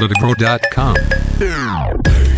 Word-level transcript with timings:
PolitiPro.com. 0.00 2.29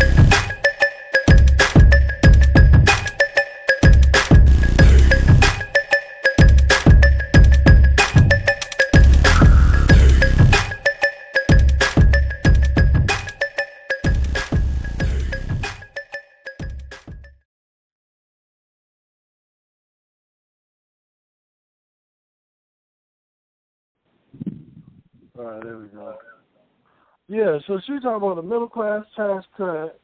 Yeah, 27.33 27.57
so 27.65 27.79
she 27.87 27.93
talking 27.93 28.27
about 28.27 28.35
the 28.35 28.43
middle 28.43 28.69
class 28.69 29.03
tax 29.15 29.43
cut. 29.57 29.99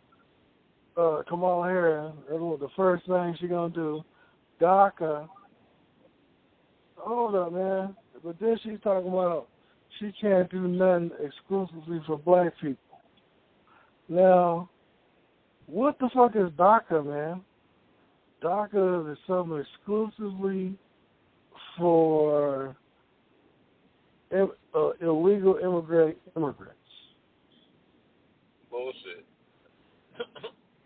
Uh, 0.98 1.22
Kamala 1.30 1.68
Harris, 1.68 2.12
the 2.28 2.68
first 2.76 3.06
thing 3.06 3.38
she 3.40 3.48
gonna 3.48 3.72
do. 3.72 4.04
DACA. 4.60 5.30
Hold 6.96 7.36
up, 7.36 7.54
man. 7.54 7.96
But 8.24 8.40
then 8.40 8.58
she's 8.64 8.80
talking 8.84 9.12
about 9.12 9.48
she 10.00 10.12
can't 10.20 10.50
do 10.50 10.68
nothing 10.68 11.12
exclusively 11.24 12.02
for 12.08 12.18
black 12.18 12.52
people. 12.60 13.00
Now, 14.10 14.68
what 15.68 16.00
the 16.00 16.10
fuck 16.12 16.36
is 16.36 16.50
DACA, 16.58 17.06
man? 17.06 17.42
DACA 18.42 19.12
is 19.12 19.20
something 19.28 19.64
exclusively 19.64 20.74
for 21.78 22.76
uh, 24.34 24.90
illegal 25.00 25.60
immigrant 25.62 26.18
immigrants. 26.36 26.79
Bullshit. 28.70 29.26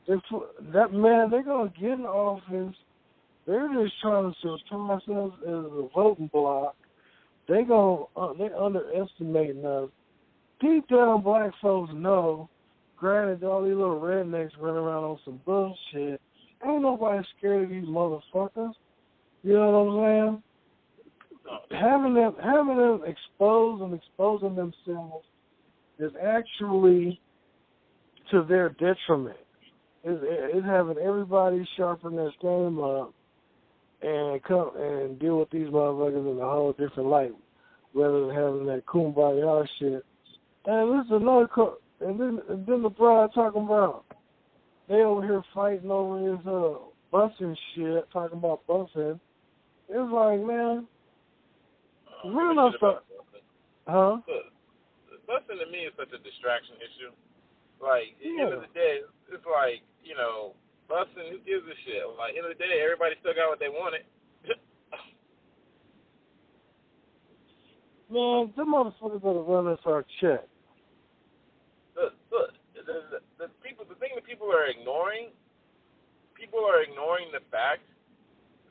If 0.08 0.22
that 0.74 0.94
man, 0.94 1.30
they're 1.30 1.44
gonna 1.44 1.72
get 1.80 1.92
in 1.92 2.02
office. 2.02 2.76
They're 3.46 3.70
just 3.74 3.94
trying 4.02 4.32
to 4.32 4.38
surpass 4.42 5.02
us 5.10 5.32
as 5.42 5.50
a 5.50 5.90
voting 5.94 6.30
bloc. 6.32 6.76
They 7.48 7.64
gonna 7.64 8.04
uh, 8.16 8.34
they 8.34 8.50
underestimating 8.54 9.66
us. 9.66 9.90
Deep 10.60 10.88
down, 10.88 11.24
black 11.24 11.52
folks 11.62 11.92
know. 11.94 12.50
Granted, 12.98 13.44
all 13.44 13.64
these 13.64 13.76
little 13.76 14.00
rednecks 14.00 14.52
running 14.60 14.82
around 14.82 15.04
on 15.04 15.20
some 15.26 15.42
bullshit. 15.46 16.22
Ain't 16.66 16.82
nobody 16.82 17.26
scared 17.38 17.64
of 17.64 17.70
these 17.70 17.84
motherfuckers. 17.84 18.74
You 19.44 19.54
know 19.54 19.72
what 19.72 20.06
I'm 20.06 20.42
saying? 21.70 21.82
Having 21.82 22.14
them 22.14 22.36
having 22.42 22.78
them 22.78 23.02
expose 23.06 23.82
and 23.82 23.94
exposing 23.94 24.56
themselves 24.56 25.26
is 26.00 26.12
actually 26.22 27.20
to 28.32 28.44
their 28.44 28.70
detriment. 28.70 29.38
It's, 30.04 30.22
it's 30.24 30.66
having 30.66 30.98
everybody 30.98 31.68
sharpen 31.78 32.16
their 32.16 32.32
game 32.42 32.80
up 32.80 33.14
and 34.02 34.44
come 34.44 34.72
and 34.76 35.18
deal 35.20 35.40
with 35.40 35.50
these 35.50 35.68
motherfuckers 35.68 36.32
in 36.32 36.40
a 36.42 36.46
whole 36.46 36.74
different 36.74 37.10
light, 37.10 37.32
rather 37.94 38.26
than 38.28 38.36
having 38.36 38.66
that 38.66 38.86
kumbaya 38.86 39.66
shit. 39.80 40.04
And 40.66 41.00
this 41.00 41.06
is 41.06 41.12
another, 41.22 41.48
co- 41.48 41.78
and 42.02 42.20
then 42.20 42.40
and 42.50 42.66
then 42.68 42.82
the 42.84 42.90
bride 42.90 43.30
talking 43.34 43.64
about 43.64 44.04
they 44.90 44.96
over 45.04 45.22
here 45.22 45.42
fighting 45.54 45.90
over 45.90 46.20
his 46.20 46.46
uh 46.46 46.80
busing 47.14 47.56
shit, 47.76 48.10
talking 48.12 48.38
about 48.38 48.66
busing. 48.68 49.20
It's 49.88 50.12
like 50.12 50.40
man, 50.42 50.86
Uh, 52.26 52.30
Really 52.30 52.56
what 52.56 52.56
not 52.56 52.74
so- 52.80 53.00
huh? 53.88 54.18
Busing 55.30 55.60
to 55.64 55.72
me 55.72 55.80
is 55.88 55.94
such 55.98 56.12
a 56.12 56.18
distraction 56.24 56.76
issue. 56.78 57.12
Like, 57.84 58.16
at 58.16 58.24
the 58.24 58.40
end 58.40 58.56
of 58.56 58.64
the 58.64 58.72
day, 58.72 59.04
it's 59.04 59.44
like, 59.44 59.84
you 60.08 60.16
know, 60.16 60.56
busing, 60.88 61.28
who 61.28 61.44
gives 61.44 61.68
a 61.68 61.76
shit? 61.84 62.08
Like, 62.16 62.40
end 62.40 62.48
of 62.48 62.56
the 62.56 62.62
day, 62.64 62.80
everybody 62.80 63.20
still 63.20 63.36
got 63.36 63.52
what 63.52 63.60
they 63.60 63.68
wanted. 63.68 64.08
Man, 68.08 68.56
them 68.56 68.72
motherfuckers 68.72 69.20
better 69.20 69.44
run 69.44 69.68
us 69.68 69.84
our 69.84 70.08
check. 70.24 70.48
look, 72.00 72.16
look, 72.32 72.56
the, 72.72 73.20
the, 73.20 73.20
the 73.36 73.52
people, 73.60 73.84
the 73.84 74.00
thing 74.00 74.16
that 74.16 74.24
people 74.24 74.48
are 74.48 74.72
ignoring, 74.72 75.36
people 76.40 76.64
are 76.64 76.88
ignoring 76.88 77.36
the 77.36 77.44
fact 77.52 77.84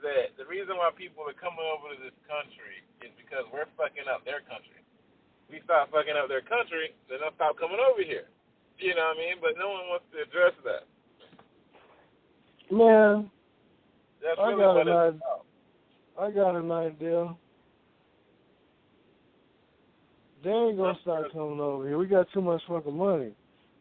that 0.01 0.33
the 0.41 0.49
reason 0.49 0.81
why 0.81 0.89
people 0.97 1.21
are 1.29 1.37
coming 1.37 1.69
over 1.69 1.93
to 1.93 2.01
this 2.01 2.17
country 2.25 2.81
is 3.05 3.13
because 3.21 3.45
we're 3.53 3.69
fucking 3.77 4.09
up 4.09 4.25
their 4.25 4.41
country. 4.49 4.81
We 5.53 5.61
stop 5.69 5.93
fucking 5.93 6.17
up 6.17 6.33
their 6.33 6.41
country, 6.41 6.97
then 7.13 7.21
they'll 7.21 7.37
stop 7.37 7.61
coming 7.61 7.77
over 7.77 8.01
here. 8.01 8.33
You 8.79 8.95
know 8.95 9.03
what 9.03 9.17
I 9.17 9.21
mean? 9.21 9.37
But 9.41 9.53
no 9.59 9.69
one 9.69 9.89
wants 9.89 10.05
to 10.13 10.23
address 10.23 10.53
that. 10.65 10.87
Man, 12.75 13.31
That's 14.23 14.39
I 14.41 14.49
really 14.49 14.61
got 14.61 14.75
what 14.75 14.89
an 14.89 14.97
idea. 14.97 15.21
I 16.21 16.31
got 16.31 16.57
an 16.57 16.71
idea. 16.71 17.35
They 20.45 20.51
ain't 20.51 20.77
gonna 20.77 20.99
start 21.03 21.33
coming 21.33 21.61
over 21.61 21.87
here. 21.87 21.99
We 21.99 22.07
got 22.07 22.27
too 22.33 22.41
much 22.41 22.63
fucking 22.69 22.97
money. 22.97 23.33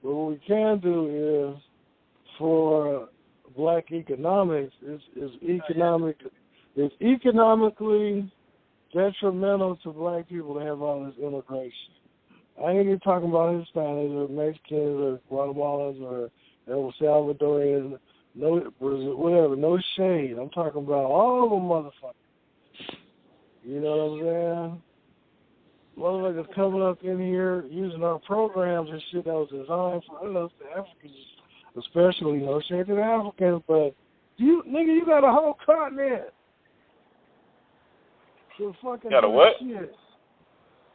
But 0.03 0.13
what 0.13 0.31
we 0.31 0.41
can 0.47 0.79
do 0.79 1.55
is 1.55 1.63
for 2.37 3.09
black 3.55 3.91
economics 3.91 4.73
is 4.85 5.01
is 5.15 5.31
oh, 5.43 5.49
economic 5.49 6.17
it's 6.75 6.95
economically 7.01 8.31
detrimental 8.93 9.77
to 9.77 9.91
black 9.91 10.27
people 10.29 10.53
to 10.55 10.59
have 10.61 10.81
all 10.81 11.05
this 11.05 11.15
immigration. 11.21 11.93
I 12.59 12.71
ain't 12.71 12.85
even 12.85 12.99
talking 12.99 13.29
about 13.29 13.53
Hispanics 13.53 14.15
or 14.15 14.27
Mexicans 14.27 14.71
or 14.71 15.19
Guatemalans 15.31 16.01
or 16.01 16.29
El 16.69 16.93
Salvadorians, 16.99 17.97
no 18.35 18.71
Brazil, 18.79 19.17
whatever, 19.17 19.55
no 19.55 19.79
shade. 19.95 20.37
I'm 20.39 20.49
talking 20.49 20.83
about 20.83 21.05
all 21.05 21.45
of 21.45 21.49
them 21.51 21.67
motherfuckers. 21.67 22.97
You 23.63 23.79
know 23.79 23.95
what 23.95 24.03
I'm 24.03 24.73
saying? 24.73 24.81
Motherfuckers 25.97 26.55
coming 26.55 26.81
up 26.81 27.03
in 27.03 27.19
here 27.19 27.65
using 27.69 28.03
our 28.03 28.19
programs 28.19 28.89
and 28.89 29.01
shit 29.11 29.25
that 29.25 29.33
was 29.33 29.49
designed 29.49 30.03
for 30.07 30.45
us, 30.45 30.51
the 30.59 30.69
Africans, 30.71 31.13
especially, 31.77 32.37
no 32.39 32.61
shade 32.61 32.87
to 32.87 32.95
the 32.95 33.01
Africans, 33.01 33.61
but 33.67 33.93
you, 34.37 34.63
nigga, 34.67 34.95
you 34.95 35.05
got 35.05 35.23
a 35.23 35.31
whole 35.31 35.57
continent. 35.65 36.23
Fucking 38.83 39.09
Got 39.09 39.23
a 39.23 39.29
what? 39.29 39.53
Shit. 39.59 39.95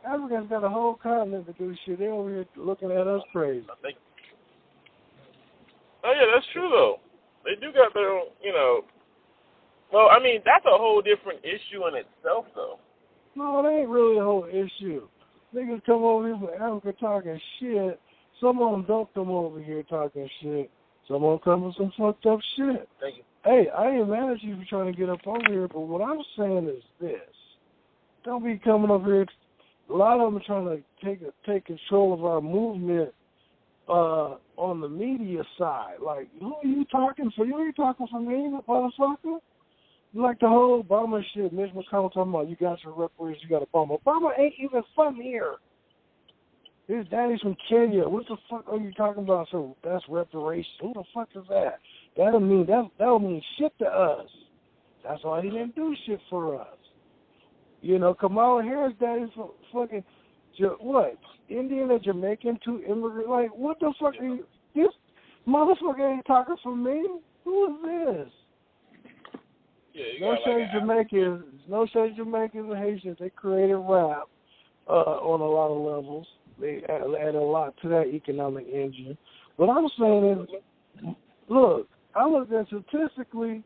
Africans 0.05 0.49
got 0.49 0.65
a 0.65 0.69
whole 0.69 0.95
continent 0.95 1.47
to 1.47 1.53
do 1.55 1.75
shit. 1.85 1.99
They 1.99 2.09
over 2.09 2.31
here 2.31 2.47
looking 2.57 2.91
at 2.91 3.07
us 3.07 3.23
crazy. 3.33 3.67
Think. 3.83 3.97
Oh 6.05 6.13
yeah, 6.13 6.27
that's 6.35 6.47
true 6.53 6.69
though. 6.71 7.01
They 7.45 7.55
do 7.55 7.73
got 7.73 7.95
their 7.95 8.11
own, 8.11 8.27
you 8.43 8.53
know. 8.53 8.83
Well, 9.93 10.09
I 10.11 10.19
mean, 10.21 10.41
that's 10.45 10.65
a 10.67 10.77
whole 10.77 11.01
different 11.01 11.41
issue 11.45 11.87
in 11.87 11.95
itself, 11.95 12.47
though. 12.55 12.79
No, 13.37 13.65
it 13.65 13.71
ain't 13.71 13.89
really 13.89 14.19
a 14.19 14.25
whole 14.25 14.47
issue. 14.47 15.07
Niggas 15.55 15.85
come 15.87 16.03
over 16.03 16.27
here 16.27 16.37
from 16.37 16.61
Africa 16.61 16.93
talking 16.99 17.41
shit. 17.61 18.01
Some 18.41 18.61
of 18.61 18.73
them 18.73 18.85
don't 18.87 19.13
come 19.15 19.31
over 19.31 19.63
here 19.63 19.83
talking 19.85 20.29
shit. 20.43 20.71
Some 21.07 21.23
of 21.23 21.31
them 21.31 21.39
come 21.45 21.65
with 21.65 21.77
some 21.77 21.93
fucked 21.97 22.27
up 22.27 22.41
shit. 22.57 22.89
Thank 23.01 23.19
you. 23.19 23.23
Hey, 23.45 23.69
I 23.77 23.91
ain't 23.91 24.09
mad 24.09 24.33
at 24.33 24.43
you 24.43 24.57
for 24.57 24.65
trying 24.69 24.93
to 24.93 24.99
get 24.99 25.09
up 25.09 25.25
over 25.25 25.41
here, 25.49 25.69
but 25.69 25.81
what 25.81 26.03
I'm 26.03 26.21
saying 26.37 26.69
is 26.69 26.83
this. 27.01 27.21
Don't 28.25 28.45
be 28.45 28.59
coming 28.59 28.91
over 28.91 29.07
here. 29.07 29.27
A 29.89 29.93
lot 29.93 30.21
of 30.21 30.33
them 30.33 30.41
are 30.41 30.45
trying 30.45 30.65
to 30.65 31.05
take 31.05 31.21
take 31.47 31.67
control 31.67 32.13
of 32.13 32.25
our 32.25 32.41
movement 32.41 33.13
uh, 33.89 34.37
on 34.57 34.81
the 34.81 34.89
media 34.89 35.43
side. 35.59 35.97
Like, 36.05 36.29
who 36.41 36.55
are 36.55 36.67
you 36.67 36.85
talking 36.87 37.31
for? 37.37 37.47
You 37.47 37.61
ain't 37.61 37.77
talking 37.77 38.07
for 38.11 38.21
me, 38.21 38.59
motherfucker. 38.69 39.39
Like 40.15 40.41
the 40.41 40.49
whole 40.49 40.83
Obama 40.83 41.23
shit, 41.35 41.53
Mitch 41.53 41.71
McConnell 41.73 42.13
talking 42.13 42.33
about 42.33 42.49
you 42.49 42.57
got 42.57 42.83
your 42.83 42.95
reparations, 42.95 43.43
you 43.43 43.51
got 43.51 43.71
Obama. 43.71 44.01
Obama 44.03 44.31
ain't 44.39 44.55
even 44.59 44.83
from 44.95 45.17
here. 45.17 45.57
His 46.89 47.07
daddy's 47.09 47.41
from 47.41 47.57
Kenya. 47.69 48.09
What 48.09 48.27
the 48.29 48.37
fuck 48.49 48.65
are 48.69 48.79
you 48.79 48.93
talking 48.93 49.25
about? 49.25 49.49
So 49.51 49.77
that's 49.85 50.05
reparations. 50.09 50.73
Who 50.81 50.95
the 50.95 51.03
fuck 51.13 51.29
is 51.35 51.43
that? 51.49 51.81
That'll 52.17 52.41
mean 52.41 52.65
that 52.67 52.89
that'll 52.99 53.19
mean 53.19 53.43
shit 53.59 53.77
to 53.81 53.87
us. 53.87 54.29
That's 55.05 55.23
why 55.23 55.43
he 55.43 55.51
didn't 55.51 55.75
do 55.75 55.95
shit 56.07 56.21
for 56.31 56.61
us. 56.61 56.79
You 57.83 57.99
know, 57.99 58.15
Kamala 58.15 58.63
Harris 58.63 58.95
daddy's 59.01 59.29
from 59.35 59.51
fucking 59.73 60.05
what? 60.81 61.19
Indian 61.49 61.91
or 61.91 61.99
Jamaican, 61.99 62.59
two 62.65 62.83
immigrant 62.89 63.29
like 63.29 63.51
what 63.55 63.79
the 63.81 63.93
fuck 64.01 64.15
are 64.19 64.25
you 64.25 64.47
this 64.75 64.89
motherfucker 65.47 66.15
ain't 66.15 66.27
talking 66.27 66.57
for 66.63 66.75
me? 66.75 67.07
Who 67.45 67.67
is 67.67 68.25
this? 68.25 68.33
Yeah, 69.95 70.05
No 70.21 70.37
shade 70.45 70.61
like 70.61 70.73
Jamaicans, 70.73 71.45
no 71.69 71.87
shade 71.87 72.17
Jamaicans 72.17 72.71
and 72.71 72.79
Haitians. 72.79 73.17
They 73.21 73.31
created 73.31 73.77
rap 73.77 74.25
uh, 74.89 74.91
on 74.91 75.41
a 75.41 75.45
lot 75.45 75.71
of 75.71 75.79
levels. 75.79 76.27
They 76.61 76.83
add, 76.89 77.03
add 77.21 77.35
a 77.35 77.41
lot 77.41 77.75
to 77.83 77.89
that 77.89 78.07
economic 78.07 78.67
engine. 78.67 79.17
What 79.57 79.71
I'm 79.71 79.89
saying 79.99 80.47
is, 81.05 81.15
look, 81.49 81.89
I 82.15 82.29
looked 82.29 82.53
at 82.53 82.67
statistically, 82.67 83.63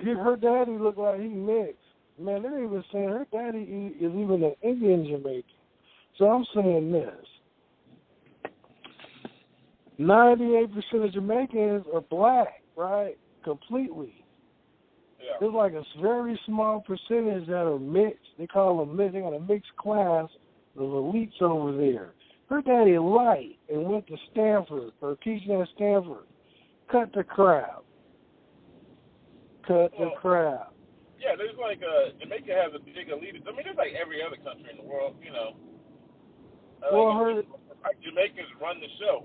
he, 0.00 0.10
her 0.10 0.36
daddy 0.36 0.72
looked 0.72 0.98
like 0.98 1.20
he 1.20 1.28
mixed. 1.28 1.78
Man, 2.18 2.42
they're 2.42 2.62
even 2.62 2.84
saying 2.92 3.08
her 3.08 3.26
daddy 3.32 3.94
is 3.98 4.12
even 4.12 4.42
an 4.42 4.54
Indian 4.62 5.04
Jamaican. 5.04 5.44
So 6.18 6.26
I'm 6.26 6.44
saying 6.54 6.92
this. 6.92 7.26
98% 9.98 11.04
of 11.04 11.12
Jamaicans 11.12 11.84
are 11.92 12.00
black, 12.00 12.62
right? 12.76 13.16
Completely. 13.44 14.24
Yeah. 15.20 15.32
There's 15.40 15.54
like 15.54 15.72
a 15.72 15.84
very 16.00 16.38
small 16.46 16.80
percentage 16.80 17.46
that 17.46 17.66
are 17.66 17.78
mixed. 17.78 18.18
They 18.38 18.46
call 18.46 18.78
them 18.78 18.96
mixed. 18.96 19.14
They 19.14 19.20
got 19.20 19.34
a 19.34 19.40
mixed 19.40 19.74
class 19.76 20.28
of 20.76 20.82
elites 20.82 21.40
over 21.40 21.76
there. 21.76 22.12
Her 22.48 22.60
daddy 22.62 22.98
light 22.98 23.58
and 23.70 23.84
went 23.84 24.06
to 24.08 24.16
Stanford 24.32 24.92
or 25.00 25.16
teaching 25.16 25.60
at 25.60 25.68
Stanford. 25.76 26.24
Cut 26.90 27.12
the 27.14 27.24
crap. 27.24 27.84
Cut 29.66 29.92
the 29.92 30.04
oh. 30.04 30.10
crap. 30.20 30.71
Yeah, 31.22 31.36
there's 31.36 31.54
like 31.60 31.78
uh 31.82 32.10
Jamaica 32.20 32.50
has 32.52 32.72
a 32.74 32.80
big 32.82 33.08
elite. 33.08 33.42
I 33.46 33.50
mean, 33.52 33.62
there's 33.64 33.76
like 33.76 33.92
every 34.00 34.20
other 34.22 34.36
country 34.36 34.70
in 34.70 34.76
the 34.84 34.90
world, 34.90 35.14
you 35.22 35.30
know. 35.30 35.54
Uh, 36.82 36.90
Well, 36.92 37.12
her 37.18 37.34
like 37.84 38.00
Jamaicans 38.02 38.48
run 38.60 38.80
the 38.80 38.88
show. 38.98 39.24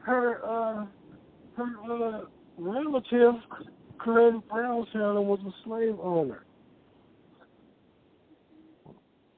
her 0.00 0.44
uh 0.44 0.86
her 1.56 1.70
uh, 1.90 2.20
relative 2.58 3.34
created 3.98 4.46
Brownstown 4.48 5.16
and 5.16 5.26
was 5.26 5.40
a 5.46 5.52
slave 5.64 5.98
owner. 6.00 6.44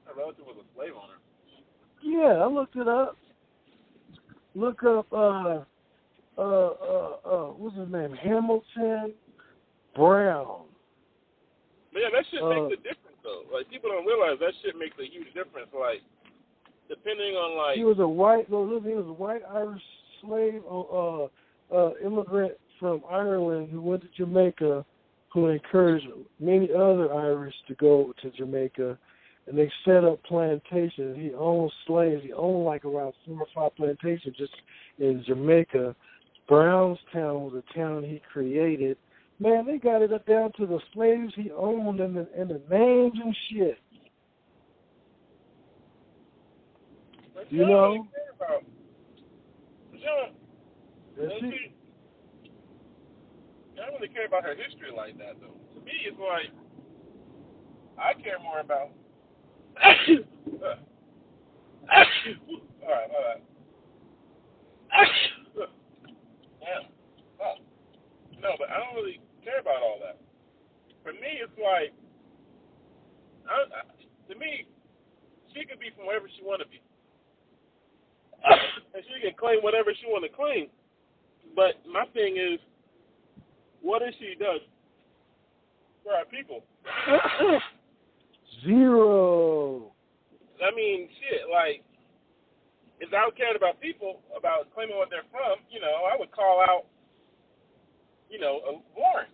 Her 0.05 0.13
relative 0.17 0.45
was 0.45 0.57
a 0.59 0.75
slave 0.75 0.93
owner. 0.95 1.19
Yeah, 2.01 2.43
I 2.43 2.47
looked 2.47 2.75
it 2.75 2.87
up. 2.87 3.17
Look 4.55 4.83
up 4.83 5.07
uh 5.13 5.63
uh 6.37 6.41
uh 6.41 7.09
uh 7.25 7.45
what's 7.53 7.77
his 7.77 7.89
name? 7.89 8.11
Hamilton 8.13 9.13
Brown. 9.95 10.63
But 11.93 12.01
yeah, 12.01 12.09
that 12.11 12.25
shit 12.31 12.41
Uh, 12.41 12.49
makes 12.49 12.73
a 12.73 12.81
difference 12.81 13.19
though. 13.23 13.43
Like 13.53 13.69
people 13.69 13.89
don't 13.89 14.05
realize 14.05 14.37
that 14.39 14.53
shit 14.61 14.75
makes 14.75 14.97
a 14.99 15.05
huge 15.05 15.31
difference. 15.33 15.69
Like 15.71 16.01
depending 16.89 17.35
on 17.35 17.55
like 17.55 17.77
He 17.77 17.85
was 17.85 17.99
a 17.99 18.07
white 18.07 18.49
no, 18.49 18.63
listen, 18.63 18.89
he 18.89 18.95
was 18.97 19.07
a 19.07 19.13
white 19.13 19.41
Irish 19.49 19.83
slave 20.21 20.61
uh 20.69 21.29
uh 21.71 21.91
immigrant 22.03 22.53
from 22.79 23.01
Ireland 23.09 23.69
who 23.71 23.81
went 23.81 24.01
to 24.01 24.09
Jamaica 24.17 24.85
who 25.33 25.47
encouraged 25.47 26.05
many 26.39 26.69
other 26.71 27.13
Irish 27.13 27.55
to 27.67 27.75
go 27.75 28.13
to 28.21 28.29
Jamaica 28.31 28.97
and 29.47 29.57
they 29.57 29.69
set 29.83 30.03
up 30.03 30.23
plantations. 30.23 31.17
He 31.17 31.33
owned 31.33 31.71
slaves. 31.85 32.23
He 32.23 32.31
owned 32.33 32.65
like 32.65 32.85
around 32.85 33.13
four 33.25 33.39
or 33.39 33.47
five 33.53 33.75
plantations 33.75 34.35
just 34.37 34.53
in 34.99 35.23
Jamaica. 35.27 35.95
Brownstown 36.47 37.41
was 37.41 37.53
a 37.55 37.77
town 37.77 38.03
he 38.03 38.21
created. 38.31 38.97
Man, 39.39 39.65
they 39.65 39.77
got 39.77 40.01
it 40.01 40.11
up 40.13 40.25
down 40.25 40.51
to 40.57 40.65
the 40.65 40.79
slaves 40.93 41.33
he 41.35 41.51
owned 41.51 41.99
and 41.99 42.15
the 42.15 42.27
and 42.37 42.49
the 42.49 42.61
names 42.69 43.19
and 43.23 43.35
shit. 43.49 43.77
like, 47.35 47.51
you 47.51 47.65
know? 47.65 47.89
really 47.89 48.07
care 48.13 48.31
about. 48.35 48.63
That's 51.17 51.33
it. 51.41 51.71
I 53.73 53.77
don't 53.85 53.95
really 53.99 54.13
care 54.13 54.25
about 54.25 54.43
her 54.43 54.55
history 54.55 54.91
like 54.95 55.17
that 55.17 55.41
though. 55.41 55.57
To 55.79 55.85
me, 55.85 55.91
it's 56.05 56.17
like 56.19 56.51
I 57.97 58.13
care 58.21 58.39
more 58.39 58.59
about. 58.59 58.91
all 59.83 59.91
right, 62.89 63.09
all 63.09 63.23
right. 63.27 63.29
Yeah. 66.61 66.83
Oh. 67.41 67.55
No, 68.43 68.59
but 68.59 68.67
I 68.69 68.83
don't 68.83 68.99
really 68.99 69.23
care 69.43 69.63
about 69.63 69.79
all 69.79 70.03
that. 70.03 70.19
For 71.01 71.15
me, 71.15 71.39
it's 71.39 71.55
like, 71.55 71.95
I, 73.47 73.55
I, 73.71 73.81
to 74.27 74.35
me, 74.37 74.67
she 75.55 75.63
could 75.63 75.79
be 75.79 75.95
from 75.95 76.05
wherever 76.07 76.27
she 76.27 76.43
want 76.43 76.61
to 76.61 76.67
be, 76.67 76.83
and 78.93 79.03
she 79.07 79.23
can 79.23 79.33
claim 79.39 79.63
whatever 79.63 79.95
she 79.95 80.07
want 80.07 80.27
to 80.27 80.31
claim. 80.35 80.67
But 81.55 81.79
my 81.87 82.03
thing 82.13 82.35
is, 82.35 82.59
what 83.81 84.01
has 84.01 84.13
she 84.19 84.35
done 84.35 84.59
for 86.03 86.13
our 86.13 86.25
people? 86.25 86.63
Zero. 88.65 89.91
I 90.59 90.75
mean, 90.75 91.07
shit, 91.19 91.47
like, 91.51 91.83
if 92.99 93.11
I 93.11 93.27
cared 93.35 93.55
about 93.55 93.79
people, 93.79 94.19
about 94.35 94.71
claiming 94.73 94.95
what 94.95 95.09
they're 95.09 95.27
from, 95.31 95.59
you 95.69 95.79
know, 95.79 96.07
I 96.11 96.15
would 96.17 96.31
call 96.31 96.61
out, 96.61 96.85
you 98.33 98.39
know, 98.39 98.59
a 98.65 98.71
Warren. 98.97 99.29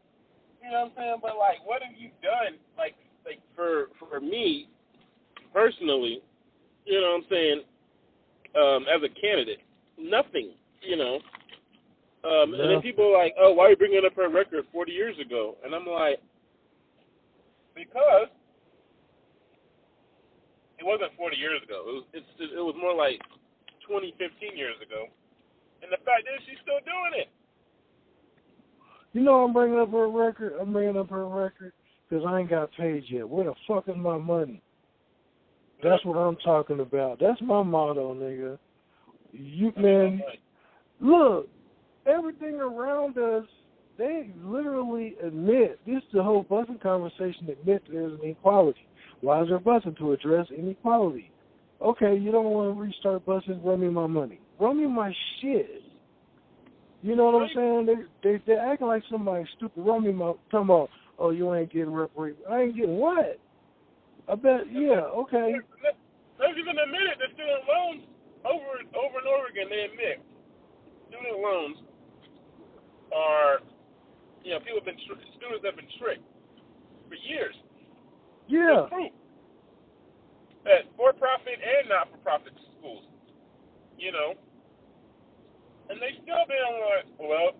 You 0.62 0.72
know 0.72 0.82
what 0.82 0.92
I'm 0.92 0.92
saying? 0.98 1.16
But 1.22 1.40
like, 1.40 1.64
what 1.64 1.82
have 1.82 1.96
you 1.98 2.12
done? 2.22 2.60
Like, 2.78 2.96
like 3.24 3.40
for 3.56 3.88
for 3.98 4.20
me 4.20 4.68
personally, 5.54 6.22
you 6.86 7.00
know 7.00 7.16
what 7.16 7.24
I'm 7.24 7.30
saying? 7.32 7.62
Um, 8.60 8.86
as 8.92 9.00
a 9.02 9.12
candidate, 9.16 9.64
nothing. 9.98 10.52
You 10.84 10.98
know. 10.98 11.20
Um, 12.20 12.52
and 12.52 12.68
then 12.70 12.82
people 12.82 13.16
are 13.16 13.24
like, 13.24 13.34
oh, 13.40 13.54
why 13.54 13.68
are 13.68 13.70
you 13.72 13.78
bringing 13.80 14.04
up 14.06 14.12
her 14.20 14.28
record 14.28 14.68
40 14.74 14.92
years 14.92 15.16
ago? 15.24 15.56
And 15.64 15.74
I'm 15.74 15.88
like, 15.88 16.20
because 17.72 18.28
it 20.76 20.84
wasn't 20.84 21.16
40 21.16 21.38
years 21.38 21.64
ago. 21.64 21.88
It 21.88 21.94
was 21.96 22.06
it's, 22.12 22.28
it 22.40 22.60
was 22.60 22.76
more 22.76 22.92
like 22.92 23.24
20, 23.88 24.12
15 24.20 24.58
years 24.60 24.76
ago. 24.84 25.08
And 25.80 25.88
the 25.88 26.04
fact 26.04 26.28
is, 26.28 26.44
she's 26.44 26.60
still 26.60 26.84
doing 26.84 27.24
it. 27.24 27.32
You 29.14 29.22
know 29.22 29.44
I'm 29.44 29.54
bringing 29.54 29.80
up 29.80 29.92
her 29.92 30.10
record. 30.10 30.54
I'm 30.60 30.72
bringing 30.72 30.98
up 30.98 31.10
her 31.10 31.28
record 31.28 31.74
because 32.10 32.26
I 32.28 32.40
ain't 32.40 32.50
got 32.50 32.70
paid 32.78 33.04
yet. 33.10 33.28
Where 33.28 33.46
the 33.46 33.54
fuck 33.68 33.88
is 33.88 33.96
my 33.98 34.18
money? 34.18 34.62
That's 35.84 36.04
what 36.06 36.18
I'm 36.18 36.36
talking 36.38 36.80
about. 36.80 37.20
That's 37.20 37.42
my 37.42 37.64
motto, 37.64 38.14
nigga. 38.14 38.58
You 39.32 39.72
man, 39.78 40.22
look, 41.00 41.48
everything 42.06 42.56
around 42.56 43.18
us, 43.18 43.46
they 43.98 44.32
literally 44.44 45.16
admit 45.24 45.80
this. 45.86 45.98
is 45.98 46.04
The 46.14 46.24
whole 46.24 46.44
busing 46.44 46.82
conversation 46.82 47.50
admit 47.50 47.84
there's 47.92 48.14
an 48.14 48.20
inequality. 48.24 48.80
Why 49.22 49.42
is 49.44 49.50
there 49.50 49.60
busing 49.60 49.98
to 49.98 50.14
address 50.14 50.48
inequality? 50.56 51.32
Okay, 51.82 52.18
you 52.18 52.32
don't 52.32 52.46
want 52.46 52.76
to 52.76 52.82
restart 52.82 53.26
busing. 53.26 53.64
Run 53.64 53.82
me 53.82 53.90
my 53.90 54.08
money. 54.08 54.40
Run 54.60 54.78
me 54.78 54.88
my 54.88 55.14
shit. 55.42 55.82
You 57.02 57.16
know 57.16 57.26
what 57.32 57.44
I'm 57.44 57.50
saying? 57.56 57.86
They 57.86 57.96
they 58.24 58.44
they 58.46 58.54
acting 58.60 58.88
like 58.88 59.04
somebody 59.10 59.46
stupid. 59.56 59.82
Run 59.82 60.04
me 60.04 60.12
my 60.12 60.34
talking 60.52 60.68
about. 60.68 60.90
Oh, 61.18 61.32
you 61.32 61.54
ain't 61.54 61.72
getting 61.72 61.92
reparated. 61.92 62.40
I 62.50 62.62
ain't 62.62 62.76
getting 62.76 62.98
what? 62.98 63.40
I 64.28 64.36
bet. 64.36 64.72
Yeah. 64.72 65.08
Okay. 65.24 65.56
Let's 66.40 66.56
even 66.56 66.76
admit 66.80 67.04
it. 67.12 67.20
The 67.20 67.28
student 67.36 67.64
loans 67.68 68.04
over 68.44 68.84
over 68.96 69.16
and 69.20 69.28
over 69.28 69.48
again. 69.52 69.68
They 69.68 69.88
admit 69.92 70.24
student 71.08 71.40
loans 71.40 71.78
are, 73.16 73.60
you 74.44 74.54
know, 74.54 74.60
people 74.60 74.80
have 74.80 74.86
been 74.86 75.00
tr- 75.08 75.24
students 75.36 75.66
have 75.66 75.76
been 75.76 75.92
tricked 76.00 76.24
for 77.10 77.16
years. 77.16 77.56
Yeah. 78.48 78.88
There's 78.88 78.90
proof 78.90 79.12
at 80.68 80.84
for-profit 80.96 81.58
and 81.60 81.90
not-for-profit 81.90 82.54
schools. 82.78 83.04
You 83.98 84.12
know, 84.12 84.36
and 85.90 86.00
they 86.02 86.12
still 86.22 86.44
been 86.48 86.74
like, 86.86 87.06
well, 87.20 87.52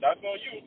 that's 0.00 0.20
on 0.20 0.38
you. 0.52 0.60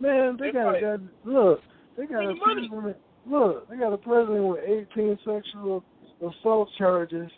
Man, 0.00 0.36
they 0.38 0.46
It's 0.48 0.54
got 0.54 0.72
like- 0.72 0.80
got 0.82 1.00
look. 1.24 1.62
They 1.96 2.06
got 2.06 2.24
a 2.24 2.34
money. 2.34 2.68
president. 2.68 2.96
Look, 3.26 3.68
they 3.68 3.76
got 3.76 3.92
a 3.92 3.98
president 3.98 4.44
with 4.46 4.60
18 4.64 5.18
sexual 5.24 5.82
assault 6.22 6.68
charges, 6.78 7.30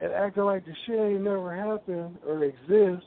and 0.00 0.12
acting 0.12 0.42
like 0.44 0.64
the 0.64 0.74
shit 0.86 0.98
ain't 0.98 1.22
never 1.22 1.54
happened 1.54 2.18
or 2.26 2.42
exists. 2.44 3.06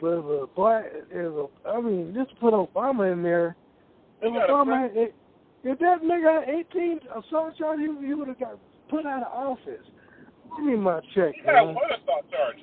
But 0.00 0.18
if 0.18 0.24
a 0.24 0.46
black, 0.54 0.84
if 1.10 1.32
a, 1.32 1.46
I 1.68 1.80
mean, 1.80 2.14
just 2.14 2.38
put 2.38 2.52
Obama 2.54 3.12
in 3.12 3.22
there. 3.22 3.56
If 4.22 4.32
They 4.32 4.38
got 4.38 4.50
a 4.50 4.52
Obama, 4.52 4.88
if, 4.94 5.12
if 5.64 5.78
that 5.80 6.02
nigga 6.02 6.46
had 6.46 6.54
18 6.54 7.00
assault 7.16 7.56
charges, 7.58 7.86
he, 8.00 8.06
he 8.06 8.14
would 8.14 8.28
have 8.28 8.38
got 8.38 8.58
put 8.88 9.04
out 9.04 9.22
of 9.26 9.32
office. 9.32 9.84
Give 10.56 10.64
me 10.64 10.76
my 10.76 11.00
check, 11.14 11.34
man. 11.44 11.74
one 11.74 11.76
assault 11.92 12.30
charge. 12.30 12.56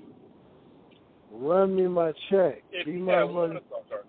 Run 1.31 1.75
me 1.75 1.88
my 1.88 2.12
check. 2.29 2.63
If 2.71 2.88
me 2.88 3.00
had 3.00 3.05
my 3.05 3.23
one 3.23 3.33
money. 3.50 3.62
assault 3.65 3.89
charge. 3.89 4.05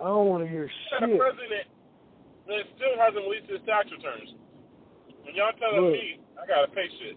I 0.00 0.04
don't 0.04 0.26
want 0.26 0.44
to 0.44 0.50
hear 0.50 0.64
You 0.64 1.00
got 1.00 1.10
a 1.10 1.16
president 1.16 1.66
that 2.48 2.62
still 2.76 2.94
hasn't 2.98 3.24
released 3.24 3.50
his 3.50 3.60
tax 3.66 3.88
returns. 3.90 4.34
And 5.26 5.36
y'all 5.36 5.52
telling 5.58 5.84
Look. 5.84 5.92
me 5.92 6.20
I 6.40 6.46
gotta 6.46 6.68
pay 6.72 6.88
shit. 7.00 7.16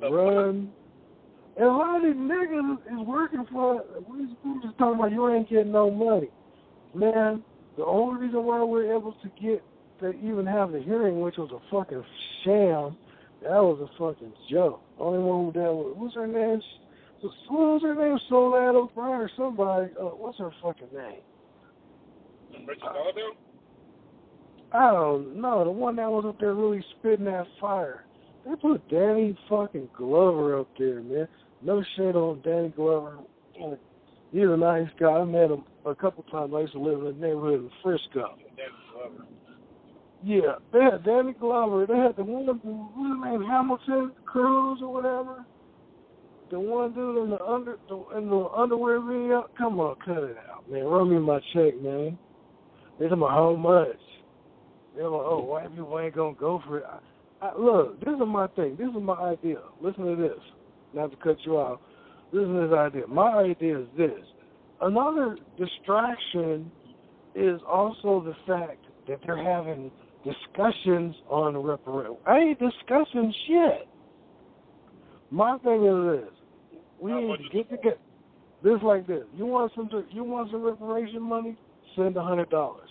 The 0.00 0.10
Run. 0.10 0.70
And 1.56 1.64
a 1.64 1.70
lot 1.70 1.96
of 1.96 2.02
these 2.02 2.20
niggas 2.20 2.76
is 3.00 3.06
working 3.06 3.46
for. 3.50 3.82
We 4.10 4.26
just 4.62 4.76
talking 4.76 4.98
about 4.98 5.12
you 5.12 5.28
ain't 5.30 5.48
getting 5.48 5.72
no 5.72 5.90
money, 5.90 6.28
man. 6.94 7.42
The 7.78 7.84
only 7.84 8.26
reason 8.26 8.44
why 8.44 8.62
we're 8.62 8.94
able 8.94 9.12
to 9.12 9.28
get 9.40 9.62
to 10.00 10.10
even 10.20 10.44
have 10.44 10.72
the 10.72 10.80
hearing, 10.80 11.20
which 11.20 11.36
was 11.38 11.50
a 11.52 11.60
fucking 11.70 12.04
sham, 12.44 12.96
that 13.42 13.62
was 13.62 13.80
a 13.80 13.98
fucking 13.98 14.32
joke. 14.50 14.82
Only 14.98 15.18
one 15.18 15.46
who 15.46 15.52
that 15.52 15.72
was 15.72 15.94
what's 15.96 16.14
her 16.14 16.26
name? 16.26 16.60
What 17.20 17.32
was 17.50 17.82
her 17.82 17.94
name? 17.94 18.18
Soledad 18.28 18.74
O'Brien 18.74 19.20
or 19.20 19.30
somebody? 19.36 19.92
Uh, 19.98 20.04
what's 20.04 20.38
her 20.38 20.50
fucking 20.62 20.88
name? 20.94 21.20
Richard 22.66 22.82
Solidale? 22.82 23.36
I 24.72 24.92
don't 24.92 25.40
know. 25.40 25.64
The 25.64 25.70
one 25.70 25.96
that 25.96 26.10
was 26.10 26.24
up 26.26 26.38
there 26.40 26.54
really 26.54 26.84
spitting 26.98 27.26
that 27.26 27.46
fire. 27.60 28.04
they 28.44 28.56
put 28.56 28.88
Danny 28.88 29.38
fucking 29.48 29.88
Glover 29.96 30.58
up 30.58 30.68
there, 30.78 31.02
man. 31.02 31.28
No 31.62 31.82
shit 31.96 32.16
on 32.16 32.40
Danny 32.42 32.68
Glover. 32.70 33.18
He's 34.32 34.42
a 34.42 34.56
nice 34.56 34.88
guy. 34.98 35.06
I 35.06 35.24
met 35.24 35.50
him 35.50 35.64
a 35.84 35.94
couple 35.94 36.24
times. 36.24 36.52
I 36.54 36.60
used 36.60 36.72
to 36.72 36.80
live 36.80 36.98
in 36.98 37.04
the 37.04 37.26
neighborhood 37.26 37.60
in 37.60 37.70
Frisco. 37.82 38.36
Danny 38.56 38.68
Glover. 38.92 39.24
Yeah, 40.26 40.56
they 40.72 40.80
had 40.80 41.04
Danny 41.04 41.34
Glover. 41.34 41.86
They 41.86 41.96
had 41.96 42.16
the 42.16 42.24
one, 42.24 42.46
what's 42.46 42.60
his 42.64 43.24
name, 43.24 43.48
Hamilton 43.48 44.10
Cruz 44.24 44.80
or 44.82 44.92
whatever. 44.92 45.44
The 46.50 46.58
one 46.58 46.94
dude 46.94 47.22
in 47.22 47.30
the 47.30 47.40
under 47.44 47.76
the, 47.88 48.18
in 48.18 48.28
the 48.28 48.48
underwear 48.56 49.00
video. 49.00 49.46
Come 49.56 49.78
on, 49.78 49.94
cut 50.04 50.24
it 50.24 50.36
out, 50.50 50.68
man. 50.68 50.82
Run 50.82 51.10
me 51.10 51.20
my 51.20 51.38
check, 51.54 51.80
man. 51.80 52.18
They 52.98 53.04
talking 53.04 53.22
about 53.22 53.30
how 53.30 53.54
much. 53.54 54.00
They're 54.96 55.08
like, 55.08 55.22
oh, 55.26 55.44
white 55.44 55.70
people 55.70 56.00
ain't 56.00 56.16
gonna 56.16 56.34
go 56.34 56.60
for 56.66 56.78
it. 56.78 56.84
I, 57.40 57.46
I, 57.46 57.56
look, 57.56 58.00
this 58.00 58.14
is 58.14 58.20
my 58.26 58.48
thing. 58.48 58.74
This 58.76 58.88
is 58.88 59.00
my 59.00 59.14
idea. 59.14 59.58
Listen 59.80 60.06
to 60.06 60.16
this. 60.16 60.42
Not 60.92 61.12
to 61.12 61.16
cut 61.18 61.36
you 61.44 61.56
off. 61.56 61.78
This 62.32 62.42
is 62.42 62.62
his 62.62 62.72
idea. 62.72 63.06
My 63.06 63.30
idea 63.30 63.78
is 63.78 63.86
this. 63.96 64.24
Another 64.80 65.38
distraction 65.56 66.68
is 67.36 67.60
also 67.68 68.24
the 68.24 68.34
fact 68.44 68.84
that 69.06 69.20
they're 69.24 69.40
having 69.40 69.92
discussions 70.26 71.14
on 71.28 71.56
referendum. 71.56 72.16
I 72.26 72.38
ain't 72.38 72.58
discussing 72.58 73.32
shit. 73.46 73.88
My 75.30 75.58
thing 75.58 75.84
is 75.84 76.20
this: 76.20 76.80
we 77.00 77.12
need 77.12 77.36
to 77.38 77.56
get 77.56 77.70
together. 77.70 77.98
This 78.62 78.78
like 78.82 79.06
this. 79.06 79.24
You 79.36 79.46
want 79.46 79.72
some? 79.76 79.88
You 80.10 80.24
want 80.24 80.50
some 80.50 80.62
reparation 80.62 81.22
money? 81.22 81.56
Send 81.94 82.16
a 82.16 82.22
hundred 82.22 82.50
dollars. 82.50 82.88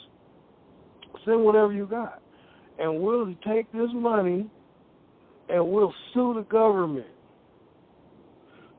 Send 1.25 1.43
whatever 1.43 1.73
you 1.73 1.85
got, 1.85 2.21
and 2.79 3.01
we'll 3.01 3.33
take 3.47 3.71
this 3.71 3.89
money 3.93 4.49
and 5.49 5.67
we'll 5.67 5.93
sue 6.13 6.33
the 6.35 6.43
government 6.43 7.07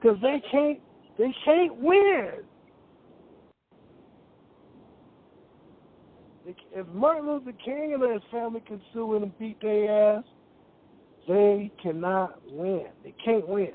because 0.00 0.16
they 0.22 0.42
can't. 0.50 0.80
They 1.18 1.34
can't 1.44 1.76
win. 1.76 2.30
If 6.46 6.86
Martin 6.88 7.26
Luther 7.26 7.52
King 7.64 7.94
and 7.94 8.12
his 8.12 8.22
family 8.30 8.62
can 8.66 8.80
sue 8.92 9.16
and 9.16 9.36
beat 9.38 9.60
their 9.60 10.18
ass, 10.18 10.24
they 11.26 11.72
cannot 11.82 12.40
win. 12.50 12.86
They 13.02 13.14
can't 13.24 13.48
win. 13.48 13.72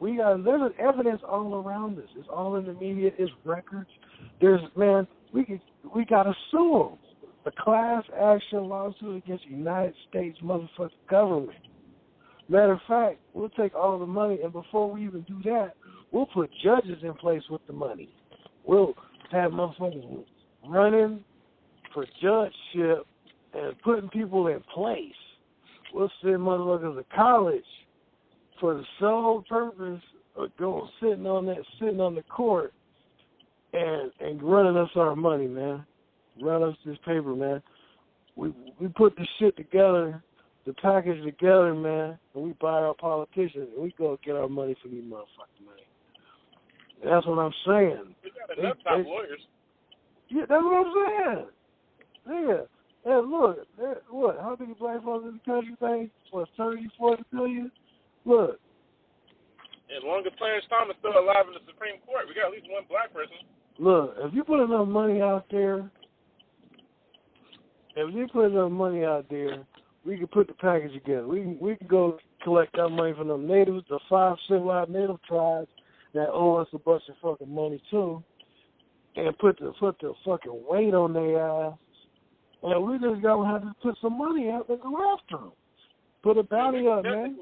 We 0.00 0.18
got 0.18 0.44
there's 0.44 0.72
evidence 0.78 1.22
all 1.26 1.54
around 1.54 1.98
us. 1.98 2.04
It's 2.16 2.28
all 2.30 2.56
in 2.56 2.66
the 2.66 2.74
media. 2.74 3.10
It's 3.18 3.32
records. 3.44 3.88
There's 4.40 4.60
man. 4.76 5.06
We 5.32 5.44
could, 5.44 5.60
we 5.94 6.04
got 6.04 6.24
to 6.24 6.34
sue 6.50 6.90
them. 6.90 6.98
The 7.44 7.50
class 7.62 8.04
action 8.14 8.64
lawsuit 8.64 9.24
against 9.24 9.44
the 9.44 9.56
United 9.56 9.94
States 10.08 10.38
motherfucking 10.44 10.90
government. 11.08 11.58
Matter 12.48 12.72
of 12.72 12.80
fact, 12.86 13.18
we'll 13.32 13.48
take 13.50 13.74
all 13.74 13.98
the 13.98 14.06
money, 14.06 14.38
and 14.42 14.52
before 14.52 14.90
we 14.90 15.04
even 15.04 15.22
do 15.22 15.40
that, 15.44 15.74
we'll 16.10 16.26
put 16.26 16.50
judges 16.62 16.98
in 17.02 17.14
place 17.14 17.42
with 17.50 17.60
the 17.66 17.72
money. 17.72 18.08
We'll 18.64 18.94
have 19.30 19.52
motherfuckers 19.52 20.24
running 20.66 21.24
for 21.92 22.06
judgeship 22.22 23.06
and 23.54 23.80
putting 23.82 24.08
people 24.10 24.48
in 24.48 24.60
place. 24.74 25.12
We'll 25.92 26.10
send 26.22 26.38
motherfuckers 26.38 26.96
to 26.96 27.04
college 27.14 27.62
for 28.60 28.74
the 28.74 28.84
sole 29.00 29.44
purpose 29.48 30.02
of 30.36 30.56
going 30.56 30.88
sitting 31.00 31.26
on 31.26 31.46
that 31.46 31.58
sitting 31.80 32.00
on 32.00 32.14
the 32.14 32.22
court 32.22 32.72
and 33.72 34.10
and 34.20 34.42
running 34.42 34.76
us 34.76 34.90
our 34.96 35.16
money, 35.16 35.46
man. 35.46 35.84
Run 36.40 36.62
us 36.62 36.76
this 36.84 36.98
paper, 36.98 37.34
man. 37.34 37.62
We 38.36 38.52
we 38.80 38.88
put 38.88 39.16
this 39.16 39.26
shit 39.38 39.56
together, 39.56 40.22
the 40.66 40.74
package 40.74 41.24
together, 41.24 41.74
man, 41.74 42.18
and 42.34 42.44
we 42.44 42.52
buy 42.60 42.82
our 42.82 42.94
politicians 42.94 43.68
and 43.74 43.82
we 43.82 43.94
go 43.98 44.18
get 44.24 44.36
our 44.36 44.48
money 44.48 44.76
from 44.82 44.92
these 44.92 45.04
motherfucking 45.04 45.64
money. 45.64 45.82
That's 47.04 47.26
what 47.26 47.38
I'm 47.38 47.52
saying. 47.66 48.14
We 48.22 48.30
got 48.30 48.58
enough 48.58 48.76
top 48.84 49.06
lawyers. 49.06 49.40
Yeah, 50.28 50.42
that's 50.48 50.62
what 50.62 50.86
I'm 50.86 50.92
saying. 50.94 51.46
Yeah. 52.28 52.68
and 53.04 53.30
look, 53.30 53.58
what? 54.10 54.36
How 54.40 54.56
many 54.58 54.74
black 54.74 55.02
folks 55.02 55.24
in 55.26 55.40
the 55.40 55.50
country 55.50 55.76
think? 55.80 56.10
What, 56.30 56.48
30, 56.56 56.88
40 56.98 57.22
billion? 57.32 57.72
Look. 58.24 58.60
As 59.88 60.04
long 60.04 60.22
as 60.26 60.32
Clarence 60.36 60.66
Thomas 60.68 60.96
still 60.98 61.16
alive 61.16 61.48
in 61.48 61.54
the 61.54 61.64
Supreme 61.66 61.96
Court, 62.04 62.28
we 62.28 62.34
got 62.34 62.48
at 62.48 62.52
least 62.52 62.66
one 62.68 62.84
black 62.90 63.12
person. 63.14 63.36
Look, 63.78 64.14
if 64.18 64.34
you 64.34 64.44
put 64.44 64.62
enough 64.62 64.86
money 64.86 65.22
out 65.22 65.46
there, 65.50 65.90
if 67.96 68.14
you 68.14 68.26
put 68.30 68.52
enough 68.52 68.70
money 68.70 69.04
out 69.04 69.26
there, 69.30 69.64
we 70.04 70.18
can 70.18 70.26
put 70.26 70.46
the 70.46 70.54
package 70.54 70.92
together. 70.92 71.26
We 71.26 71.40
can 71.40 71.58
we 71.58 71.76
can 71.76 71.86
go 71.86 72.18
collect 72.44 72.76
that 72.76 72.90
money 72.90 73.14
from 73.16 73.28
the 73.28 73.38
natives, 73.38 73.84
the 73.88 73.98
five 74.10 74.36
civilized 74.48 74.90
native 74.90 75.22
tribes 75.22 75.68
that 76.14 76.28
owe 76.28 76.56
us 76.56 76.68
a 76.74 76.78
bunch 76.78 77.02
of 77.08 77.14
fucking 77.22 77.52
money 77.52 77.82
too, 77.90 78.22
and 79.16 79.36
put 79.38 79.58
the 79.58 79.72
put 79.80 79.98
the 80.00 80.12
fucking 80.24 80.64
weight 80.68 80.92
on 80.92 81.14
their 81.14 81.40
ass 81.40 81.78
and 82.62 82.84
we 82.84 82.98
just 82.98 83.22
gonna 83.22 83.48
have 83.48 83.62
to 83.62 83.74
put 83.82 83.96
some 84.00 84.18
money 84.18 84.50
out 84.50 84.68
and 84.68 84.80
go 84.80 85.14
after 85.14 85.36
them. 85.36 85.52
Put 86.22 86.38
a 86.38 86.42
bounty 86.42 86.86
up, 86.88 87.04
man. 87.04 87.36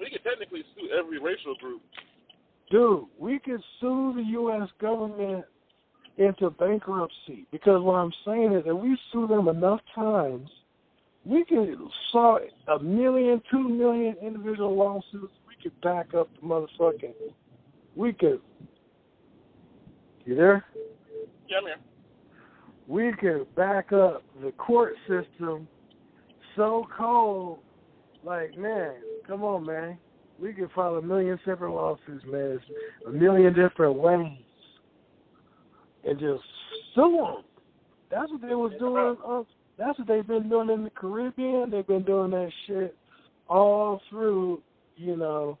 We 0.00 0.10
could 0.10 0.22
technically 0.24 0.62
sue 0.74 0.88
every 0.98 1.18
racial 1.18 1.54
group. 1.56 1.82
Dude, 2.70 3.04
we 3.18 3.38
could 3.38 3.62
sue 3.80 4.12
the 4.14 4.22
U.S. 4.22 4.68
government 4.80 5.44
into 6.16 6.50
bankruptcy 6.50 7.46
because 7.50 7.82
what 7.82 7.94
I'm 7.94 8.12
saying 8.24 8.52
is 8.52 8.64
that 8.64 8.74
we 8.74 8.98
sue 9.12 9.26
them 9.26 9.48
enough 9.48 9.80
times, 9.94 10.48
we 11.24 11.44
could 11.44 11.76
saw 12.12 12.38
a 12.68 12.78
million, 12.82 13.42
two 13.50 13.68
million 13.68 14.16
individual 14.22 14.76
lawsuits. 14.76 15.32
We 15.46 15.54
could 15.62 15.78
back 15.80 16.14
up 16.14 16.28
the 16.40 16.46
motherfucking. 16.46 17.12
We 17.96 18.12
could. 18.12 18.40
You 20.24 20.34
there? 20.34 20.64
Yeah, 21.48 21.58
I'm 21.58 21.64
here 21.64 21.76
we 22.88 23.12
can 23.20 23.44
back 23.54 23.92
up 23.92 24.22
the 24.42 24.50
court 24.52 24.94
system 25.06 25.68
so 26.56 26.86
cold, 26.96 27.58
like, 28.24 28.56
man, 28.58 28.94
come 29.26 29.44
on, 29.44 29.64
man. 29.66 29.98
We 30.40 30.54
can 30.54 30.68
file 30.74 30.96
a 30.96 31.02
million 31.02 31.38
separate 31.44 31.72
lawsuits, 31.72 32.24
man. 32.26 32.58
a 33.06 33.10
million 33.10 33.52
different 33.52 33.96
ways. 33.96 34.38
And 36.04 36.18
just 36.18 36.42
sue 36.94 37.18
them. 37.18 37.44
That's 38.10 38.30
what 38.32 38.40
they 38.40 38.54
was 38.54 38.72
doing. 38.78 39.16
Uh, 39.26 39.42
that's 39.76 39.98
what 39.98 40.08
they've 40.08 40.26
been 40.26 40.48
doing 40.48 40.70
in 40.70 40.84
the 40.84 40.90
Caribbean. 40.90 41.70
They've 41.70 41.86
been 41.86 42.04
doing 42.04 42.30
that 42.30 42.50
shit 42.66 42.96
all 43.48 44.00
through, 44.08 44.62
you 44.96 45.16
know, 45.16 45.58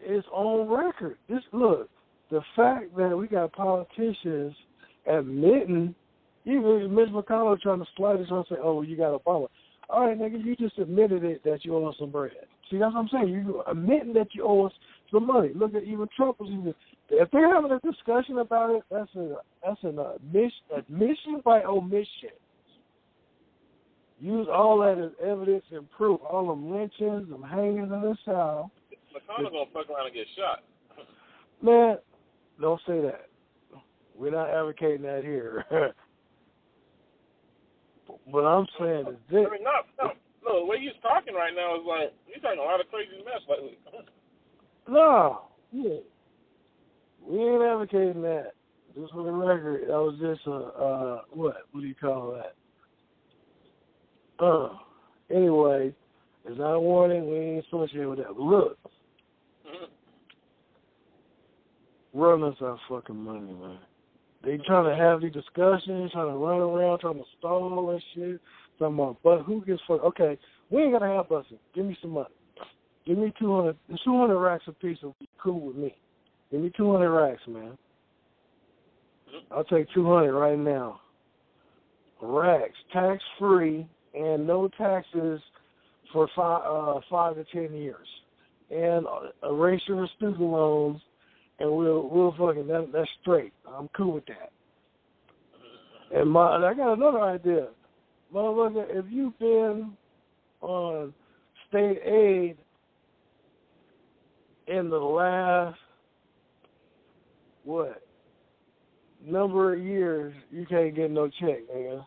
its 0.00 0.26
own 0.34 0.68
record. 0.68 1.18
This 1.28 1.42
look, 1.52 1.90
the 2.30 2.40
fact 2.56 2.96
that 2.96 3.16
we 3.16 3.26
got 3.26 3.52
politicians 3.52 4.54
admitting 5.06 5.94
even 6.44 6.94
Mitch 6.94 7.08
McConnell 7.08 7.60
trying 7.60 7.80
to 7.80 7.86
slide 7.96 8.18
this 8.18 8.28
and 8.30 8.44
say, 8.48 8.56
"Oh, 8.62 8.82
you 8.82 8.96
got 8.96 9.22
Obama." 9.22 9.48
All 9.90 10.06
right, 10.06 10.18
nigga, 10.18 10.42
you 10.44 10.56
just 10.56 10.78
admitted 10.78 11.24
it 11.24 11.42
that 11.44 11.64
you 11.64 11.76
owe 11.76 11.86
us 11.86 11.96
some 11.98 12.10
bread. 12.10 12.32
See, 12.70 12.78
that's 12.78 12.94
what 12.94 13.00
I'm 13.00 13.08
saying. 13.08 13.28
You 13.28 13.62
admitting 13.66 14.14
that 14.14 14.34
you 14.34 14.44
owe 14.44 14.66
us 14.66 14.72
some 15.12 15.26
money. 15.26 15.50
Look 15.54 15.74
at 15.74 15.84
even 15.84 16.08
Trump 16.16 16.40
was 16.40 16.50
even. 16.50 16.74
If 17.10 17.30
they're 17.30 17.52
having 17.52 17.70
a 17.70 17.80
discussion 17.80 18.38
about 18.38 18.70
it, 18.70 18.82
that's 18.90 19.14
a 19.14 19.36
that's 19.64 19.82
an 19.82 19.98
admission, 19.98 20.52
admission 20.74 21.42
by 21.44 21.62
omission. 21.62 22.30
Use 24.20 24.46
all 24.50 24.78
that 24.78 24.98
as 24.98 25.12
evidence 25.22 25.64
and 25.70 25.90
proof. 25.90 26.20
All 26.28 26.48
them 26.48 26.70
lynchings, 26.70 27.28
them 27.28 27.42
hangings 27.42 27.92
in 27.92 28.00
the 28.00 28.16
South. 28.24 28.70
McConnell 29.14 29.50
gonna 29.50 29.64
fuck 29.72 29.90
around 29.90 30.06
and 30.06 30.14
get 30.14 30.26
shot. 30.36 30.62
Man, 31.60 31.98
don't 32.60 32.80
say 32.86 33.00
that. 33.02 33.26
We're 34.16 34.30
not 34.30 34.48
advocating 34.48 35.02
that 35.02 35.24
here. 35.24 35.64
What 38.26 38.42
I'm 38.42 38.66
saying 38.78 39.06
is 39.08 39.16
this. 39.30 39.46
I 39.46 39.52
mean, 39.52 39.64
no, 39.64 39.84
no, 40.00 40.12
no. 40.44 40.60
The 40.60 40.66
way 40.66 40.78
he's 40.80 40.96
talking 41.02 41.34
right 41.34 41.52
now 41.54 41.76
is 41.76 41.82
like 41.86 42.12
he's 42.26 42.42
talking 42.42 42.58
a 42.58 42.62
lot 42.62 42.80
of 42.80 42.88
crazy 42.90 43.22
mess 43.24 43.42
lately. 43.48 43.78
no, 44.88 45.42
yeah, 45.72 46.00
we 47.26 47.38
ain't 47.38 47.62
advocating 47.62 48.22
that. 48.22 48.52
Just 48.94 49.12
for 49.12 49.24
the 49.24 49.32
record, 49.32 49.82
that 49.88 49.88
was 49.88 50.16
just 50.20 50.46
a 50.46 50.52
uh, 50.52 51.20
what? 51.30 51.56
What 51.72 51.80
do 51.80 51.86
you 51.86 51.94
call 51.94 52.32
that? 52.32 52.54
Uh, 54.44 54.68
anyway, 55.30 55.94
it's 56.44 56.58
not 56.58 56.74
a 56.74 56.80
warning. 56.80 57.28
We 57.30 57.36
ain't 57.36 57.66
associated 57.66 58.08
with 58.08 58.18
that. 58.18 58.28
But 58.28 58.40
look, 58.40 58.78
mm-hmm. 59.66 59.84
run 62.18 62.42
us 62.44 62.56
our 62.60 62.78
fucking 62.88 63.16
money, 63.16 63.52
man. 63.52 63.78
They 64.44 64.58
trying 64.58 64.84
to 64.84 65.02
have 65.02 65.22
these 65.22 65.32
discussions, 65.32 66.12
trying 66.12 66.28
to 66.28 66.36
run 66.36 66.60
around, 66.60 67.00
trying 67.00 67.14
to 67.14 67.24
stall 67.38 67.90
and 67.90 68.02
shit. 68.14 68.40
Talking 68.78 68.94
about, 68.94 69.18
but 69.22 69.42
who 69.42 69.64
gives 69.64 69.80
fuck? 69.86 70.02
Okay, 70.02 70.36
we 70.68 70.82
ain't 70.82 70.92
gonna 70.92 71.14
have 71.14 71.26
busing. 71.26 71.58
Give 71.74 71.86
me 71.86 71.96
some 72.02 72.10
money. 72.10 72.26
Give 73.06 73.16
me 73.16 73.32
two 73.38 73.54
hundred. 73.54 73.76
Two 74.04 74.18
hundred 74.18 74.38
racks 74.40 74.64
a 74.66 74.72
piece 74.72 74.98
will 75.02 75.14
be 75.20 75.28
cool 75.40 75.60
with 75.60 75.76
me. 75.76 75.94
Give 76.50 76.60
me 76.60 76.72
two 76.76 76.90
hundred 76.90 77.12
racks, 77.12 77.42
man. 77.46 77.78
I'll 79.50 79.64
take 79.64 79.86
two 79.94 80.06
hundred 80.12 80.32
right 80.36 80.58
now. 80.58 81.00
Racks, 82.20 82.74
tax 82.92 83.22
free, 83.38 83.86
and 84.14 84.46
no 84.46 84.68
taxes 84.76 85.40
for 86.12 86.28
five 86.34 86.62
uh, 86.66 87.00
five 87.10 87.36
to 87.36 87.44
ten 87.52 87.76
years, 87.76 88.08
and 88.70 89.06
erase 89.44 89.82
your 89.86 90.08
student 90.16 90.40
loans, 90.40 91.00
and 91.58 91.70
we'll 91.70 92.08
we'll 92.08 92.32
fucking 92.32 92.66
that, 92.68 92.90
that's 92.92 93.08
straight. 93.22 93.52
I'm 93.66 93.88
cool 93.96 94.12
with 94.12 94.26
that. 94.26 94.52
And 96.14 96.30
my 96.30 96.56
I 96.56 96.74
got 96.74 96.94
another 96.94 97.20
idea, 97.20 97.68
motherfucker. 98.32 98.86
If 98.90 99.06
you've 99.10 99.38
been 99.38 99.92
on 100.60 101.12
state 101.68 101.98
aid 102.04 102.56
in 104.66 104.88
the 104.90 104.96
last 104.96 105.78
what 107.64 108.02
number 109.24 109.74
of 109.74 109.82
years, 109.82 110.34
you 110.50 110.66
can't 110.66 110.94
get 110.94 111.10
no 111.10 111.28
check, 111.28 111.68
nigga. 111.74 112.04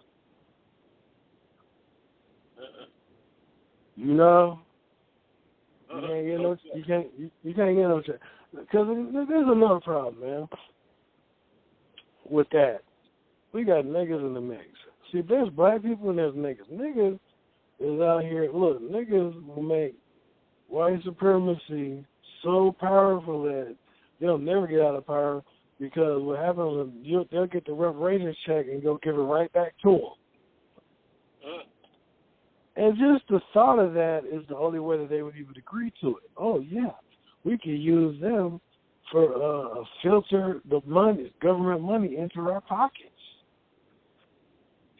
You 3.95 4.13
know, 4.13 4.59
you 5.89 5.95
uh-uh. 5.95 6.07
can't 6.07 6.25
get 6.27 6.39
no, 6.39 6.57
you 6.75 6.83
can't, 6.85 7.07
you, 7.17 7.31
you 7.43 7.53
can't 7.55 7.75
get 7.75 7.87
no 7.87 8.01
check. 8.01 8.19
Because 8.59 8.87
there's 9.13 9.47
another 9.47 9.79
problem, 9.79 10.19
man. 10.21 10.47
With 12.29 12.47
that, 12.51 12.79
we 13.53 13.63
got 13.63 13.85
niggas 13.85 14.25
in 14.25 14.33
the 14.33 14.41
mix. 14.41 14.65
See, 15.11 15.21
there's 15.21 15.49
black 15.49 15.81
people 15.81 16.09
and 16.09 16.17
there's 16.17 16.33
niggas. 16.33 16.69
Niggas 16.71 17.19
is 17.79 18.01
out 18.01 18.23
here. 18.23 18.49
Look, 18.53 18.81
niggas 18.81 19.45
will 19.47 19.61
make 19.61 19.95
white 20.67 21.01
supremacy 21.03 22.05
so 22.43 22.75
powerful 22.79 23.43
that 23.43 23.75
they'll 24.19 24.37
never 24.37 24.67
get 24.67 24.81
out 24.81 24.95
of 24.95 25.07
power 25.07 25.43
because 25.79 26.21
what 26.23 26.39
happens 26.39 26.87
is 26.87 26.93
you, 27.03 27.25
they'll 27.31 27.47
get 27.47 27.65
the 27.65 27.73
reparations 27.73 28.35
check 28.45 28.65
and 28.67 28.83
go 28.83 28.99
give 29.03 29.15
it 29.15 29.19
right 29.19 29.51
back 29.53 29.73
to 29.83 29.91
them. 29.91 30.01
Mm. 31.47 31.61
And 32.75 32.97
just 32.97 33.27
the 33.29 33.39
thought 33.53 33.79
of 33.79 33.93
that 33.93 34.21
is 34.31 34.43
the 34.49 34.57
only 34.57 34.79
way 34.79 34.97
that 34.97 35.09
they 35.09 35.21
would 35.21 35.35
even 35.35 35.55
agree 35.57 35.91
to 36.01 36.09
it. 36.17 36.29
Oh 36.35 36.59
yeah, 36.59 36.91
we 37.47 37.57
can 37.57 37.77
use 37.77 38.19
them 38.19 38.59
for 39.09 39.23
uh, 39.35 39.83
filter 40.03 40.59
the 40.69 40.81
money, 40.85 41.31
government 41.41 41.81
money, 41.81 42.17
into 42.17 42.41
our 42.51 42.59
pockets. 42.59 43.09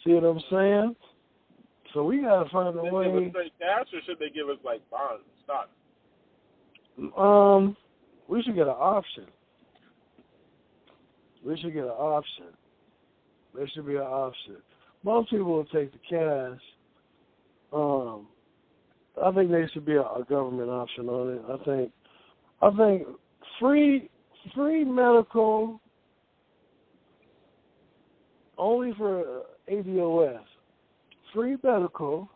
See 0.05 0.13
what 0.13 0.23
I'm 0.23 0.39
saying? 0.49 0.95
So 1.93 2.05
we 2.05 2.21
gotta 2.21 2.49
find 2.49 2.77
a 2.77 2.83
way. 2.83 3.25
Give 3.25 3.35
us 3.35 3.51
cash, 3.59 3.87
or 3.93 3.99
should 4.05 4.19
they 4.19 4.29
give 4.29 4.47
us 4.47 4.57
like 4.63 4.81
bonds, 4.89 5.23
stocks? 5.43 5.69
Um, 7.17 7.75
we 8.29 8.41
should 8.43 8.55
get 8.55 8.67
an 8.67 8.75
option. 8.79 9.25
We 11.45 11.57
should 11.57 11.73
get 11.73 11.83
an 11.83 11.89
option. 11.89 12.45
There 13.53 13.69
should 13.73 13.87
be 13.87 13.95
an 13.95 14.01
option. 14.01 14.57
Most 15.03 15.31
people 15.31 15.45
will 15.45 15.65
take 15.65 15.91
the 15.91 15.99
cash. 16.09 16.61
Um, 17.73 18.27
I 19.21 19.31
think 19.31 19.51
there 19.51 19.69
should 19.73 19.85
be 19.85 19.95
a, 19.95 20.01
a 20.01 20.25
government 20.29 20.69
option 20.69 21.09
on 21.09 21.33
it. 21.35 21.41
I 21.49 21.65
think, 21.65 21.91
I 22.61 22.69
think 22.71 23.07
free 23.59 24.09
free 24.55 24.83
medical 24.83 25.79
only 28.57 28.93
for 28.97 29.43
ADOS. 29.71 30.39
Free 31.33 31.57
medical. 31.63 32.29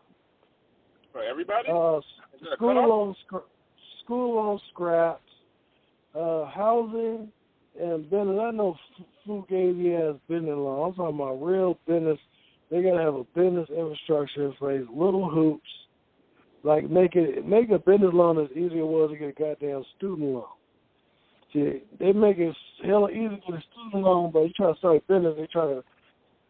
For 1.12 1.22
everybody? 1.22 1.68
Uh, 1.68 2.00
school 2.54 2.88
loan, 2.88 3.14
school 4.04 4.36
loan 4.36 4.60
scraps, 4.72 5.20
uh, 6.14 6.46
housing, 6.46 7.30
and 7.80 8.04
business. 8.10 8.38
I 8.40 8.50
know 8.50 8.76
Fugazi 9.26 9.98
has 9.98 10.16
business 10.28 10.54
loan. 10.56 10.88
I'm 10.88 10.94
talking 10.94 11.16
about 11.16 11.42
real 11.42 11.78
business. 11.86 12.18
They 12.70 12.82
gotta 12.82 13.02
have 13.02 13.14
a 13.14 13.24
business 13.34 13.68
infrastructure 13.68 14.46
in 14.46 14.52
place, 14.52 14.82
little 14.90 15.28
hoops, 15.28 15.68
like 16.64 16.88
make 16.88 17.16
it 17.16 17.46
make 17.46 17.70
a 17.70 17.78
business 17.78 18.10
loan 18.12 18.38
as 18.42 18.50
easy 18.52 18.66
as 18.66 18.72
it 18.72 18.86
was 18.86 19.10
to 19.10 19.18
get 19.18 19.28
a 19.28 19.32
goddamn 19.32 19.84
student 19.96 20.30
loan. 20.30 20.44
See, 21.52 21.82
they 21.98 22.12
make 22.12 22.38
it 22.38 22.54
hella 22.84 23.10
easy 23.10 23.28
to 23.28 23.36
get 23.36 23.58
a 23.58 23.62
student 23.72 24.04
loan, 24.04 24.30
but 24.32 24.40
you 24.40 24.50
try 24.50 24.72
to 24.72 24.78
start 24.78 24.96
a 24.96 25.12
business, 25.12 25.34
they 25.36 25.46
try 25.52 25.66
to 25.66 25.84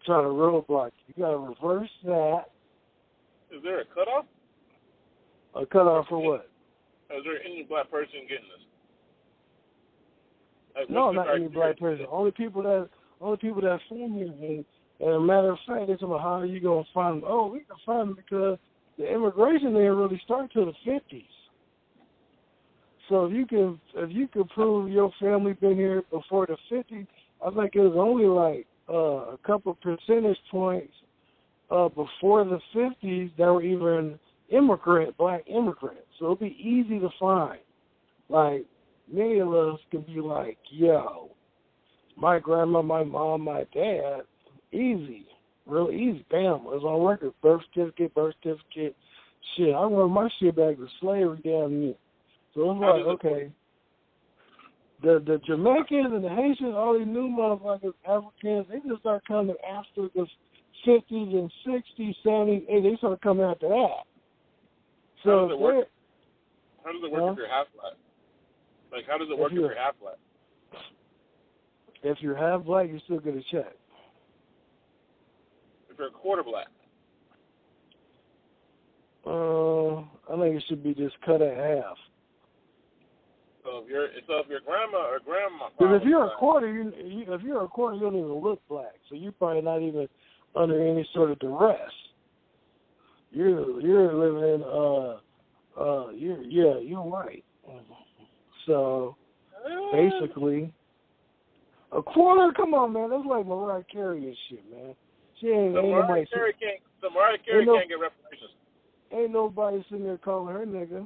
try 0.05 0.20
to 0.20 0.29
roadblock 0.29 0.90
you. 1.07 1.14
You 1.16 1.22
gotta 1.22 1.38
reverse 1.38 1.90
that. 2.05 2.44
Is 3.51 3.62
there 3.62 3.81
a 3.81 3.85
cutoff? 3.85 4.27
A 5.55 5.66
cutoff 5.66 6.07
for 6.09 6.18
what? 6.18 6.51
Is 7.11 7.25
there 7.25 7.42
any 7.44 7.62
black 7.68 7.90
person 7.90 8.20
getting 8.22 8.46
this? 8.48 8.66
Like, 10.75 10.90
no, 10.90 11.12
not 11.12 11.35
any 11.35 11.48
black 11.48 11.79
person. 11.79 12.07
Only 12.11 12.31
people 12.31 12.62
that 12.62 12.88
only 13.20 13.37
people 13.37 13.62
that 13.62 13.79
from 13.88 14.14
here. 14.14 14.27
And, 14.27 14.64
and 15.01 15.11
a 15.11 15.20
matter 15.20 15.53
of 15.53 15.59
fact, 15.66 15.88
they 15.88 15.94
talking 15.94 16.09
about 16.09 16.22
how 16.22 16.40
are 16.40 16.46
you 16.46 16.61
gonna 16.61 16.85
find 16.94 17.22
them? 17.22 17.29
Oh, 17.31 17.48
we 17.48 17.61
can 17.61 17.77
find 17.85 18.09
them 18.11 18.16
because 18.16 18.59
the 18.98 19.12
immigration 19.12 19.72
there 19.72 19.94
really 19.94 20.20
started 20.24 20.50
till 20.52 20.66
the 20.66 20.72
fifties. 20.85 21.22
So 23.09 23.26
if 23.26 23.33
you 23.33 23.46
can 23.46 23.81
if 23.96 24.11
you 24.11 24.28
can 24.28 24.44
prove 24.44 24.90
your 24.90 25.11
family 25.20 25.55
been 25.55 25.76
here 25.76 26.02
before 26.11 26.46
the 26.46 26.57
fifties, 26.68 27.07
I 27.44 27.50
think 27.50 27.74
it 27.74 27.81
was 27.81 27.96
only 27.96 28.26
like 28.26 28.66
uh, 28.88 29.35
a 29.35 29.38
couple 29.44 29.74
percentage 29.74 30.38
points 30.50 30.92
uh, 31.70 31.88
before 31.88 32.44
the 32.44 32.61
fifties 32.72 33.31
that 33.38 33.46
were 33.46 33.62
even 33.62 34.18
immigrant 34.50 35.16
black 35.16 35.42
immigrants. 35.48 36.07
So 36.18 36.26
it'll 36.26 36.37
be 36.37 36.57
easy 36.59 36.98
to 37.00 37.09
find. 37.18 37.61
Like 38.28 38.64
many 39.11 39.40
of 39.40 39.52
us 39.52 39.78
can 39.90 40.02
be 40.02 40.20
like, 40.20 40.59
yo, 40.70 41.31
my 42.16 42.38
grandma, 42.38 42.83
my 42.83 43.05
mom, 43.05 43.42
my 43.42 43.64
dad, 43.74 44.20
easy, 44.72 45.26
real 45.66 45.90
easy. 45.90 46.25
Bam, 46.31 46.62
it's 46.68 46.85
on 46.85 47.07
record. 47.07 47.33
Birth 47.42 47.62
certificate, 47.72 48.14
birth 48.14 48.35
certificate. 48.42 48.96
Shit, 49.57 49.75
I 49.75 49.85
run 49.85 50.11
my 50.11 50.29
shit 50.38 50.57
back 50.57 50.77
to 50.77 50.87
slavery 51.01 51.40
down 51.44 51.70
here. 51.70 51.94
So 52.55 52.70
it's 52.70 52.81
like, 52.81 53.25
okay. 53.25 53.53
The 55.03 55.22
the 55.27 55.40
Jamaicans 55.46 56.12
and 56.12 56.25
the 56.25 56.29
Haitians, 56.29 56.75
all 56.77 56.96
these 56.96 57.09
new 57.09 57.29
motherfuckers, 57.29 57.92
Africans, 58.07 58.66
they 58.70 58.88
just 58.88 59.01
start 59.01 59.22
coming 59.27 59.57
after 59.68 60.09
the 60.14 60.27
50s 60.87 61.03
and 61.11 61.51
60s, 61.66 62.14
70s, 62.25 62.62
and 62.68 62.85
they 62.85 62.96
start 62.96 63.20
coming 63.20 63.44
after 63.44 63.68
that. 63.68 64.05
So 65.25 65.31
how 65.31 65.48
does 65.48 65.53
it 65.53 65.61
work? 65.61 65.88
How 66.85 66.92
does 66.92 67.03
it 67.05 67.11
work 67.11 67.22
huh? 67.22 67.31
if 67.33 67.38
you're 67.38 67.48
half 67.48 67.66
black? 67.75 67.92
Like, 68.92 69.05
how 69.09 69.18
does 69.18 69.29
it 69.31 69.38
work 69.38 69.53
if 69.53 69.57
you're, 69.57 69.72
if 69.72 69.77
you're 69.77 69.85
half 69.85 69.94
black? 70.01 70.16
If 72.05 72.18
you're 72.20 72.37
half 72.37 72.64
black, 72.64 72.88
you 72.88 73.01
still 73.05 73.20
get 73.20 73.35
a 73.35 73.42
check. 73.51 73.75
A 76.07 76.11
quarter 76.11 76.43
black. 76.43 76.67
Uh, 79.25 80.01
I 80.33 80.41
think 80.41 80.57
it 80.57 80.65
should 80.69 80.83
be 80.83 80.95
just 80.95 81.15
cut 81.25 81.41
in 81.43 81.55
half. 81.55 81.97
So 83.62 83.85
if 83.85 83.88
you're 83.88 84.09
so 84.27 84.38
if 84.38 84.49
your 84.49 84.61
grandma 84.67 84.99
or 84.99 85.21
grandma. 85.25 85.69
Because 85.79 86.01
if 86.03 86.09
you're 86.09 86.27
a 86.27 86.37
quarter, 86.37 86.73
you, 86.73 86.93
you 87.05 87.33
if 87.33 87.43
you're 87.43 87.62
a 87.62 87.69
quarter, 87.69 87.97
you 87.97 88.03
don't 88.03 88.17
even 88.17 88.33
look 88.33 88.61
black. 88.69 88.95
So 89.09 89.15
you're 89.15 89.33
probably 89.33 89.62
not 89.62 89.81
even 89.81 90.09
under 90.57 90.85
any 90.85 91.09
sort 91.15 91.31
of 91.31 91.38
duress. 91.38 91.79
You're 93.31 93.81
you're 93.81 94.12
living 94.12 94.55
in 94.55 94.62
uh 94.65 95.81
uh 95.81 96.11
you're 96.11 96.43
yeah 96.43 96.81
you're 96.81 97.03
white. 97.03 97.45
So 98.67 99.17
basically, 99.93 100.73
a 101.93 102.03
quarter. 102.03 102.53
Come 102.55 102.75
on, 102.75 102.93
man. 102.93 103.11
That's 103.11 103.25
like 103.25 103.47
Mariah 103.47 103.85
Carey 103.91 104.27
and 104.27 104.37
shit, 104.49 104.65
man. 104.71 104.95
She 105.42 105.48
ain't. 105.48 105.74
So 105.74 105.83
ain't 105.83 105.90
Mariah 105.90 106.07
nobody 106.07 106.26
Carey 106.31 106.55
can't. 106.55 106.81
So 107.02 107.11
Mariah 107.11 107.42
Carey 107.44 107.66
no, 107.66 107.74
can't 107.74 107.90
get 107.90 107.98
reparations. 107.98 108.55
Ain't 109.11 109.33
nobody 109.33 109.85
sitting 109.90 110.07
there 110.07 110.16
calling 110.18 110.55
her 110.55 110.64
nigga. 110.64 111.02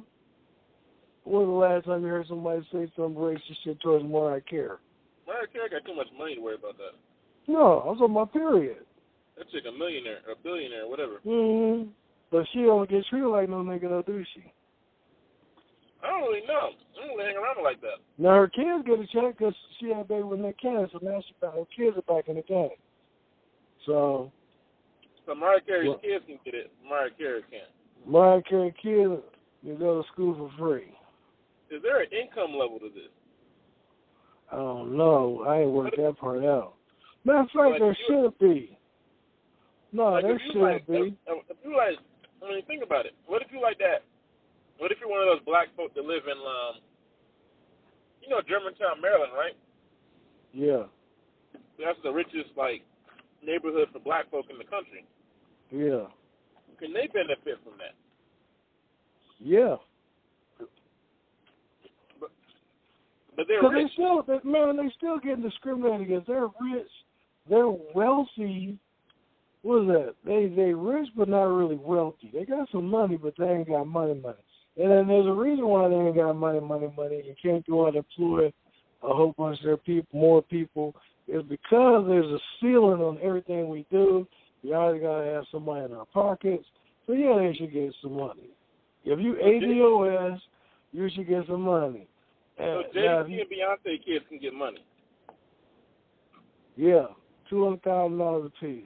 When 1.25 1.43
was 1.43 1.49
the 1.49 1.59
last 1.59 1.85
time 1.85 2.03
you 2.03 2.07
heard 2.07 2.27
somebody 2.29 2.61
say 2.71 2.85
some 2.95 3.15
racist 3.15 3.65
shit 3.65 3.81
towards 3.81 4.05
Mariah 4.05 4.45
Carey? 4.45 4.77
Mariah 5.25 5.49
Carey 5.51 5.69
got 5.73 5.83
too 5.83 5.95
much 5.95 6.07
money 6.17 6.35
to 6.35 6.41
worry 6.41 6.55
about 6.55 6.77
that. 6.77 6.93
No, 7.51 7.81
I 7.81 7.89
was 7.89 7.99
on 7.99 8.11
my 8.13 8.25
period. 8.25 8.85
That 9.37 9.49
chick 9.51 9.63
a 9.67 9.73
millionaire, 9.73 10.21
a 10.31 10.37
billionaire, 10.41 10.87
whatever. 10.87 11.19
Mm-hmm. 11.25 11.89
But 12.31 12.45
she 12.53 12.61
don't 12.61 12.89
get 12.89 13.05
treated 13.09 13.27
like 13.27 13.49
no 13.49 13.57
nigga, 13.57 13.89
though, 13.89 14.03
do 14.05 14.23
she? 14.35 14.43
I 16.03 16.07
don't 16.07 16.21
really 16.29 16.45
know. 16.45 16.77
I 16.77 17.07
don't 17.07 17.17
really 17.17 17.25
hang 17.25 17.37
around 17.41 17.63
like 17.63 17.81
that. 17.81 17.97
Now 18.17 18.35
her 18.35 18.47
kids 18.47 18.85
get 18.85 18.99
a 18.99 19.07
check 19.07 19.37
because 19.37 19.55
she 19.79 19.89
had 19.89 20.01
a 20.01 20.03
baby 20.03 20.23
with 20.23 20.39
Nick 20.39 20.61
Cannon, 20.61 20.87
so 20.93 20.99
now 21.01 21.19
she 21.25 21.33
got 21.41 21.55
her 21.55 21.65
kids 21.75 21.97
are 21.97 22.05
back 22.05 22.29
in 22.29 22.35
the 22.35 22.43
game. 22.43 22.77
So. 23.87 24.31
So 25.25 25.33
Mariah 25.33 25.61
Carey's 25.65 25.89
well, 25.89 25.97
kids 25.97 26.23
can 26.27 26.37
get 26.45 26.53
it. 26.53 26.71
Mariah 26.87 27.09
Carey 27.17 27.41
can't. 27.49 27.71
Mariah 28.05 28.41
Carey 28.47 28.73
kids 28.81 29.23
can 29.65 29.79
go 29.79 30.01
to 30.01 30.07
school 30.13 30.35
for 30.35 30.51
free. 30.59 30.93
Is 31.71 31.81
there 31.81 32.01
an 32.01 32.07
income 32.13 32.51
level 32.51 32.77
to 32.79 32.89
this? 32.89 33.09
I 34.51 34.57
don't 34.57 34.95
know. 34.95 35.43
I 35.47 35.61
ain't 35.61 35.71
worked 35.71 35.97
that 35.97 36.15
part 36.19 36.45
out. 36.45 36.75
Matter 37.25 37.39
of 37.39 37.47
fact, 37.47 37.55
like 37.55 37.79
there 37.81 37.97
should 38.07 38.37
be. 38.39 38.77
No, 39.91 40.11
like 40.11 40.23
there 40.23 40.41
should 40.53 40.61
like, 40.61 40.87
be. 40.87 41.17
If, 41.25 41.43
if 41.49 41.57
you 41.65 41.75
like, 41.75 41.97
I 42.45 42.53
mean, 42.53 42.63
think 42.67 42.83
about 42.83 43.05
it. 43.05 43.13
What 43.25 43.41
if 43.41 43.49
you 43.51 43.59
like 43.59 43.79
that 43.79 44.03
what 44.77 44.91
if 44.91 44.97
you're 45.01 45.09
one 45.09 45.21
of 45.21 45.29
those 45.29 45.45
black 45.45 45.73
folk 45.75 45.93
that 45.95 46.05
live 46.05 46.25
in, 46.29 46.37
um, 46.37 46.81
you 48.21 48.29
know, 48.29 48.41
Germantown, 48.45 49.01
Maryland, 49.01 49.33
right? 49.33 49.57
Yeah. 50.53 50.85
That's 51.77 51.97
the 52.03 52.13
richest 52.13 52.53
like 52.55 52.81
neighborhood 53.43 53.89
for 53.93 53.99
black 53.99 54.29
folk 54.31 54.45
in 54.49 54.57
the 54.57 54.63
country. 54.63 55.05
Yeah. 55.71 56.07
Can 56.79 56.93
they 56.93 57.07
benefit 57.07 57.59
from 57.63 57.73
that? 57.79 57.95
Yeah. 59.39 59.75
But, 62.19 62.29
but 63.35 63.45
they're 63.47 63.69
rich. 63.69 63.87
they 63.87 63.93
still, 63.93 64.23
they, 64.23 64.49
man, 64.49 64.77
they 64.77 64.91
still 64.97 65.19
getting 65.19 65.43
discriminated 65.43 66.01
against. 66.01 66.27
They're 66.27 66.47
rich, 66.61 66.87
they're 67.49 67.69
wealthy. 67.69 68.77
What 69.63 69.81
is 69.81 69.87
that? 69.87 70.15
They 70.23 70.47
they 70.55 70.73
rich 70.73 71.09
but 71.15 71.29
not 71.29 71.45
really 71.45 71.75
wealthy. 71.75 72.31
They 72.33 72.45
got 72.45 72.69
some 72.71 72.87
money, 72.87 73.17
but 73.17 73.33
they 73.37 73.45
ain't 73.45 73.67
got 73.67 73.85
money, 73.85 74.13
money. 74.13 74.37
And 74.77 74.91
then 74.91 75.07
there's 75.07 75.25
a 75.25 75.31
reason 75.31 75.67
why 75.67 75.89
they 75.89 75.95
ain't 75.95 76.15
got 76.15 76.33
money, 76.33 76.59
money, 76.59 76.91
money. 76.95 77.23
You 77.25 77.33
can't 77.41 77.65
go 77.67 77.87
out 77.87 77.95
and 77.95 77.97
employ 77.97 78.53
a 79.03 79.13
whole 79.13 79.33
bunch 79.37 79.59
of 79.65 79.83
people, 79.83 80.19
more 80.19 80.41
people. 80.43 80.95
Is 81.27 81.43
because 81.49 82.05
there's 82.07 82.25
a 82.25 82.39
ceiling 82.61 83.01
on 83.01 83.19
everything 83.21 83.67
we 83.69 83.85
do. 83.91 84.25
You 84.63 84.75
always 84.75 85.01
gotta 85.01 85.25
have 85.25 85.43
some 85.51 85.65
money 85.65 85.85
in 85.85 85.93
our 85.93 86.05
pockets. 86.05 86.65
So 87.05 87.13
yeah, 87.13 87.37
they 87.37 87.53
should 87.57 87.73
get 87.73 87.93
some 88.01 88.13
money. 88.13 88.49
If 89.03 89.19
you 89.19 89.35
ADOS, 89.35 90.39
you 90.93 91.09
should 91.13 91.27
get 91.27 91.45
some 91.47 91.61
money. 91.61 92.07
So 92.57 92.63
And 92.63 92.93
Jay 92.93 93.05
now, 93.05 93.19
if 93.21 93.27
Z 93.27 93.33
you- 93.33 93.39
and 93.41 93.49
Beyonce 93.49 94.05
kids 94.05 94.25
can 94.29 94.39
get 94.39 94.53
money. 94.53 94.83
yeah, 96.75 97.07
two 97.49 97.63
hundred 97.63 97.83
thousand 97.83 98.17
dollars 98.17 98.51
a 98.55 98.65
piece. 98.65 98.85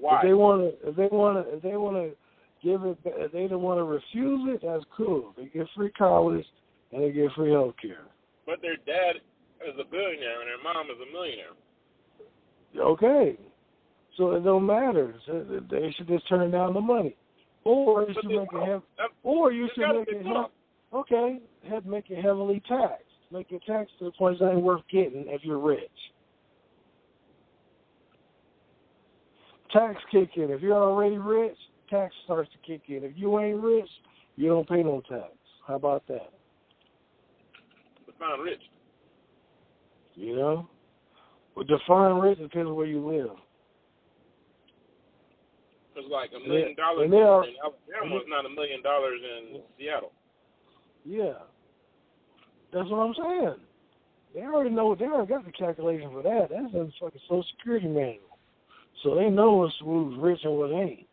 Why? 0.00 0.16
If 0.18 0.22
they 0.24 0.32
want 0.34 0.62
to, 0.62 0.88
if 0.88 0.96
they 0.96 1.08
want 1.10 1.46
to, 1.46 1.54
if 1.56 1.62
they 1.62 1.76
want 1.76 1.96
to 1.96 2.16
give 2.62 2.82
it, 2.84 2.98
if 3.04 3.32
they 3.32 3.46
don't 3.48 3.62
want 3.62 3.78
to 3.78 3.84
refuse 3.84 4.48
it, 4.54 4.62
that's 4.64 4.84
cool. 4.96 5.32
They 5.36 5.46
get 5.46 5.66
free 5.76 5.90
college 5.92 6.44
and 6.92 7.02
they 7.02 7.12
get 7.12 7.32
free 7.32 7.52
health 7.52 7.74
care. 7.80 8.04
but 8.46 8.60
their 8.60 8.76
dad 8.76 9.20
is 9.68 9.74
a 9.80 9.84
billionaire 9.84 10.40
and 10.40 10.50
her 10.50 10.62
mom 10.62 10.86
is 10.86 10.96
a 11.00 11.12
millionaire. 11.12 11.54
Okay, 12.78 13.36
so 14.16 14.32
it 14.32 14.44
don't 14.44 14.66
matter. 14.66 15.14
They 15.70 15.94
should 15.96 16.08
just 16.08 16.28
turn 16.28 16.50
down 16.50 16.74
the 16.74 16.80
money, 16.80 17.16
or 17.64 18.02
you 18.02 18.14
But 18.14 18.22
should 18.22 18.30
make 18.30 18.48
it 18.52 18.66
hev- 18.66 18.82
or 19.22 19.52
you 19.52 19.68
should 19.74 19.94
make 19.94 20.08
it 20.08 20.26
okay, 20.92 21.40
have 21.68 21.86
make 21.86 22.10
it 22.10 22.22
heavily 22.22 22.62
taxed. 22.66 23.04
Make 23.30 23.50
it 23.52 23.62
taxed 23.66 23.98
to 23.98 24.06
the 24.06 24.12
point 24.12 24.40
it 24.40 24.44
ain't 24.44 24.62
worth 24.62 24.82
getting 24.90 25.24
if 25.28 25.42
you're 25.44 25.58
rich. 25.58 25.80
Tax 29.72 29.96
kick 30.10 30.30
in. 30.36 30.50
If 30.50 30.60
you're 30.60 30.76
already 30.76 31.16
rich, 31.16 31.56
tax 31.88 32.14
starts 32.24 32.50
to 32.52 32.58
kick 32.66 32.82
in. 32.88 33.04
If 33.04 33.12
you 33.16 33.38
ain't 33.40 33.62
rich, 33.62 33.88
you 34.36 34.48
don't 34.48 34.68
pay 34.68 34.82
no 34.82 35.02
tax. 35.08 35.32
How 35.66 35.76
about 35.76 36.06
that? 36.08 36.30
Define 38.06 38.40
rich. 38.40 38.60
You 40.14 40.36
know? 40.36 40.68
Well, 41.54 41.64
define 41.64 42.18
rich 42.20 42.38
depends 42.38 42.68
on 42.68 42.76
where 42.76 42.86
you 42.86 43.06
live. 43.06 43.36
It's 45.94 46.08
like 46.10 46.30
a 46.34 46.40
million 46.48 46.74
dollars 46.74 47.04
and 47.04 47.12
they 47.12 47.20
are- 47.20 47.44
in 47.44 47.54
Alabama 47.62 48.16
is 48.16 48.28
not 48.28 48.46
a 48.46 48.48
million 48.48 48.82
dollars 48.82 49.20
in 49.22 49.62
Seattle. 49.76 50.12
Yeah. 51.04 51.38
That's 52.72 52.88
what 52.88 52.98
I'm 52.98 53.14
saying. 53.14 53.60
They 54.34 54.40
already 54.40 54.70
know 54.70 54.94
they 54.94 55.04
already 55.04 55.28
got 55.28 55.44
the 55.44 55.52
calculation 55.52 56.10
for 56.10 56.22
that. 56.22 56.48
That's 56.48 56.72
in 56.72 56.86
the 56.86 56.92
fucking 56.98 57.20
social 57.28 57.44
security 57.58 57.88
manual. 57.88 58.38
So 59.02 59.14
they 59.14 59.28
know 59.28 59.52
what's 59.52 59.74
who's 59.84 60.16
rich 60.18 60.40
and 60.44 60.56
what 60.56 60.72
ain't. 60.72 61.06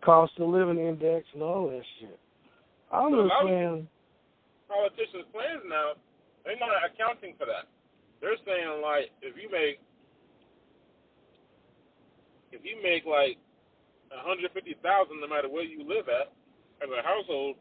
Cost 0.00 0.32
of 0.38 0.48
living 0.48 0.78
index 0.78 1.26
and 1.34 1.42
all 1.42 1.68
that 1.68 1.82
shit. 2.00 2.18
I'm 2.90 3.10
So 3.12 3.28
just 3.28 3.34
saying 3.44 3.88
Politicians' 4.68 5.24
plans 5.32 5.62
now, 5.66 5.92
they're 6.44 6.56
not 6.56 6.70
accounting 6.84 7.34
for 7.38 7.44
that. 7.46 7.68
They're 8.20 8.36
saying 8.46 8.82
like 8.82 9.10
if 9.22 9.36
you 9.40 9.50
make 9.50 9.78
if 12.52 12.60
you 12.64 12.76
make 12.82 13.04
like 13.04 13.38
a 14.10 14.20
hundred 14.26 14.50
fifty 14.52 14.74
thousand 14.82 15.20
no 15.20 15.28
matter 15.28 15.48
where 15.48 15.62
you 15.64 15.80
live 15.86 16.08
at 16.08 16.32
as 16.82 16.88
a 16.90 17.02
household, 17.02 17.56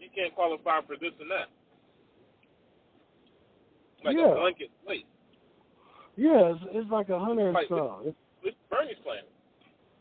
you 0.00 0.08
can't 0.14 0.34
qualify 0.34 0.80
for 0.86 0.96
this 0.96 1.12
and 1.20 1.30
that. 1.30 1.48
Like 4.04 4.16
Yeah. 4.16 4.32
a 4.32 4.34
blanket 4.34 4.70
slate. 4.84 5.06
yeah, 6.16 6.52
it's, 6.54 6.60
it's 6.72 6.90
like 6.90 7.08
a 7.10 7.18
hundred 7.18 7.46
and 7.46 7.54
Like. 7.54 7.66
It's, 7.70 8.16
is 8.44 8.54
Bernie's 8.68 8.96
plan. 9.04 9.22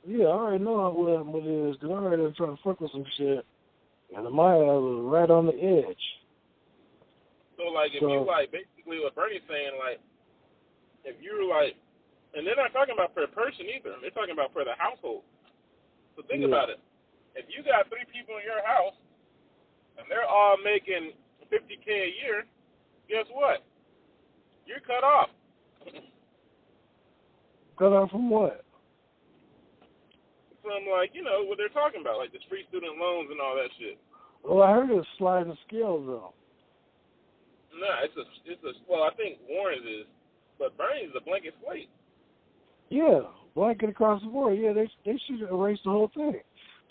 yeah, 0.08 0.26
I 0.26 0.30
already 0.32 0.64
know 0.64 0.90
what 0.90 1.26
what 1.28 1.44
it 1.44 1.70
is. 1.70 1.78
'cause 1.78 1.90
I 1.90 1.94
already 1.94 2.24
been 2.24 2.34
trying 2.34 2.58
to 2.58 2.64
fuck 2.64 2.82
with 2.82 2.92
some 2.92 3.06
shit, 3.18 3.46
and 4.16 4.26
my 4.34 4.56
ass 4.56 4.82
was 4.82 5.04
right 5.06 5.30
on 5.30 5.46
the 5.46 5.54
edge. 5.54 6.02
So 7.62 7.70
like 7.70 7.94
if 7.94 8.02
So- 8.02 8.10
you 8.10 8.20
like 8.26 8.50
basically 8.50 8.98
what 9.00 9.14
Bernie's 9.14 9.46
saying, 9.48 9.78
like 9.78 10.02
if 11.06 11.14
you're 11.22 11.46
like 11.46 11.78
and 12.34 12.48
they're 12.48 12.56
not 12.58 12.74
talking 12.74 12.96
about 12.96 13.14
per 13.14 13.28
person 13.28 13.68
either. 13.70 13.94
They're 14.02 14.10
talking 14.16 14.32
about 14.34 14.54
per 14.54 14.64
the 14.66 14.74
household. 14.80 15.22
So 16.16 16.24
think 16.24 16.42
Yeah. 16.42 16.48
about 16.48 16.70
it. 16.72 16.80
If 17.36 17.46
you 17.54 17.62
got 17.62 17.88
three 17.90 18.06
people 18.06 18.38
in 18.38 18.44
your 18.44 18.66
house 18.66 18.96
and 19.98 20.10
they're 20.10 20.26
all 20.26 20.58
making 20.58 21.14
fifty 21.50 21.78
K 21.78 21.92
a 21.92 22.12
year, 22.26 22.48
guess 23.08 23.28
what? 23.30 23.62
You're 24.66 24.80
cut 24.82 25.04
off. 25.04 25.30
Cut 27.78 27.94
off 27.94 28.12
from 28.12 28.30
what? 28.30 28.64
From 30.62 30.86
like, 30.86 31.16
you 31.16 31.24
know, 31.24 31.44
what 31.46 31.58
they're 31.58 31.70
talking 31.70 32.02
about, 32.02 32.18
like 32.20 32.32
the 32.32 32.38
free 32.48 32.64
student 32.70 32.98
loans 33.00 33.32
and 33.32 33.42
all 33.42 33.56
that 33.56 33.72
shit. 33.80 33.98
Well, 34.44 34.62
I 34.62 34.72
heard 34.72 34.92
it's 34.92 35.08
sliding 35.18 35.58
scales 35.68 36.06
though. 36.06 36.34
Nah, 37.80 38.04
it's 38.04 38.16
a 38.18 38.26
it's 38.46 38.64
a 38.64 38.74
well, 38.90 39.04
I 39.04 39.14
think 39.16 39.40
Warren's 39.48 39.86
is, 39.86 40.08
but 40.60 40.78
Bernie's 40.78 41.16
a 41.16 41.24
blanket 41.24 41.54
slate. 41.64 41.90
Yeah, 42.90 43.22
blanket 43.56 43.90
across 43.90 44.22
the 44.22 44.28
board. 44.28 44.60
Yeah, 44.60 44.74
they 44.74 44.90
they 45.06 45.20
should 45.26 45.42
erase 45.42 45.80
the 45.84 45.92
whole 45.92 46.12
thing. 46.14 46.42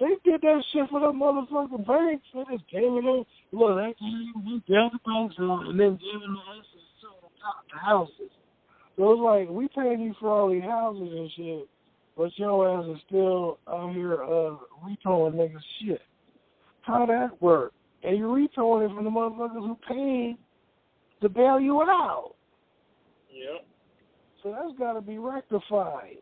They 0.01 0.17
did 0.25 0.41
that 0.41 0.65
shit 0.73 0.89
for 0.89 1.01
them 1.01 1.21
motherfucking 1.21 1.87
banks. 1.87 2.25
They 2.33 2.57
just 2.57 2.71
gave 2.71 2.89
it 2.89 3.05
them. 3.05 3.25
Look, 3.53 3.77
they 3.77 3.95
gave 4.01 4.65
the 4.67 4.99
banks 5.05 5.37
out 5.39 5.67
and 5.69 5.79
then 5.79 6.01
giving 6.01 6.33
the 6.33 6.45
assets 6.57 6.89
to 7.03 7.09
the 7.73 7.79
houses. 7.79 8.33
So 8.97 9.13
it's 9.13 9.21
like 9.21 9.49
we 9.51 9.69
paying 9.69 10.01
you 10.01 10.15
for 10.19 10.29
all 10.31 10.51
these 10.51 10.63
houses 10.63 11.09
and 11.13 11.31
shit, 11.37 11.69
but 12.17 12.31
your 12.37 12.81
ass 12.81 12.87
is 12.87 13.03
still 13.07 13.59
out 13.69 13.93
here 13.93 14.25
uh 14.25 14.57
retailing 14.85 15.35
niggas 15.35 15.61
shit. 15.81 16.01
How 16.83 17.05
that 17.05 17.41
work? 17.43 17.75
And 18.03 18.17
you 18.17 18.33
retailing 18.33 18.91
it 18.91 18.95
from 18.95 19.05
the 19.05 19.11
motherfuckers 19.11 19.67
who 19.67 19.77
paid 19.87 20.39
to 21.21 21.29
bail 21.29 21.61
you 21.61 21.83
out. 21.83 22.35
Yeah. 23.33 23.59
So 24.43 24.53
that's 24.53 24.79
got 24.79 24.95
to 24.95 25.01
be 25.01 25.19
rectified. 25.19 26.19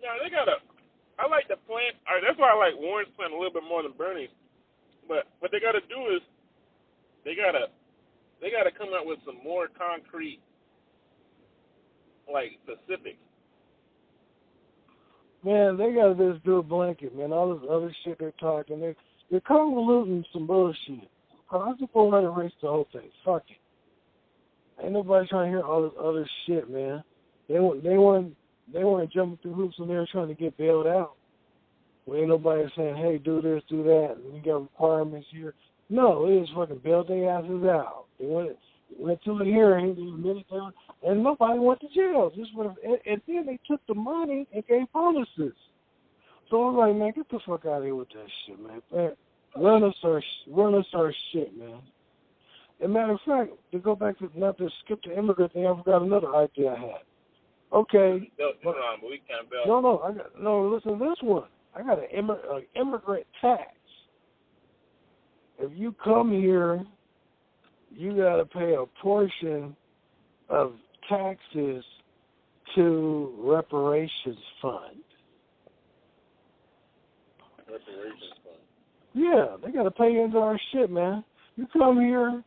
Yeah, 0.00 0.16
they 0.22 0.30
gotta. 0.30 0.64
I 1.18 1.28
like 1.28 1.48
the 1.48 1.60
plan. 1.68 1.92
All 2.08 2.16
right, 2.16 2.24
that's 2.26 2.38
why 2.40 2.52
I 2.52 2.56
like 2.56 2.80
Warren's 2.80 3.12
plan 3.16 3.32
a 3.32 3.36
little 3.36 3.52
bit 3.52 3.64
more 3.68 3.82
than 3.82 3.92
Bernie's. 3.92 4.32
But 5.06 5.28
what 5.40 5.52
they 5.52 5.60
gotta 5.60 5.84
do 5.88 6.16
is 6.16 6.22
they 7.24 7.36
gotta 7.36 7.68
they 8.40 8.50
gotta 8.50 8.72
come 8.72 8.96
up 8.96 9.04
with 9.04 9.18
some 9.26 9.36
more 9.44 9.68
concrete, 9.68 10.40
like 12.32 12.56
specifics. 12.64 13.20
Man, 15.44 15.76
they 15.76 15.92
gotta 15.92 16.14
just 16.14 16.44
do 16.44 16.58
a 16.58 16.62
blanket, 16.62 17.16
man. 17.16 17.32
All 17.32 17.52
this 17.52 17.68
other 17.68 17.94
shit 18.04 18.18
they're 18.18 18.32
talking, 18.40 18.80
they're 18.80 18.96
they're 19.30 19.40
convoluting 19.40 20.24
some 20.32 20.46
bullshit. 20.46 21.08
I'm 21.50 21.76
just 21.78 21.92
go 21.92 22.08
ahead 22.08 22.24
and 22.24 22.36
erase 22.36 22.52
the 22.62 22.68
whole 22.68 22.88
thing. 22.92 23.10
Fuck 23.24 23.44
it. 23.48 23.59
Ain't 24.82 24.92
nobody 24.92 25.28
trying 25.28 25.50
to 25.52 25.58
hear 25.58 25.66
all 25.66 25.82
this 25.82 25.98
other 25.98 26.28
shit, 26.46 26.70
man. 26.70 27.02
They 27.48 27.58
want 27.58 27.82
they 27.82 27.98
want 27.98 28.34
they 28.72 28.84
want 28.84 29.08
to 29.08 29.14
jump 29.14 29.42
through 29.42 29.54
hoops 29.54 29.76
and 29.78 29.90
they're 29.90 30.06
trying 30.10 30.28
to 30.28 30.34
get 30.34 30.56
bailed 30.56 30.86
out. 30.86 31.14
Well, 32.06 32.18
ain't 32.18 32.28
nobody 32.28 32.64
saying, 32.76 32.96
hey, 32.96 33.18
do 33.18 33.42
this, 33.42 33.62
do 33.68 33.82
that, 33.84 34.16
and 34.16 34.32
we 34.32 34.40
got 34.40 34.62
requirements 34.62 35.26
here. 35.30 35.54
No, 35.88 36.26
they 36.26 36.40
just 36.40 36.54
fucking 36.54 36.80
bailed 36.82 37.08
their 37.08 37.30
asses 37.30 37.64
out. 37.64 38.06
They 38.18 38.26
went 38.26 38.56
went 38.98 39.22
to 39.24 39.38
a 39.38 39.44
hearing, 39.44 39.94
they 39.94 40.02
admitted 40.02 40.44
them, 40.50 40.72
and 41.02 41.22
nobody 41.22 41.58
went 41.58 41.80
to 41.80 41.88
jail. 41.94 42.32
Just 42.34 42.54
went, 42.56 42.72
and, 42.84 42.98
and 43.06 43.20
then 43.26 43.46
they 43.46 43.58
took 43.68 43.80
the 43.86 43.94
money 43.94 44.46
and 44.52 44.66
gave 44.66 44.90
bonuses. 44.92 45.54
So 46.48 46.64
I'm 46.64 46.76
like, 46.76 46.96
man, 46.96 47.12
get 47.14 47.28
the 47.30 47.38
fuck 47.46 47.66
out 47.66 47.78
of 47.78 47.84
here 47.84 47.94
with 47.94 48.08
that 48.08 48.26
shit, 48.46 48.60
man. 48.60 48.82
man 48.92 49.12
run 49.56 49.84
us 49.84 49.94
our 50.04 50.22
run 50.48 50.74
us 50.74 50.86
our 50.94 51.12
shit, 51.32 51.56
man. 51.56 51.80
And 52.82 52.92
matter 52.92 53.12
of 53.12 53.20
fact, 53.26 53.50
to 53.72 53.78
go 53.78 53.94
back 53.94 54.18
to 54.18 54.30
not 54.34 54.56
to 54.58 54.68
skip 54.84 55.00
the 55.04 55.16
immigrant 55.16 55.52
thing, 55.52 55.66
I 55.66 55.76
forgot 55.76 56.02
another 56.02 56.34
idea 56.34 56.72
I 56.72 56.78
had. 56.80 57.02
Okay, 57.72 58.30
They'll 58.36 58.52
do 58.62 58.70
it 58.70 58.72
on, 58.72 58.98
but 59.00 59.10
we 59.10 59.22
can't 59.28 59.46
no, 59.66 59.80
no, 59.80 60.00
I 60.00 60.12
got 60.12 60.40
no. 60.40 60.68
Listen 60.68 60.98
to 60.98 61.04
this 61.04 61.18
one. 61.22 61.44
I 61.74 61.82
got 61.82 61.98
an 61.98 62.06
immig- 62.16 62.44
uh, 62.52 62.60
immigrant 62.74 63.26
tax. 63.40 63.70
If 65.60 65.70
you 65.76 65.94
come 66.02 66.32
here, 66.32 66.82
you 67.90 68.16
got 68.16 68.36
to 68.36 68.44
pay 68.44 68.74
a 68.74 68.86
portion 69.00 69.76
of 70.48 70.72
taxes 71.08 71.84
to 72.74 73.34
reparations 73.38 74.38
fund. 74.60 75.04
Reparations 77.58 78.32
fund. 78.42 78.56
Yeah, 79.14 79.56
they 79.64 79.70
got 79.70 79.84
to 79.84 79.90
pay 79.92 80.20
into 80.20 80.38
our 80.38 80.58
shit, 80.72 80.90
man. 80.90 81.22
You 81.54 81.68
come 81.72 82.00
here 82.00 82.42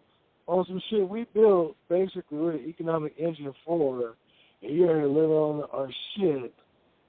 on 0.47 0.65
some 0.67 0.81
shit 0.89 1.07
we 1.07 1.25
built, 1.33 1.75
basically 1.89 2.37
we're 2.37 2.53
the 2.53 2.67
economic 2.67 3.13
engine 3.17 3.53
for, 3.65 4.15
and 4.61 4.75
you're 4.75 4.97
here 4.97 5.07
living 5.07 5.31
on 5.31 5.63
our 5.71 5.89
shit, 6.15 6.53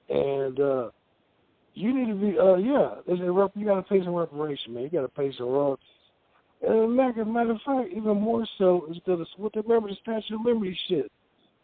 and 0.09 0.59
uh 0.59 0.89
you 1.73 1.93
need 1.93 2.07
to 2.07 2.15
be 2.15 2.39
uh 2.39 2.55
yeah, 2.55 3.01
there's 3.05 3.19
a 3.19 3.31
rep, 3.31 3.51
you 3.55 3.65
gotta 3.65 3.83
pay 3.83 4.03
some 4.03 4.15
reparation, 4.15 4.73
man. 4.73 4.83
You 4.83 4.89
gotta 4.89 5.09
pay 5.09 5.31
some 5.37 5.47
royalties. 5.47 5.85
And 6.61 6.95
matter, 6.95 7.25
matter 7.25 7.51
of 7.51 7.59
fact, 7.65 7.89
even 7.91 8.21
more 8.21 8.47
so 8.57 8.87
is 8.89 8.97
that 9.05 9.25
what 9.37 9.53
they 9.53 9.61
remember 9.61 9.89
the 9.89 9.95
Statue 10.01 10.35
of 10.35 10.45
Liberty 10.45 10.77
shit. 10.87 11.11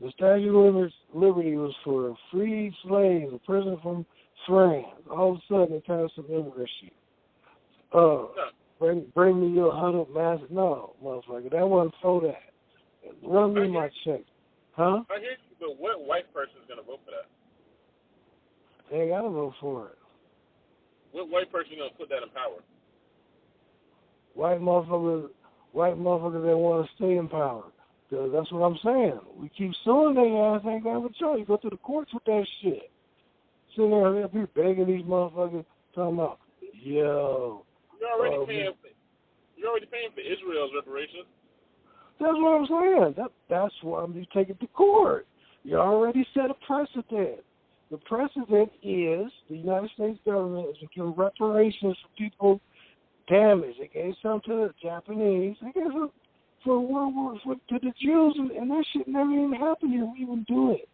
The 0.02 0.12
Statue 0.12 0.58
of 0.58 0.92
Liberty 1.14 1.56
was 1.56 1.74
for 1.84 2.16
free 2.32 2.76
slaves, 2.84 3.32
a 3.34 3.38
prisoner 3.40 3.78
from 3.82 4.06
France. 4.48 4.88
All 5.10 5.32
of 5.32 5.38
a 5.38 5.42
sudden, 5.48 5.72
they 5.72 5.80
passed 5.80 6.16
some 6.16 6.26
immigrant 6.30 6.70
shit. 6.82 6.94
Uh, 7.94 8.26
bring 8.82 9.06
bring 9.14 9.40
me 9.40 9.56
your 9.56 9.72
hundred 9.72 10.10
mass. 10.14 10.40
No, 10.50 10.96
motherfucker, 11.02 11.52
that 11.52 11.68
wasn't 11.68 11.94
for 12.02 12.22
that. 12.22 12.52
Run 13.24 13.54
me 13.54 13.68
my 13.68 13.90
check, 14.04 14.22
huh? 14.72 15.04
I 15.10 15.20
hear 15.20 15.32
you, 15.32 15.56
but 15.60 15.80
what 15.80 16.04
white 16.06 16.34
person 16.34 16.56
is 16.62 16.68
gonna 16.68 16.82
vote 16.82 17.00
for 17.06 17.12
that? 17.12 17.30
They 18.92 19.10
gotta 19.10 19.30
vote 19.30 19.54
for 19.62 19.90
it. 19.90 19.98
What 21.12 21.30
white 21.30 21.52
person 21.52 21.74
gonna 21.78 21.92
put 21.98 22.10
that 22.10 22.24
in 22.24 22.30
power? 22.30 22.60
White 24.34 24.60
motherfuckers, 24.60 25.30
white 25.74 25.96
motherfuckers 25.96 26.46
that 26.46 26.58
want 26.58 26.88
to 26.88 26.96
stay 26.96 27.18
in 27.18 27.30
power. 27.30 27.66
Cause 28.10 28.30
that's 28.34 28.52
what 28.52 28.60
I'm 28.66 28.78
saying. 28.84 29.20
We 29.38 29.50
keep 29.58 29.72
suing 29.86 30.16
their 30.16 30.56
ass, 30.56 30.62
ain't 30.68 30.84
got 30.84 30.98
a 30.98 31.10
choice. 31.18 31.40
You 31.40 31.46
go 31.46 31.56
to 31.58 31.70
the 31.70 31.78
courts 31.78 32.14
with 32.14 32.26
that 32.26 32.46
shit. 32.62 32.92
Sitting 33.74 33.90
there, 33.90 34.28
people 34.28 34.48
begging 34.54 34.88
these 34.88 35.06
motherfuckers, 35.06 35.64
talking 35.96 36.16
about, 36.16 36.40
yo. 36.74 37.64
You're 38.02 38.10
already 38.10 38.36
uh, 38.36 38.46
paying. 38.46 38.74
For, 38.82 38.90
you're 39.56 39.70
already 39.70 39.86
paying 39.86 40.10
for 40.14 40.22
Israel's 40.22 40.72
reparations. 40.74 41.30
That's 42.20 42.34
what 42.34 42.58
I'm 42.58 42.68
saying. 42.68 43.14
That 43.18 43.32
that's 43.50 43.74
why 43.82 44.04
I'm 44.04 44.14
taking 44.34 44.56
it 44.56 44.60
to 44.60 44.68
court. 44.68 45.28
You 45.64 45.78
already 45.78 46.26
set 46.34 46.50
a 46.50 46.56
precedent. 46.66 47.46
The 47.92 47.98
precedent 47.98 48.72
is 48.82 49.30
the 49.50 49.58
United 49.58 49.92
States 49.94 50.20
government 50.26 50.70
is 50.70 50.90
giving 50.96 51.14
reparations 51.14 51.96
for 52.02 52.10
people 52.18 52.62
damaged. 53.30 53.78
They 53.80 53.88
gave 53.88 54.14
some 54.24 54.42
to 54.46 54.68
the 54.68 54.74
Japanese. 54.82 55.58
They 55.62 55.72
gave 55.72 55.92
some 55.92 56.12
for 56.64 56.80
World 56.80 57.16
War 57.16 57.38
for 57.44 57.56
to 57.56 57.80
the 57.80 57.92
Jews, 58.02 58.36
and, 58.38 58.52
and 58.52 58.70
that 58.72 58.86
shit 58.94 59.08
never 59.08 59.32
even 59.32 59.54
happened 59.54 59.94
here. 59.94 60.06
We 60.06 60.22
even 60.22 60.46
do 60.48 60.72
it. 60.72 60.88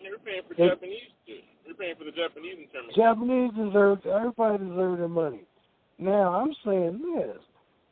You're 0.00 0.18
paying 0.18 0.42
for 0.48 0.54
they, 0.54 0.68
Japanese 0.68 1.10
too. 1.26 1.38
You're 1.66 1.74
paying 1.74 1.94
for 1.96 2.04
the 2.04 2.12
Japanese 2.12 2.56
internment. 2.58 2.94
Japanese 2.94 3.50
deserve. 3.56 3.98
Everybody 4.06 4.64
deserves 4.64 4.98
their 4.98 5.08
money. 5.08 5.42
Now 5.98 6.34
I'm 6.34 6.54
saying 6.64 7.00
this: 7.16 7.36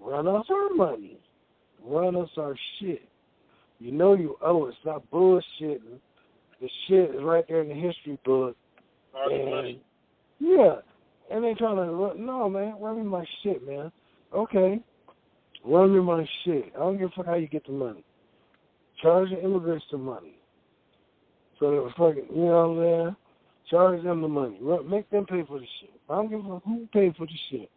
run 0.01 0.27
us 0.27 0.47
our 0.51 0.75
money, 0.75 1.19
run 1.85 2.17
us 2.17 2.31
our 2.37 2.57
shit. 2.79 3.03
You 3.79 3.93
know 3.93 4.15
you 4.15 4.37
owe 4.43 4.69
us. 4.69 4.75
Stop 4.81 5.05
bullshitting. 5.13 5.99
The 6.61 6.69
shit 6.87 7.11
is 7.15 7.23
right 7.23 7.45
there 7.49 7.63
in 7.63 7.69
the 7.69 7.75
history 7.75 8.19
book. 8.25 8.57
and, 9.15 9.51
money. 9.51 9.83
Yeah, 10.39 10.77
and 11.31 11.43
they 11.43 11.55
trying 11.55 11.77
to 11.77 11.93
run. 11.93 12.25
No, 12.25 12.49
man, 12.49 12.77
run 12.81 12.99
me 12.99 13.03
my 13.03 13.25
shit, 13.43 13.67
man. 13.67 13.91
Okay, 14.33 14.81
Run 15.65 15.95
me 15.95 16.01
my 16.01 16.29
shit. 16.45 16.73
I 16.75 16.81
don't 16.81 16.99
give 16.99 17.11
a 17.11 17.13
fuck 17.17 17.27
how 17.27 17.35
you 17.35 17.47
get 17.47 17.65
the 17.67 17.73
money. 17.73 18.05
Charge 19.01 19.31
the 19.31 19.43
immigrants 19.43 19.85
the 19.91 19.99
money. 19.99 20.37
So 21.59 21.71
they 21.71 21.79
were 21.79 21.91
fucking, 21.91 22.35
you 22.35 22.45
know 22.45 22.69
what 22.69 22.83
I'm 22.83 23.05
saying? 23.05 23.17
Charge 23.71 24.03
them 24.03 24.23
the 24.23 24.29
money. 24.29 24.59
Make 24.89 25.09
them 25.11 25.25
pay 25.25 25.45
for 25.47 25.61
the 25.61 25.67
shit. 25.81 25.91
I 26.11 26.17
don't 26.17 26.31
give 26.31 26.41
a 26.41 26.55
fuck 26.55 26.65
who 26.65 26.89
paid 26.93 27.15
for 27.17 27.27
the 27.27 27.33
shit. 27.51 27.71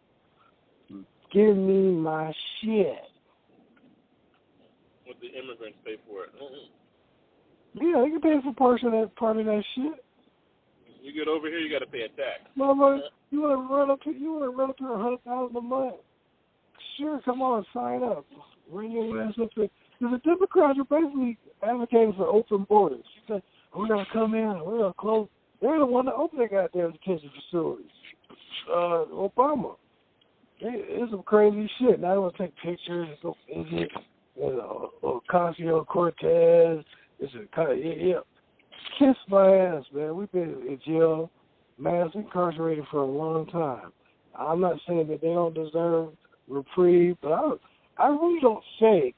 Give 1.32 1.56
me 1.56 1.92
my 1.92 2.32
shit. 2.60 3.02
What 5.04 5.16
the 5.20 5.28
immigrants 5.28 5.78
pay 5.84 5.96
for 6.08 6.24
it. 6.24 6.30
Yeah, 7.74 8.02
they 8.02 8.10
can 8.10 8.20
pay 8.20 8.40
for 8.42 8.54
part 8.54 8.82
of 8.84 8.92
that 8.92 9.14
part 9.16 9.36
of 9.36 9.46
that 9.46 9.62
shit. 9.74 10.04
You 11.02 11.12
get 11.12 11.28
over 11.28 11.48
here, 11.48 11.58
you 11.58 11.70
got 11.70 11.84
to 11.84 11.90
pay 11.90 12.02
a 12.02 12.08
tax. 12.08 12.50
Motherfucker, 12.58 13.00
you 13.30 13.42
want 13.42 13.68
to 13.68 13.74
run 13.74 13.90
up 13.90 14.02
to 14.02 14.10
you 14.10 14.32
want 14.32 14.44
to 14.44 14.56
run 14.56 14.70
up 14.70 14.78
to 14.78 14.84
a 14.86 14.98
hundred 14.98 15.24
thousand 15.24 15.56
a 15.56 15.60
month. 15.60 15.96
Sure, 16.98 17.20
come 17.24 17.42
on, 17.42 17.64
sign 17.74 18.02
up. 18.02 18.24
Bring 18.72 18.92
your 18.92 19.22
ass 19.22 19.34
up 19.40 19.50
there. 19.56 19.68
Because 19.98 20.20
the 20.24 20.30
Democrats 20.30 20.78
are 20.78 21.00
basically 21.00 21.38
advocating 21.62 22.14
for 22.14 22.26
open 22.26 22.64
borders. 22.68 23.04
She 23.14 23.32
said, 23.32 23.42
we're 23.74 23.88
going 23.88 24.04
to 24.04 24.12
come 24.12 24.34
in, 24.34 24.44
and 24.44 24.62
we're 24.62 24.78
going 24.78 24.92
to 24.92 24.98
close. 24.98 25.28
They're 25.60 25.78
the 25.78 25.86
one 25.86 26.06
that 26.06 26.14
opened 26.14 26.40
their 26.40 26.48
goddamn 26.48 26.92
detention 26.92 27.30
facilities. 27.50 27.86
Uh, 28.70 29.04
Obama. 29.12 29.76
It's 30.60 31.10
some 31.10 31.22
crazy 31.22 31.70
shit. 31.78 32.00
Now 32.00 32.12
they 32.12 32.18
want 32.18 32.36
to 32.36 32.42
take 32.42 32.54
pictures 32.56 33.08
and 33.08 33.16
go 33.22 33.36
visit 33.48 33.90
you 34.36 34.56
know, 34.56 34.90
Ocasio 35.02 35.86
Cortez. 35.86 36.84
It's 37.18 37.32
a 37.34 37.54
kind 37.54 37.82
yeah, 37.82 37.94
yeah. 37.98 38.20
Kiss 38.98 39.16
my 39.28 39.56
ass, 39.56 39.84
man. 39.92 40.16
We've 40.16 40.30
been 40.32 40.42
in 40.68 40.78
jail, 40.86 41.30
mass 41.78 42.08
incarcerated 42.14 42.84
for 42.90 43.02
a 43.02 43.06
long 43.06 43.46
time. 43.46 43.92
I'm 44.38 44.60
not 44.60 44.78
saying 44.86 45.08
that 45.08 45.20
they 45.20 45.28
don't 45.28 45.54
deserve 45.54 46.10
reprieve. 46.48 47.16
But 47.22 47.32
I, 47.32 47.52
I 47.98 48.08
really 48.08 48.40
don't 48.40 48.64
think 48.78 49.16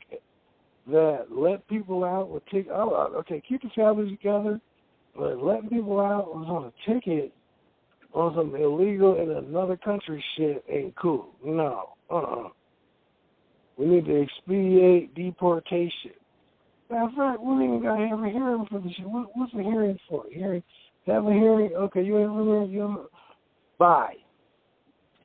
that 0.89 1.27
let 1.31 1.67
people 1.69 2.05
out 2.05 2.31
would 2.31 2.47
take. 2.47 2.69
Oh, 2.73 3.13
okay, 3.19 3.43
keep 3.47 3.63
the 3.63 3.69
families 3.75 4.17
together, 4.17 4.61
but 5.17 5.43
letting 5.43 5.69
people 5.69 6.01
out 6.01 6.35
was 6.35 6.47
on 6.49 6.73
a 6.73 6.93
ticket 6.95 7.33
on 8.15 8.35
some 8.35 8.55
illegal 8.55 9.21
in 9.21 9.31
another 9.31 9.77
country 9.77 10.23
shit 10.37 10.65
ain't 10.69 10.97
cool. 10.97 11.29
No, 11.45 11.91
uh, 12.11 12.15
uh-uh. 12.15 12.49
We 13.77 13.87
need 13.87 14.07
to 14.07 14.23
expedite 14.23 15.15
deportation. 15.15 16.13
Matter 16.91 17.05
of 17.05 17.15
fact, 17.15 17.41
we 17.43 17.65
ain't 17.65 17.83
got 17.83 17.97
to 17.97 18.09
have 18.09 18.21
a 18.21 18.29
hearing 18.29 18.67
for 18.71 18.81
this 18.81 18.93
shit. 18.97 19.09
What, 19.09 19.29
what's 19.35 19.53
the 19.53 19.63
hearing 19.63 19.99
for? 20.09 20.25
Hearing, 20.33 20.63
have 21.07 21.27
a 21.27 21.33
hearing. 21.33 21.71
Okay, 21.75 22.03
you 22.03 22.19
ain't 22.19 22.33
really 22.33 22.69
you. 22.71 23.09
Bye. 23.79 24.15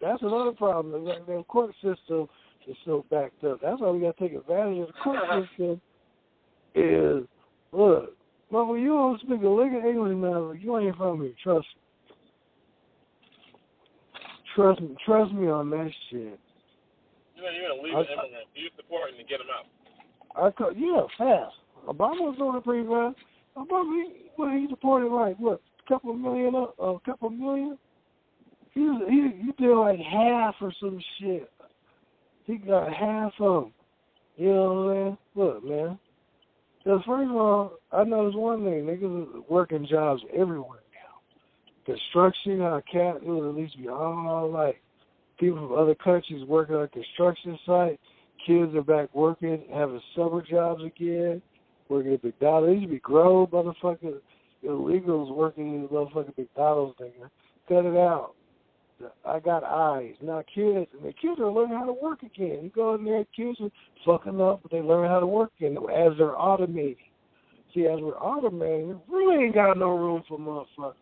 That's 0.02 0.22
another 0.22 0.52
problem. 0.52 1.06
The, 1.06 1.16
the 1.26 1.44
court 1.44 1.74
system 1.76 2.28
is 2.68 2.76
so 2.86 3.06
backed 3.10 3.44
up. 3.44 3.60
That's 3.62 3.80
why 3.80 3.90
we 3.90 4.02
got 4.02 4.18
to 4.18 4.28
take 4.28 4.38
advantage 4.38 4.82
of 4.82 4.88
the 4.88 4.94
court 5.04 5.20
system. 5.30 5.82
Is 6.76 7.24
look, 7.72 8.16
mother, 8.52 8.78
you 8.78 8.90
don't 8.90 9.20
speak 9.22 9.42
a 9.44 9.48
lick 9.48 9.72
of 9.74 9.86
English 9.86 10.18
now. 10.18 10.52
You 10.52 10.78
ain't 10.80 10.98
from 10.98 11.22
me. 11.22 11.36
Trust 11.44 11.68
me. 11.76 11.83
Trust 14.56 14.82
me. 14.82 14.96
Trust 15.06 15.34
me 15.34 15.48
on 15.48 15.70
that 15.72 15.92
shit. 16.10 16.40
You 17.36 17.42
know, 17.42 17.50
you're 17.50 17.70
gonna 17.70 17.82
leave 17.82 17.94
an 17.94 18.06
immigrant. 18.14 18.48
You 18.56 18.70
support 18.78 19.10
him 19.10 19.18
to 19.18 19.24
get 19.24 19.42
him 19.42 19.48
out. 19.50 19.66
I 20.36 20.52
call, 20.52 20.74
yeah, 20.74 21.02
fast. 21.18 21.56
Obama 21.88 22.22
was 22.22 22.38
doing 22.38 22.56
it 22.58 22.64
pretty 22.64 22.88
fast. 22.88 23.18
Obama, 23.58 24.04
he, 24.04 24.30
well, 24.38 24.50
he 24.50 24.68
supported 24.70 25.10
like 25.10 25.38
what, 25.38 25.62
a 25.86 25.90
couple 25.90 26.12
of 26.12 26.20
million, 26.20 26.56
uh, 26.56 26.84
a 26.84 27.00
couple 27.02 27.28
of 27.28 27.34
million 27.34 27.78
he 28.74 28.82
he 28.82 29.30
he 29.46 29.52
did 29.58 29.76
like 29.76 30.00
half 30.00 30.56
or 30.62 30.74
some 30.80 31.00
shit. 31.20 31.50
He 32.46 32.58
got 32.58 32.94
half 32.94 33.32
of 33.40 33.64
them. 33.64 33.74
You 34.36 34.48
know 34.48 34.74
what 34.74 34.92
I'm 34.92 35.04
saying? 35.04 35.18
Look, 35.36 35.64
man. 35.64 36.00
Because 36.84 37.02
first 37.06 37.30
of 37.30 37.36
all, 37.36 37.74
I 37.92 38.04
noticed 38.04 38.38
one 38.38 38.64
thing: 38.64 38.86
niggas 38.86 39.50
working 39.50 39.88
jobs 39.90 40.22
everywhere. 40.36 40.83
Construction, 41.86 42.62
uh, 42.62 42.66
our 42.66 42.82
cat, 42.82 43.18
it 43.18 43.26
would 43.26 43.50
at 43.50 43.56
least 43.56 43.78
be 43.78 43.90
all 43.90 44.50
like 44.52 44.82
people 45.40 45.68
from 45.68 45.78
other 45.78 45.96
countries 45.96 46.46
working 46.46 46.76
on 46.76 46.88
construction 46.90 47.60
site. 47.66 48.00
Kids 48.48 48.74
are 48.76 48.84
back 48.84 49.14
working, 49.14 49.64
having 49.74 50.02
summer 50.16 50.42
jobs 50.42 50.84
again, 50.84 51.42
working 51.90 52.14
at 52.14 52.24
McDonald's. 52.24 52.68
They 52.68 52.80
used 52.80 52.92
be 52.92 53.00
grown 53.00 53.48
motherfucking 53.48 54.20
illegals 54.66 55.34
working 55.34 55.76
in 55.76 55.82
the 55.84 55.88
motherfucking 55.88 56.38
McDonald's, 56.38 56.98
nigga. 57.00 57.30
Cut 57.68 57.86
it 57.86 57.98
out. 57.98 58.34
I 59.26 59.40
got 59.40 59.64
eyes. 59.64 60.16
Now 60.22 60.44
kids, 60.54 60.88
and 60.94 61.04
the 61.04 61.14
kids 61.14 61.40
are 61.40 61.52
learning 61.52 61.78
how 61.78 61.86
to 61.86 61.94
work 61.94 62.24
again. 62.24 62.60
You 62.64 62.72
go 62.74 62.96
in 62.96 63.04
there, 63.04 63.26
kids 63.36 63.58
are 63.62 63.70
fucking 64.06 64.40
up, 64.40 64.62
but 64.62 64.72
they 64.72 64.82
learn 64.82 65.10
how 65.10 65.20
to 65.20 65.28
work 65.28 65.52
again 65.58 65.78
as 65.78 66.14
they're 66.18 66.32
automating. 66.32 66.98
See, 67.74 67.88
as 67.88 68.00
we're 68.00 68.14
automating, 68.14 69.00
we 69.10 69.18
really 69.18 69.46
ain't 69.46 69.56
got 69.56 69.78
no 69.78 69.98
room 69.98 70.24
for 70.28 70.38
motherfuckers. 70.38 70.94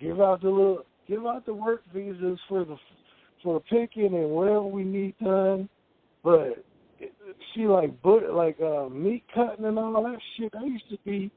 Give 0.00 0.20
out 0.20 0.42
the 0.42 0.48
little, 0.48 0.84
give 1.08 1.26
out 1.26 1.46
the 1.46 1.54
work 1.54 1.82
visas 1.92 2.38
for 2.48 2.64
the 2.64 2.76
for 3.42 3.54
the 3.54 3.60
picking 3.60 4.14
and 4.14 4.30
whatever 4.30 4.62
we 4.62 4.84
need 4.84 5.14
done, 5.18 5.68
but 6.22 6.64
see, 7.54 7.66
like 7.66 7.90
but 8.02 8.32
like 8.32 8.60
uh, 8.60 8.88
meat 8.88 9.24
cutting 9.34 9.64
and 9.64 9.78
all 9.78 10.02
that 10.02 10.18
shit, 10.36 10.52
that 10.52 10.66
used 10.66 10.88
to 10.90 10.98
be 11.04 11.30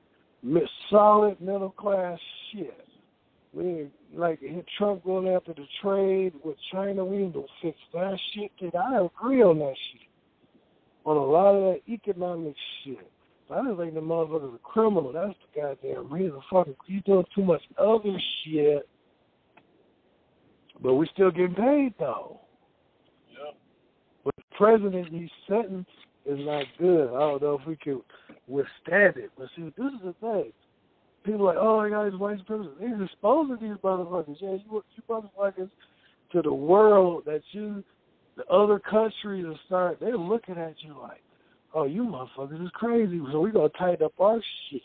solid 0.90 1.40
middle 1.42 1.72
class 1.72 2.20
shit. 2.52 2.86
We 3.54 3.90
like 4.14 4.42
Trump 4.78 5.04
going 5.04 5.28
after 5.28 5.54
the 5.54 5.66
trade 5.82 6.34
with 6.44 6.58
China. 6.72 7.04
We 7.04 7.18
need 7.18 7.34
to 7.34 7.46
fix 7.62 7.78
that 7.94 8.18
shit. 8.34 8.52
Dude, 8.60 8.76
I 8.76 9.06
agree 9.06 9.42
on 9.42 9.60
that 9.60 9.76
shit. 9.92 10.08
On 11.06 11.18
a 11.18 11.24
lot 11.24 11.56
of 11.56 11.74
that 11.74 11.82
economic 11.92 12.56
shit. 12.84 13.12
I 13.52 13.64
just 13.66 13.80
think 13.80 13.94
the 13.94 14.00
motherfucker's 14.00 14.56
a 14.56 14.60
criminal. 14.60 15.12
That's 15.12 15.34
the 15.54 15.62
goddamn 15.62 16.12
reason. 16.12 16.40
Fucking, 16.52 16.76
you 16.88 17.02
doing 17.02 17.26
too 17.34 17.44
much 17.44 17.62
other 17.78 18.18
shit. 18.44 18.88
But 20.82 20.96
we're 20.96 21.08
still 21.08 21.32
getting 21.32 21.56
paid 21.56 21.94
though. 22.00 22.42
Yeah. 23.32 23.52
But 24.24 24.36
the 24.36 24.44
president 24.58 25.10
he's 25.10 25.30
setting 25.48 25.86
is 26.26 26.40
not 26.40 26.66
good. 26.78 27.08
I 27.08 27.20
don't 27.20 27.42
know 27.42 27.60
if 27.60 27.68
we 27.68 27.76
can 27.76 28.02
withstand 28.48 29.18
it. 29.18 29.32
But 29.38 29.48
see, 29.56 29.64
this 29.64 29.94
is 29.94 30.02
the 30.04 30.16
thing 30.22 30.52
people 31.24 31.50
are 31.50 31.54
like, 31.54 31.58
oh, 31.60 31.84
they 31.84 31.90
got 31.90 32.10
these 32.10 32.20
white 32.20 32.38
supremacists. 32.46 32.80
He's 32.80 33.06
exposing 33.06 33.58
these 33.62 33.78
motherfuckers. 33.84 34.38
Yeah, 34.40 34.52
you 34.52 34.84
you 34.96 35.04
motherfuckers 35.10 35.70
to 36.32 36.42
the 36.42 36.54
world 36.54 37.24
that 37.26 37.42
you, 37.52 37.84
the 38.38 38.46
other 38.46 38.80
countries 38.80 39.46
are 39.46 39.60
starting. 39.66 39.98
They're 40.00 40.18
looking 40.18 40.58
at 40.58 40.76
you 40.80 40.96
like, 41.00 41.22
oh, 41.74 41.86
you 41.86 42.04
motherfuckers 42.04 42.64
is 42.64 42.72
crazy. 42.74 43.22
So 43.32 43.42
we 43.42 43.52
gonna 43.52 43.70
tighten 43.70 44.06
up 44.06 44.14
our 44.20 44.42
shit. 44.70 44.82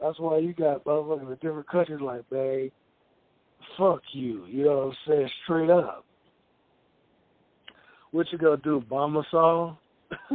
That's 0.00 0.18
why 0.18 0.38
you 0.38 0.52
got 0.52 0.84
motherfuckers 0.84 1.28
in 1.28 1.34
different 1.34 1.68
countries 1.68 2.00
like, 2.00 2.22
man, 2.30 2.70
fuck 3.78 4.02
you. 4.12 4.46
You 4.46 4.64
know 4.64 4.76
what 4.76 4.86
I'm 4.86 4.96
saying? 5.06 5.30
Straight 5.44 5.70
up. 5.70 6.04
What 8.10 8.26
you 8.32 8.38
gonna 8.38 8.58
do? 8.58 8.82
Bomb 8.88 9.16
us 9.16 9.26
all? 9.32 9.78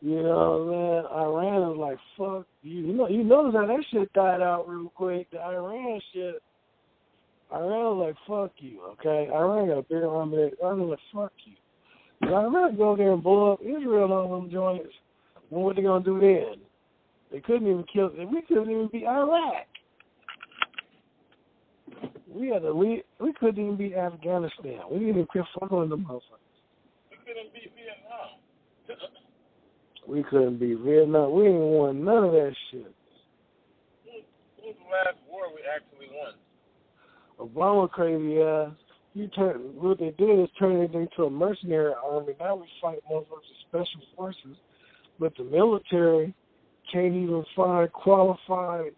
you 0.00 0.22
know, 0.22 0.64
man. 0.70 1.18
Iran 1.18 1.72
is 1.72 1.78
like, 1.78 1.98
fuck 2.18 2.46
you. 2.62 2.86
You 2.86 2.92
know, 2.92 3.08
you 3.08 3.24
notice 3.24 3.54
how 3.54 3.66
that 3.66 3.84
shit 3.90 4.12
died 4.12 4.42
out 4.42 4.68
real 4.68 4.90
quick. 4.90 5.30
The 5.30 5.40
Iran 5.40 6.00
shit. 6.12 6.42
Iran 7.52 7.98
like, 8.00 8.16
fuck 8.26 8.52
you, 8.58 8.80
okay? 8.92 9.30
Iran 9.32 9.68
got 9.68 9.78
a 9.78 9.82
big 9.82 10.02
army. 10.02 10.50
Iran 10.60 10.90
like, 10.90 10.98
fuck 11.14 11.32
you. 11.44 11.54
Iran 12.28 12.76
go 12.76 12.96
there 12.96 13.12
and 13.12 13.22
blow 13.22 13.52
up 13.52 13.60
Israel 13.60 14.12
all 14.12 14.40
them 14.40 14.50
joints, 14.50 14.92
then 15.50 15.60
what 15.60 15.76
they 15.76 15.82
gonna 15.82 16.04
do 16.04 16.20
then? 16.20 16.60
They 17.32 17.40
couldn't 17.40 17.68
even 17.68 17.84
kill. 17.92 18.10
We 18.10 18.42
couldn't 18.42 18.70
even 18.70 18.88
be 18.92 19.06
Iraq. 19.06 19.66
We 22.28 22.48
had 22.48 22.62
to. 22.62 22.74
We 22.74 23.02
we 23.20 23.32
couldn't 23.32 23.62
even 23.62 23.76
be 23.76 23.94
Afghanistan. 23.94 24.80
We 24.90 24.98
didn't 24.98 25.10
even 25.10 25.26
quit 25.26 25.44
fucking 25.58 25.88
the 25.88 25.96
motherfuckers. 25.96 26.20
We 27.26 27.32
couldn't 27.34 27.52
be 27.52 27.70
Vietnam. 27.74 29.18
we 30.06 30.22
couldn't 30.22 30.58
be 30.60 30.74
Vietnam. 30.74 31.32
We 31.32 31.44
didn't 31.44 31.58
won 31.58 32.04
none 32.04 32.24
of 32.24 32.32
that 32.32 32.54
shit. 32.70 32.94
Who's 34.04 34.74
the 34.78 34.90
last 34.90 35.18
war 35.28 35.42
we 35.52 35.62
actually 35.66 36.08
won? 36.14 36.34
Obama 37.40 37.90
crazy 37.90 38.40
ass. 38.40 38.70
He 39.14 39.26
turned 39.28 39.74
what 39.76 39.98
they 39.98 40.10
did 40.18 40.40
is 40.40 40.48
turn 40.58 40.76
it 40.76 40.94
into 40.94 41.24
a 41.24 41.30
mercenary 41.30 41.94
army. 42.04 42.34
Now 42.38 42.56
we 42.56 42.66
fight 42.80 42.98
motherfuckers 43.10 43.30
with 43.30 43.66
special 43.68 44.00
forces, 44.14 44.56
but 45.18 45.36
the 45.36 45.44
military 45.44 46.34
can't 46.92 47.14
even 47.14 47.44
find 47.54 47.92
qualified 47.92 48.92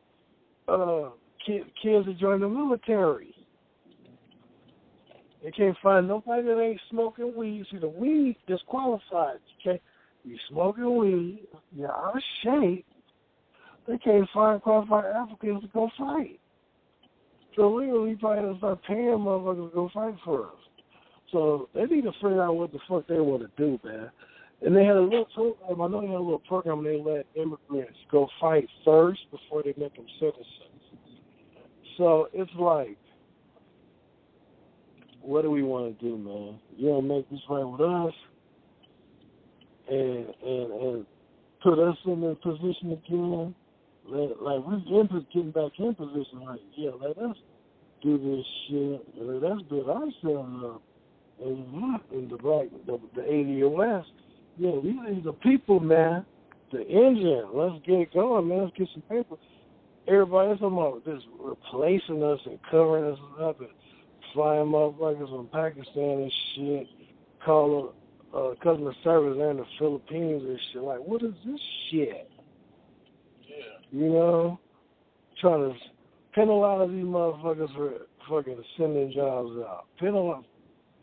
uh 0.68 1.11
kids, 1.44 1.64
kids 1.83 2.07
to 2.07 2.14
join 2.14 2.40
the 2.40 2.48
military. 2.48 3.35
They 5.42 5.50
can't 5.52 5.76
find 5.83 6.09
nobody 6.09 6.42
that 6.42 6.61
ain't 6.61 6.81
smoking 6.90 7.35
weed. 7.37 7.64
See, 7.70 7.78
the 7.78 7.88
weed 7.88 8.37
disqualified. 8.46 9.38
Okay, 9.61 9.81
you 10.24 10.37
smoking 10.50 10.96
weed, 10.96 11.46
you're 11.72 11.92
out 11.92 12.16
of 12.16 12.22
shape. 12.42 12.85
They 13.87 13.98
can't 13.98 14.28
find 14.35 14.61
qualified 14.61 15.07
Africans 15.07 15.62
to 15.62 15.68
go 15.68 15.90
fight. 15.96 16.40
So 17.57 17.74
legally, 17.74 18.16
probably 18.16 18.52
to 18.52 18.59
start 18.59 18.81
paying 18.87 19.18
motherfuckers 19.18 19.70
to 19.70 19.74
go 19.74 19.90
fight 19.94 20.14
for 20.24 20.46
us. 20.46 20.52
So 21.33 21.68
they 21.74 21.85
need 21.85 22.04
to 22.04 22.12
figure 22.12 22.42
out 22.42 22.57
what 22.57 22.72
the 22.72 22.78
fuck 22.88 23.07
they 23.07 23.20
want 23.20 23.42
to 23.42 23.50
do, 23.57 23.81
man. 23.85 24.11
And 24.61 24.75
they 24.75 24.85
had 24.85 24.97
a 24.97 25.01
little 25.01 25.27
program. 25.27 25.81
Um, 25.81 25.83
I 25.83 25.88
know 25.88 26.01
they 26.01 26.09
had 26.09 26.16
a 26.16 26.18
little 26.18 26.40
program. 26.40 26.83
They 26.83 27.01
let 27.01 27.27
immigrants 27.37 27.99
go 28.11 28.29
fight 28.40 28.68
first 28.85 29.21
before 29.31 29.62
they 29.62 29.75
make 29.77 29.94
them 29.94 30.07
citizens. 30.18 30.44
So 31.97 32.29
it's 32.33 32.51
like, 32.59 32.99
what 35.21 35.42
do 35.42 35.51
we 35.51 35.62
want 35.62 35.99
to 35.99 36.05
do, 36.05 36.16
man? 36.16 36.59
You 36.77 36.88
know, 36.88 37.01
make 37.01 37.29
this 37.31 37.40
right 37.49 37.64
with 37.64 37.81
us, 37.81 38.14
and 39.88 40.27
and 40.44 40.73
and 40.73 41.07
put 41.62 41.79
us 41.79 41.97
in 42.07 42.21
the 42.21 42.35
position 42.42 42.92
again. 42.92 43.55
Let, 44.07 44.42
like 44.42 44.61
we're 44.64 45.01
in, 45.01 45.27
getting 45.33 45.51
back 45.51 45.73
in 45.79 45.94
position. 45.94 46.40
Like, 46.44 46.61
yeah, 46.77 46.90
let 47.01 47.18
us 47.18 47.37
do 48.03 48.16
this 48.16 48.47
shit. 48.68 49.07
Let 49.21 49.53
us 49.53 49.61
build 49.68 49.88
ourselves 49.88 50.64
up 50.64 50.83
in, 51.44 52.01
in 52.12 52.29
the 52.29 52.37
black, 52.37 52.68
the, 52.87 52.99
the 53.14 53.23
80 53.23 53.64
West. 53.64 54.09
Yeah, 54.59 54.73
these 54.83 54.97
are 54.99 55.23
the 55.23 55.33
people, 55.35 55.79
man. 55.79 56.27
The 56.73 56.81
engine. 56.81 57.47
Let's 57.55 57.77
get 57.87 58.01
it 58.01 58.12
going, 58.12 58.49
man. 58.49 58.64
Let's 58.64 58.77
get 58.77 58.88
some 58.92 59.03
paper. 59.03 59.37
Everybody's 60.09 60.59
talking 60.59 60.79
about 60.79 61.05
just 61.05 61.27
replacing 61.38 62.23
us 62.23 62.40
and 62.44 62.59
covering 62.71 63.12
us 63.12 63.18
up 63.40 63.61
and 63.61 63.68
flying 64.35 64.66
motherfuckers 64.66 65.29
from 65.29 65.49
Pakistan 65.53 66.23
and 66.23 66.33
shit. 66.55 66.87
Calling 67.44 67.90
uh, 68.35 68.51
customer 68.62 68.92
service 69.05 69.37
there 69.38 69.53
in 69.53 69.59
the 69.59 69.64
Philippines 69.79 70.42
and 70.44 70.59
shit. 70.73 70.83
Like, 70.83 70.99
what 70.99 71.23
is 71.23 71.35
this 71.47 71.61
shit? 71.90 72.29
Yeah. 73.47 73.57
You 73.92 74.11
know, 74.11 74.61
trying 75.40 75.73
to 75.73 75.79
penalize 76.35 76.90
these 76.90 77.05
motherfuckers 77.05 77.75
for 77.75 77.92
fucking 78.29 78.62
sending 78.77 79.12
jobs 79.12 79.53
out. 79.61 79.85
Penalize, 80.01 80.44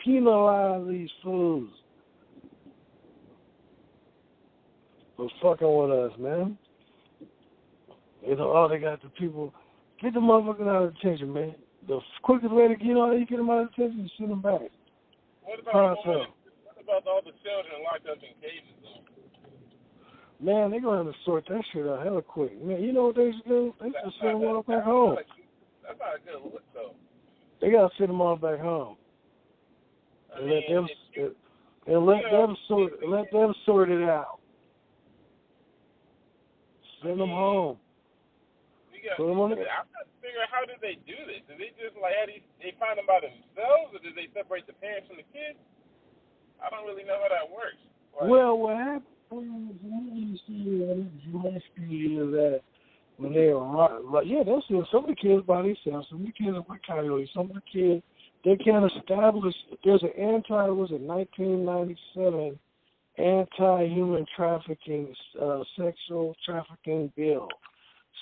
penalize 0.03 0.87
these 0.89 1.09
fools 1.23 1.69
for 5.17 5.29
fucking 5.41 5.77
with 5.77 5.91
us, 5.91 6.11
man. 6.19 6.57
You 8.25 8.35
know, 8.35 8.51
all 8.51 8.69
they 8.69 8.79
got 8.79 9.01
the 9.01 9.09
people 9.09 9.53
get 10.01 10.13
the 10.13 10.19
motherfuckers 10.19 10.67
out 10.67 10.83
of 10.83 10.95
detention, 10.95 11.33
man. 11.33 11.55
The 11.87 11.99
quickest 12.23 12.51
way 12.51 12.67
to 12.67 12.75
get 12.75 12.95
all 12.97 13.17
you 13.17 13.25
get 13.25 13.37
them 13.37 13.49
out 13.49 13.63
of 13.63 13.69
detention 13.75 14.05
is 14.05 14.11
send 14.17 14.31
them 14.31 14.41
back. 14.41 14.61
What 15.43 15.59
about, 15.59 15.97
the 16.03 16.11
what 16.11 16.83
about 16.83 17.07
all 17.07 17.21
the 17.23 17.31
children 17.43 17.83
locked 17.83 18.07
up 18.09 18.17
in 18.17 18.33
cages, 18.41 18.73
though? 18.81 19.01
Man, 20.43 20.71
they're 20.71 20.81
gonna 20.81 21.03
have 21.05 21.13
to 21.13 21.19
sort 21.23 21.45
that 21.49 21.61
shit 21.71 21.87
out 21.87 22.03
hella 22.03 22.21
quick. 22.21 22.61
Man, 22.63 22.81
you 22.81 22.91
know 22.91 23.07
what 23.07 23.15
they 23.15 23.31
should 23.31 23.47
do? 23.47 23.73
They 23.79 23.87
should 23.87 24.13
send 24.19 24.41
them 24.41 24.49
all 24.49 24.63
back 24.63 24.83
home. 24.83 25.15
That's 25.83 25.99
not 25.99 26.15
a 26.15 26.19
good 26.25 26.51
look, 26.51 26.63
though. 26.73 26.95
They 27.61 27.71
gotta 27.71 27.93
send 27.97 28.09
them 28.09 28.21
all 28.21 28.35
back 28.35 28.59
home. 28.59 28.97
I 30.33 30.39
And 30.39 30.49
mean, 30.49 30.63
let 30.67 30.75
them 30.75 30.87
you, 31.13 31.35
and 31.87 32.05
let 32.05 32.23
them 32.31 32.57
sort 32.67 32.93
let 33.07 33.31
them 33.31 33.53
sort 33.65 33.89
it 33.89 34.03
out. 34.03 34.39
Send 37.05 37.21
them 37.21 37.29
home. 37.29 37.77
Put 39.17 39.29
'em 39.29 39.39
on 39.39 39.49
the- 39.51 39.69
I'm 39.69 39.85
not 39.93 40.07
figuring 40.19 40.47
how 40.49 40.65
did 40.65 40.81
they 40.81 40.95
do 41.05 41.15
this? 41.25 41.41
Did 41.47 41.59
they 41.59 41.69
just 41.77 41.95
like 41.97 42.15
how 42.17 42.25
do 42.25 42.33
they 42.59 42.71
find 42.71 42.97
them 42.97 43.05
by 43.05 43.19
themselves, 43.19 43.93
or 43.93 43.99
did 43.99 44.15
they 44.15 44.27
separate 44.33 44.65
the 44.65 44.73
parents 44.73 45.07
from 45.07 45.17
the 45.17 45.23
kids? 45.31 45.59
I 46.59 46.69
don't 46.71 46.85
really 46.87 47.03
know 47.03 47.19
how 47.21 47.29
that 47.29 47.49
works. 47.51 47.77
Like, 48.19 48.29
Well, 48.29 48.57
what 48.57 48.77
happens 48.77 49.05
is 49.31 50.41
is 50.49 52.31
that 52.31 52.61
when 53.17 53.33
they 53.33 53.49
are 53.49 53.99
like, 54.01 54.25
yeah, 54.25 54.43
they'll 54.43 54.63
send 54.63 54.87
some 54.87 55.03
of 55.03 55.09
the 55.09 55.15
kids 55.15 55.45
by 55.45 55.61
themselves, 55.61 56.09
some 56.09 56.21
of 56.21 56.25
the 56.25 56.31
kids 56.31 56.57
are 56.57 56.61
with 56.61 56.81
coyotes, 56.81 57.31
some 57.33 57.51
of 57.51 57.53
the 57.53 57.61
kids 57.61 58.03
they 58.43 58.55
can't 58.57 58.91
establish. 58.91 59.55
There's 59.83 60.03
an 60.03 60.13
anti 60.17 60.69
was 60.69 60.91
it 60.91 61.01
1997 61.01 62.59
anti-human 63.17 64.25
trafficking, 64.35 65.13
uh, 65.41 65.63
sexual 65.77 66.35
trafficking 66.45 67.11
bill. 67.15 67.47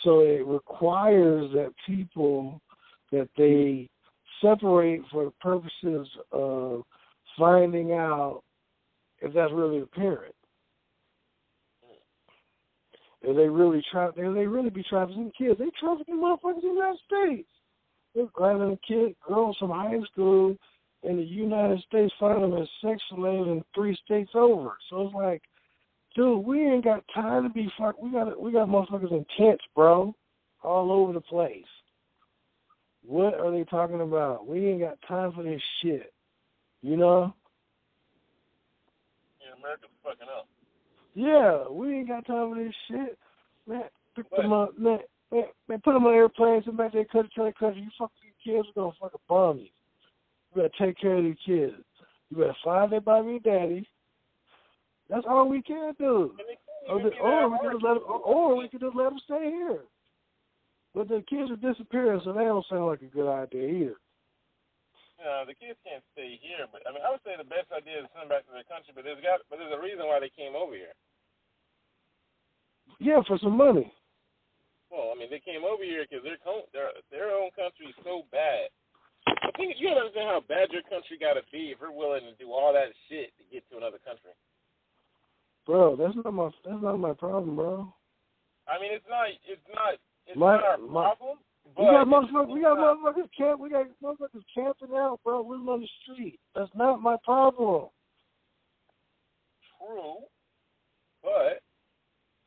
So 0.04 0.20
it 0.20 0.46
requires 0.46 1.52
that 1.54 1.72
people 1.88 2.62
that 3.12 3.30
they 3.38 3.90
separate 4.42 5.02
for 5.12 5.26
the 5.26 5.32
purposes 5.42 6.08
of 6.32 6.84
finding 7.38 7.94
out 7.94 8.42
if 9.22 9.34
that's 9.34 9.54
really 9.54 9.80
the 9.80 9.88
parent. 9.88 10.36
If 13.22 13.38
they 13.38 13.48
really 13.48 13.82
tra- 13.90 14.12
they 14.16 14.22
really 14.22 14.70
be 14.70 14.84
trafficking 14.84 15.32
kids, 15.38 15.58
they 15.58 15.72
trafficking 15.80 16.18
motherfuckers 16.18 16.62
in 16.64 16.70
the 16.70 16.76
United 16.76 17.00
States. 17.08 17.50
They're 18.14 18.28
grabbing 18.34 18.74
a 18.74 18.88
kid, 18.88 19.16
girls 19.26 19.56
from 19.58 19.70
high 19.70 19.98
school 20.12 20.58
in 21.04 21.18
the 21.18 21.24
United 21.24 21.82
States, 21.82 22.14
finding 22.20 22.50
them 22.50 22.62
as 22.62 22.68
sex 22.82 23.02
slaves 23.10 23.48
in 23.48 23.64
three 23.76 23.98
states 24.06 24.32
over. 24.34 24.74
So 24.90 25.02
it's 25.02 25.16
like, 25.16 25.42
dude, 26.16 26.46
we 26.46 26.66
ain't 26.66 26.84
got 26.84 27.04
time 27.14 27.44
to 27.44 27.50
be 27.50 27.72
fuck. 27.78 28.02
We 28.02 28.12
got 28.12 28.40
we 28.40 28.52
got 28.52 28.70
motherfuckers 28.70 29.12
in 29.12 29.26
tents, 29.38 29.64
bro, 29.76 30.16
all 30.64 30.92
over 30.92 31.14
the 31.14 31.22
place. 31.22 31.66
What 33.06 33.34
are 33.34 33.52
they 33.52 33.66
talking 33.66 34.02
about? 34.02 34.48
We 34.48 34.66
ain't 34.68 34.80
got 34.80 34.98
time 35.08 35.34
for 35.34 35.44
this 35.44 35.62
shit. 35.82 36.14
You 36.82 36.98
know? 36.98 37.34
yeah, 39.42 39.58
America's 39.60 39.90
fucking 40.04 40.28
up. 40.38 40.48
Yeah, 41.16 41.70
we 41.70 42.00
ain't 42.00 42.08
got 42.08 42.26
time 42.26 42.54
for 42.54 42.64
this 42.64 42.74
shit. 42.90 43.18
Man, 43.68 43.84
pick 44.16 44.30
But- 44.30 44.42
them 44.42 44.54
up, 44.54 44.78
man, 44.78 45.00
man, 45.32 45.46
man, 45.68 45.82
put 45.82 45.94
them 45.94 46.06
on 46.06 46.14
airplanes 46.14 46.66
and 46.68 46.78
back 46.78 46.94
there, 46.94 47.06
cut 47.06 47.26
each 47.26 47.38
other, 47.38 47.52
country. 47.54 47.82
You 47.82 47.90
fuck 47.98 48.12
these 48.22 48.34
kids, 48.44 48.68
we're 48.76 48.84
gonna 48.84 48.96
fucking 49.00 49.20
bomb 49.28 49.60
you. 49.60 49.70
You 50.56 50.62
better 50.62 50.74
take 50.86 51.00
care 51.00 51.18
of 51.18 51.24
these 51.24 51.36
kids. 51.46 51.74
You 52.30 52.38
better 52.38 52.56
find 52.64 52.92
their 52.92 53.02
mommy 53.02 53.36
and 53.36 53.44
daddy. 53.44 53.90
That's 55.10 55.26
all 55.28 55.50
we 55.50 55.62
can 55.62 55.94
do. 56.00 56.34
And 56.38 56.48
they 56.48 56.58
can't 56.62 56.90
Or, 56.90 56.98
the, 57.02 57.16
or 57.18 57.50
we 57.50 57.58
hard. 57.58 57.74
just 57.74 57.84
let 57.84 57.94
them, 57.96 58.04
or, 58.08 58.56
we 58.56 58.68
could 58.70 58.82
just 58.82 58.96
let 58.96 59.10
them 59.10 59.20
stay 59.26 59.50
here. 59.52 59.82
But 60.94 61.10
the 61.10 61.24
kids 61.26 61.50
are 61.50 61.58
disappearing, 61.58 62.22
so 62.24 62.34
that 62.34 62.44
don't 62.46 62.66
sound 62.70 62.86
like 62.86 63.02
a 63.02 63.10
good 63.10 63.30
idea 63.30 63.68
either. 63.68 63.98
No, 65.24 65.48
the 65.48 65.56
kids 65.56 65.80
can't 65.88 66.04
stay 66.12 66.38
here, 66.44 66.68
but 66.70 66.84
I 66.84 66.92
mean, 66.92 67.00
I 67.02 67.10
would 67.10 67.24
say 67.24 67.34
the 67.40 67.48
best 67.48 67.72
idea 67.72 68.04
is 68.04 68.06
to 68.06 68.12
send 68.14 68.28
them 68.28 68.36
back 68.36 68.44
to 68.46 68.54
their 68.54 68.68
country. 68.68 68.92
But 68.94 69.08
there's 69.08 69.24
got, 69.24 69.40
but 69.50 69.58
there's 69.58 69.72
a 69.74 69.80
reason 69.80 70.04
why 70.06 70.20
they 70.20 70.30
came 70.36 70.54
over 70.54 70.76
here. 70.76 70.92
Yeah, 73.00 73.24
for 73.26 73.40
some 73.40 73.56
money. 73.56 73.88
Well, 74.92 75.10
I 75.10 75.18
mean, 75.18 75.32
they 75.32 75.40
came 75.42 75.64
over 75.64 75.82
here 75.82 76.04
because 76.06 76.28
their 76.28 76.38
their 76.76 76.92
their 77.10 77.30
own 77.34 77.50
country 77.56 77.88
is 77.88 77.98
so 78.04 78.28
bad. 78.36 78.68
I 79.28 79.52
think 79.58 79.76
you 79.78 79.90
don't 79.90 79.98
understand 80.00 80.28
how 80.30 80.42
bad 80.48 80.72
your 80.72 80.84
country 80.84 81.18
got 81.20 81.34
to 81.34 81.42
be 81.52 81.72
if 81.72 81.80
we're 81.82 81.92
willing 81.92 82.24
to 82.26 82.36
do 82.44 82.52
all 82.52 82.74
that 82.74 82.92
shit 83.10 83.32
to 83.38 83.44
get 83.52 83.64
to 83.72 83.78
another 83.78 84.00
country. 84.04 84.32
Bro, 85.66 85.96
that's 85.96 86.16
not 86.16 86.34
my 86.34 86.50
that's 86.66 86.82
not 86.84 86.98
my 86.98 87.14
problem, 87.14 87.56
bro. 87.56 87.94
I 88.68 88.80
mean, 88.80 88.92
it's 88.92 89.06
not 89.10 89.28
it's 89.48 89.62
not 89.74 89.94
it's 90.28 90.38
My- 90.38 90.56
not 90.58 90.64
our 90.66 90.78
my- 90.78 91.04
problem. 91.16 91.38
We 91.78 91.86
got 91.86 92.08
motherfuckers. 92.08 92.54
We 92.54 92.62
got 92.62 92.76
not- 92.76 92.98
motherfuckers 92.98 93.30
camp. 93.38 93.60
We 93.62 93.70
got 93.70 93.88
motherfuckers 94.04 94.44
camping 94.54 94.96
out, 94.96 95.20
bro. 95.24 95.42
Living 95.42 95.70
on 95.70 95.82
the 95.82 95.88
street. 96.04 96.40
That's 96.56 96.70
not 96.76 97.02
my 97.02 97.16
problem. 97.24 97.88
True, 99.80 100.16
but 101.24 101.62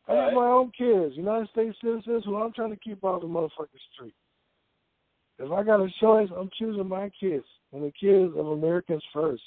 I 0.08 0.14
got 0.14 0.34
my 0.34 0.46
own 0.46 0.70
kids, 0.76 1.16
United 1.16 1.48
States 1.50 1.76
citizens, 1.82 2.24
who 2.24 2.36
I'm 2.36 2.52
trying 2.52 2.70
to 2.70 2.76
keep 2.76 3.02
off 3.02 3.22
the 3.22 3.26
motherfucking 3.26 3.80
street. 3.94 4.14
If 5.38 5.52
I 5.52 5.62
got 5.62 5.80
a 5.80 5.88
choice, 6.00 6.28
I'm 6.36 6.50
choosing 6.58 6.88
my 6.88 7.10
kids 7.20 7.44
and 7.72 7.82
the 7.82 7.92
kids 7.98 8.32
of 8.36 8.46
Americans 8.46 9.02
first. 9.12 9.42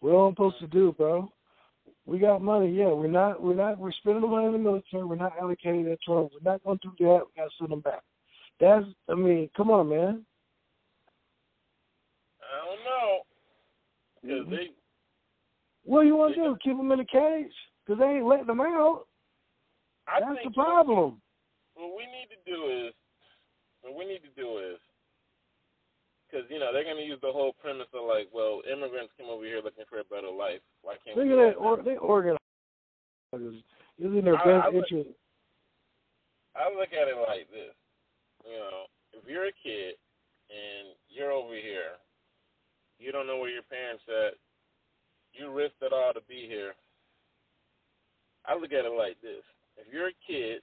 What 0.00 0.12
am 0.12 0.28
I 0.28 0.30
supposed 0.30 0.60
to 0.60 0.66
do, 0.66 0.92
bro? 0.96 1.30
We 2.06 2.18
got 2.18 2.42
money, 2.42 2.72
yeah. 2.72 2.88
We're 2.88 3.06
not. 3.06 3.40
We're 3.40 3.54
not. 3.54 3.78
We're 3.78 3.92
spending 3.92 4.22
the 4.22 4.26
money 4.26 4.46
in 4.46 4.52
the 4.52 4.58
military. 4.58 5.04
We're 5.04 5.16
not 5.16 5.38
allocating 5.38 5.84
that 5.84 5.98
to 6.06 6.14
them. 6.14 6.28
We're 6.32 6.52
not 6.52 6.64
going 6.64 6.78
to 6.78 6.88
do 6.98 7.04
that. 7.04 7.20
We 7.26 7.40
got 7.40 7.44
to 7.44 7.50
send 7.58 7.70
them 7.70 7.80
back. 7.80 8.02
That's. 8.58 8.86
I 9.08 9.14
mean, 9.14 9.50
come 9.56 9.70
on, 9.70 9.88
man. 9.88 10.24
I 12.42 12.66
don't 12.66 12.84
know 12.84 13.20
mm-hmm. 14.24 14.50
because 14.50 14.58
they 14.58 14.72
What 15.84 16.02
do 16.02 16.06
you 16.08 16.16
want 16.16 16.34
to 16.34 16.40
do? 16.40 16.56
Keep 16.64 16.78
them 16.78 16.90
in 16.90 17.00
a 17.00 17.04
cage? 17.04 17.52
Because 17.86 18.00
they 18.00 18.06
ain't 18.06 18.26
letting 18.26 18.46
them 18.46 18.60
out. 18.60 19.06
I 20.08 20.20
That's 20.20 20.40
the 20.44 20.50
problem. 20.50 21.20
What 21.74 21.96
we 21.96 22.04
need 22.04 22.28
to 22.30 22.50
do 22.50 22.88
is, 22.88 22.94
what 23.90 24.06
we 24.06 24.06
need 24.06 24.22
to 24.22 24.34
do 24.38 24.58
is, 24.58 24.78
because 26.30 26.46
you 26.48 26.58
know 26.62 26.70
they're 26.72 26.84
going 26.86 26.96
to 26.96 27.02
use 27.02 27.18
the 27.22 27.32
whole 27.34 27.52
premise 27.58 27.90
of 27.92 28.06
like, 28.06 28.30
well, 28.32 28.62
immigrants 28.70 29.12
come 29.18 29.26
over 29.28 29.44
here 29.44 29.60
looking 29.62 29.84
for 29.90 29.98
a 29.98 30.06
better 30.06 30.30
life. 30.30 30.62
Why 30.82 30.94
can't 31.02 31.18
Look 31.18 31.26
we? 31.26 31.32
at 31.34 31.54
that. 31.54 31.58
Or, 31.58 31.82
they 31.82 31.96
organize. 31.98 32.38
It's 33.34 33.62
in 33.98 34.24
their 34.24 34.38
I- 34.38 34.44
best 34.46 34.64
I 34.66 34.68
would- 34.70 34.86
interest. 34.90 35.10
I 36.56 36.66
look 36.74 36.92
at 36.92 37.06
it 37.06 37.16
like 37.28 37.50
this. 37.50 37.74
You 38.44 38.58
know, 38.58 38.86
if 39.12 39.22
you're 39.28 39.46
a 39.46 39.52
kid 39.62 39.94
and 40.50 40.94
you're 41.08 41.30
over 41.30 41.54
here, 41.54 41.98
you 42.98 43.12
don't 43.12 43.26
know 43.26 43.38
where 43.38 43.50
your 43.50 43.62
parents 43.62 44.02
at. 44.08 44.34
You 45.32 45.50
risked 45.52 45.80
it 45.82 45.92
all 45.92 46.12
to 46.12 46.20
be 46.28 46.46
here. 46.48 46.74
I 48.46 48.54
look 48.56 48.72
at 48.72 48.84
it 48.84 48.92
like 48.96 49.20
this. 49.22 49.44
If 49.76 49.92
you're 49.92 50.08
a 50.08 50.20
kid, 50.26 50.60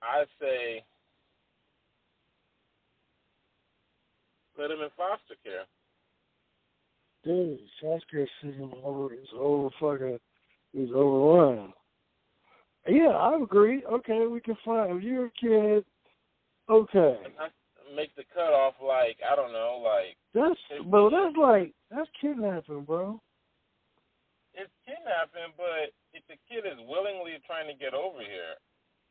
I 0.00 0.24
say 0.40 0.84
put 4.56 4.70
him 4.70 4.80
in 4.80 4.88
foster 4.96 5.34
care. 5.44 5.64
Dude, 7.24 7.58
healthcare 7.82 8.26
system 8.42 8.72
over 8.84 9.14
is 9.14 9.28
over 9.38 9.68
fucking 9.80 10.18
is 10.74 10.90
overrun. 10.94 11.72
Yeah, 12.88 13.10
I 13.10 13.40
agree. 13.40 13.84
Okay, 13.84 14.26
we 14.26 14.40
can 14.40 14.56
find 14.64 14.96
if 14.98 15.02
you're 15.04 15.26
a 15.26 15.30
kid. 15.40 15.84
Okay, 16.68 17.18
make 17.94 18.14
the 18.16 18.24
cutoff 18.34 18.74
like 18.82 19.18
I 19.30 19.36
don't 19.36 19.52
know, 19.52 19.80
like 19.84 20.16
that's 20.34 20.58
but 20.90 21.10
that's 21.10 21.36
like 21.36 21.74
that's 21.90 22.08
kidnapping, 22.20 22.82
bro. 22.84 23.20
it's 24.54 24.70
kidnapping, 24.86 25.52
but 25.56 25.92
if 26.14 26.22
the 26.28 26.34
kid 26.50 26.66
is 26.66 26.78
willingly 26.88 27.38
trying 27.46 27.68
to 27.68 27.74
get 27.78 27.94
over 27.94 28.18
here, 28.20 28.56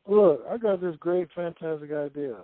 Look, 0.06 0.44
I 0.50 0.56
got 0.58 0.80
this 0.80 0.96
great, 0.98 1.28
fantastic 1.34 1.92
idea. 1.92 2.36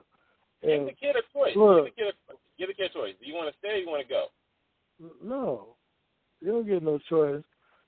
give 0.63 0.87
the 0.87 0.93
kid 0.99 1.17
a 1.17 1.25
choice. 1.35 1.57
look. 1.57 1.85
Give 1.87 1.95
the 1.97 2.03
kid 2.03 2.15
a, 2.31 2.33
give 2.59 2.69
the 2.69 2.75
kid 2.75 2.91
a 2.91 2.95
choice. 2.95 3.15
Do 3.21 3.27
you 3.27 3.35
want 3.35 3.53
to 3.53 3.59
stay? 3.59 3.75
or 3.75 3.77
You 3.77 3.87
want 3.89 4.03
to 4.07 4.09
go? 4.09 4.27
no, 5.23 5.77
you 6.41 6.49
don't 6.53 6.67
get 6.67 6.83
no 6.83 6.99
choice. 7.09 7.43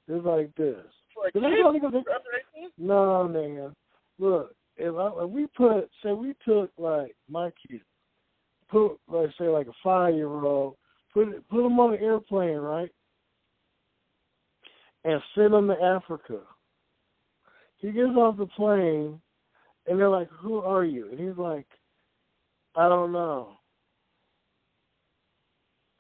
It's 0.09 0.25
like 0.25 0.55
this. 0.57 0.85
For 1.15 1.31
kid 1.31 1.43
that's 1.43 1.55
only 1.65 1.81
'cause 1.81 1.93
they- 1.93 1.99
under 1.99 2.31
18? 2.57 2.71
No, 2.79 3.27
man. 3.29 3.75
Look, 4.19 4.55
if, 4.77 4.95
I, 4.95 5.25
if 5.25 5.31
we 5.31 5.47
put, 5.49 5.91
say, 6.03 6.13
we 6.13 6.35
took 6.45 6.71
like 6.79 7.17
my 7.29 7.51
kid, 7.69 7.81
put 8.69 8.97
like 9.09 9.31
say 9.39 9.49
like 9.49 9.67
a 9.67 9.73
five 9.83 10.15
year 10.15 10.29
old, 10.29 10.77
put 11.13 11.29
it, 11.29 11.49
put 11.49 11.65
him 11.67 11.79
on 11.81 11.95
an 11.95 12.01
airplane, 12.03 12.57
right, 12.59 12.91
and 15.05 15.21
send 15.35 15.55
him 15.55 15.69
to 15.69 15.81
Africa. 15.83 16.41
He 17.79 17.93
gets 17.93 18.11
off 18.17 18.37
the 18.37 18.47
plane, 18.47 19.21
and 19.87 19.99
they're 19.99 20.09
like, 20.11 20.29
"Who 20.29 20.59
are 20.59 20.85
you?" 20.85 21.09
And 21.11 21.19
he's 21.19 21.39
like, 21.39 21.67
"I 22.75 22.89
don't 22.89 23.13
know. 23.13 23.59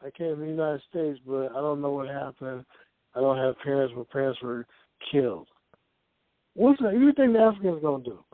I 0.02 0.10
came 0.10 0.34
to 0.34 0.36
the 0.36 0.46
United 0.46 0.82
States, 0.88 1.20
but 1.26 1.50
I 1.52 1.60
don't 1.60 1.80
know 1.80 1.90
what 1.92 2.08
happened. 2.08 2.64
I 3.14 3.20
don't 3.20 3.36
have 3.36 3.58
parents. 3.62 3.94
My 3.96 4.04
parents 4.10 4.40
were 4.42 4.66
killed." 5.10 5.48
What's 6.54 6.80
that? 6.82 6.94
You 6.94 7.12
think 7.12 7.32
the 7.32 7.40
Africans 7.40 7.82
gonna 7.82 8.02
do? 8.02 8.24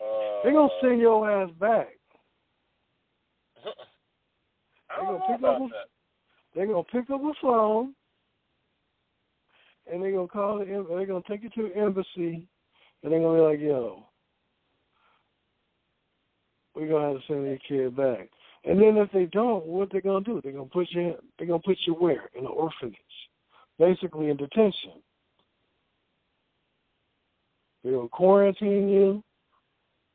Uh, 0.00 0.42
They 0.44 0.52
gonna 0.52 0.68
send 0.80 1.00
your 1.00 1.30
ass 1.30 1.50
back. 1.58 1.88
They 3.64 5.06
don't 5.06 5.18
gonna 5.20 5.38
pick 5.38 5.46
up 5.46 5.58
that. 5.58 5.88
They 6.54 6.66
gonna 6.66 6.84
pick 6.84 7.10
up 7.10 7.22
a 7.22 7.32
phone, 7.40 7.94
and 9.90 10.02
they 10.02 10.12
gonna 10.12 10.28
call 10.28 10.58
the. 10.58 10.66
em- 10.66 10.86
They 10.96 11.06
gonna 11.06 11.22
take 11.26 11.42
you 11.42 11.48
to 11.50 11.68
the 11.68 11.76
embassy, 11.76 12.46
and 13.02 13.12
they're 13.12 13.20
gonna 13.20 13.38
be 13.38 13.40
like, 13.40 13.60
"Yo, 13.60 14.06
we're 16.74 16.88
gonna 16.88 17.12
have 17.12 17.20
to 17.20 17.26
send 17.26 17.46
your 17.46 17.56
kid 17.58 17.96
back." 17.96 18.28
And 18.64 18.80
then 18.80 18.96
if 18.96 19.10
they 19.10 19.26
don't, 19.26 19.66
what 19.66 19.90
they 19.92 20.00
gonna 20.00 20.24
do? 20.24 20.40
They're 20.42 20.52
gonna 20.52 20.66
put 20.66 20.88
you. 20.90 21.14
They're 21.36 21.48
gonna 21.48 21.58
put 21.64 21.78
you 21.84 21.94
where? 21.94 22.28
In 22.34 22.44
an 22.44 22.52
orphanage, 22.52 22.96
basically 23.78 24.30
in 24.30 24.36
detention. 24.36 25.02
They're 27.82 27.94
gonna 27.94 28.08
quarantine 28.08 28.88
you. 28.88 29.24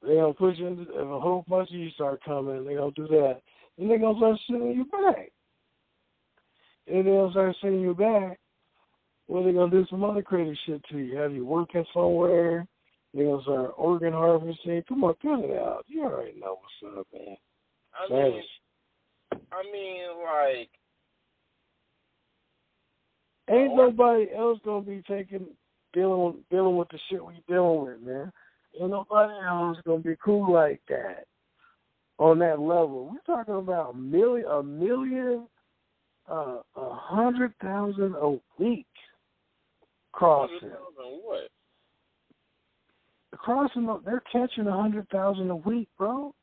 They're 0.01 0.21
gonna 0.21 0.33
put 0.33 0.55
you 0.55 0.67
in. 0.67 0.81
If 0.81 0.89
a 0.89 1.19
whole 1.19 1.43
bunch 1.47 1.69
of 1.69 1.75
you 1.75 1.89
start 1.91 2.23
coming, 2.23 2.63
they're 2.63 2.77
gonna 2.77 2.91
do 2.91 3.07
that. 3.07 3.41
And 3.77 3.89
they're 3.89 3.99
gonna 3.99 4.17
start 4.17 4.39
sending 4.47 4.71
you 4.71 4.85
back. 4.85 5.31
And 6.87 7.05
they'll 7.05 7.31
start 7.31 7.55
sending 7.59 7.81
you 7.81 7.93
back. 7.93 8.39
Well, 9.27 9.43
they're 9.43 9.51
gonna 9.51 9.71
do 9.71 9.85
some 9.89 10.05
other 10.05 10.21
crazy 10.21 10.57
shit 10.65 10.81
to 10.85 10.97
you. 10.99 11.17
Have 11.17 11.33
you 11.33 11.45
working 11.45 11.85
somewhere? 11.93 12.65
They're 13.13 13.25
gonna 13.25 13.41
start 13.41 13.73
organ 13.75 14.13
harvesting. 14.13 14.83
Come 14.87 15.03
on, 15.03 15.15
cut 15.21 15.43
it 15.43 15.59
out. 15.59 15.83
You 15.87 16.05
already 16.05 16.39
know 16.39 16.59
what's 16.61 16.97
up, 16.97 17.07
man. 17.13 17.35
I 17.99 18.13
mean, 18.13 18.43
I 19.51 19.63
mean, 19.71 20.03
like, 20.23 20.69
Ain't 23.49 23.71
Or- 23.71 23.87
nobody 23.87 24.31
else 24.33 24.59
gonna 24.63 24.81
be 24.81 25.01
taking 25.03 25.55
dealing 25.93 26.43
dealing 26.49 26.75
with 26.75 26.89
the 26.89 26.97
shit 27.09 27.23
we 27.23 27.41
dealing 27.47 27.85
with, 27.85 28.01
man. 28.01 28.31
Ain't 28.79 28.89
nobody 28.89 29.33
else 29.45 29.77
gonna 29.85 29.99
be 29.99 30.17
cool 30.17 30.51
like 30.51 30.81
that 30.87 31.27
on 32.19 32.39
that 32.39 32.59
level. 32.59 33.09
We're 33.09 33.35
talking 33.35 33.55
about 33.55 33.93
a 33.93 33.97
million, 33.97 34.47
a 34.47 34.61
million, 34.61 35.47
uh, 36.27 36.61
a 36.75 36.93
hundred 36.93 37.53
thousand 37.59 38.15
a 38.15 38.37
week 38.57 38.87
crossing. 40.11 40.69
what? 40.69 41.49
Crossing, 43.35 43.85
they're 44.03 44.23
catching 44.31 44.67
a 44.67 44.71
hundred 44.71 45.07
thousand 45.09 45.49
a 45.51 45.55
week, 45.55 45.87
bro. 45.97 46.33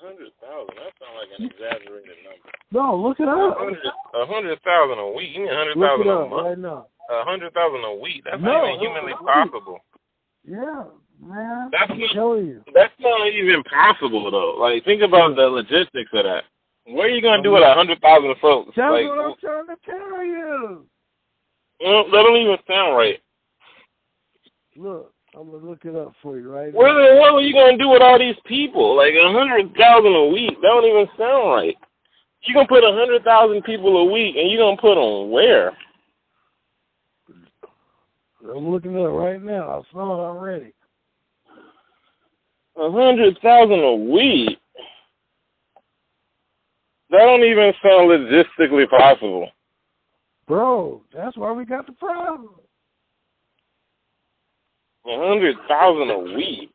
Hundred 0.00 0.30
thousand? 0.40 0.74
That 0.78 0.94
sounds 1.02 1.16
like 1.18 1.30
an 1.38 1.46
exaggerated 1.46 2.16
number. 2.22 2.48
No, 2.70 2.94
look 2.96 3.18
it 3.18 3.26
up. 3.28 3.58
a 4.14 4.26
hundred 4.26 4.60
thousand 4.62 4.98
a 4.98 5.10
week? 5.10 5.30
You 5.34 5.40
mean 5.42 5.50
a 5.50 5.56
hundred 5.56 5.74
it 5.76 6.06
a 6.06 6.06
month? 6.06 6.32
right 6.32 6.58
now. 6.58 6.86
A 7.10 7.24
hundred 7.24 7.52
thousand 7.52 7.82
a 7.84 7.94
week? 7.96 8.22
That's 8.24 8.40
No, 8.40 8.52
not 8.52 8.68
even 8.68 8.80
humanly 8.80 9.12
possible. 9.14 9.78
Yeah, 10.46 10.84
man. 11.20 11.70
That's 11.72 11.90
I'm 11.90 11.98
not- 11.98 12.10
telling 12.14 12.46
you. 12.46 12.62
That's 12.74 12.92
not 13.00 13.26
even 13.26 13.62
possible 13.64 14.30
though. 14.30 14.54
Like, 14.60 14.84
think 14.84 15.02
about 15.02 15.34
the 15.34 15.42
logistics 15.48 16.10
of 16.12 16.24
that. 16.24 16.44
What 16.86 17.06
are 17.06 17.10
you 17.10 17.20
gonna 17.20 17.42
do 17.42 17.52
with 17.52 17.62
a 17.64 17.74
hundred 17.74 18.00
thousand 18.00 18.34
folks? 18.40 18.72
That's 18.76 18.92
like, 18.92 19.04
what 19.08 19.18
I'm 19.18 19.34
trying 19.40 19.66
to 19.66 19.76
tell 19.84 20.24
you. 20.24 20.86
well, 21.82 22.04
that 22.04 22.22
don't 22.22 22.36
even 22.36 22.56
sound 22.68 22.96
right. 22.96 23.18
Look, 24.76 25.12
I'm 25.34 25.50
gonna 25.50 25.64
look 25.64 25.84
it 25.84 25.94
up 25.94 26.12
for 26.22 26.38
you 26.38 26.50
right 26.50 26.72
What 26.72 26.88
now. 26.88 26.98
the 26.98 27.20
hell 27.22 27.36
are 27.36 27.40
you 27.40 27.52
gonna 27.52 27.78
do 27.78 27.88
with 27.88 28.02
all 28.02 28.18
these 28.18 28.36
people? 28.46 28.96
Like 28.96 29.14
a 29.14 29.32
hundred 29.32 29.74
thousand 29.76 30.14
a 30.14 30.26
week? 30.26 30.56
That 30.60 30.68
don't 30.68 30.84
even 30.84 31.06
sound 31.18 31.50
right. 31.50 31.76
You 32.42 32.54
gonna 32.54 32.68
put 32.68 32.84
a 32.84 32.92
hundred 32.92 33.24
thousand 33.24 33.62
people 33.62 33.96
a 33.98 34.04
week, 34.10 34.36
and 34.36 34.50
you 34.50 34.58
gonna 34.58 34.76
put 34.80 34.94
them 34.94 35.30
where? 35.30 35.76
I'm 38.42 38.70
looking 38.70 38.94
it 38.94 39.04
up 39.04 39.12
right 39.12 39.42
now. 39.42 39.68
I 39.68 39.92
saw 39.92 40.14
it 40.14 40.24
already. 40.24 40.72
A 42.76 42.90
hundred 42.90 43.38
thousand 43.42 43.80
a 43.80 43.94
week? 43.94 44.58
That 47.10 47.18
don't 47.18 47.44
even 47.44 47.72
sound 47.82 48.10
logistically 48.10 48.88
possible. 48.88 49.48
Bro, 50.46 51.02
that's 51.14 51.36
why 51.36 51.52
we 51.52 51.64
got 51.64 51.86
the 51.86 51.92
problem. 51.92 52.54
A 55.08 55.16
hundred 55.16 55.56
thousand 55.68 56.10
a 56.10 56.18
week. 56.18 56.70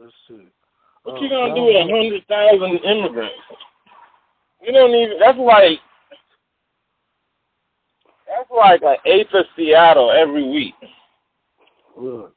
Let's 0.00 0.12
see. 0.28 0.48
What 1.02 1.16
Oh, 1.16 1.22
you 1.22 1.28
gonna 1.28 1.54
do 1.54 1.64
with 1.64 1.76
a 1.76 1.82
hundred 1.82 2.26
thousand 2.26 2.78
immigrants? 2.84 3.34
You 4.62 4.72
don't 4.72 4.94
even. 4.94 5.18
That's 5.18 5.38
like. 5.38 5.78
That's 8.26 8.50
like 8.50 8.82
an 8.82 8.96
eighth 9.04 9.34
of 9.34 9.44
Seattle 9.56 10.10
every 10.10 10.48
week. 10.48 10.74
Look. 11.96 12.34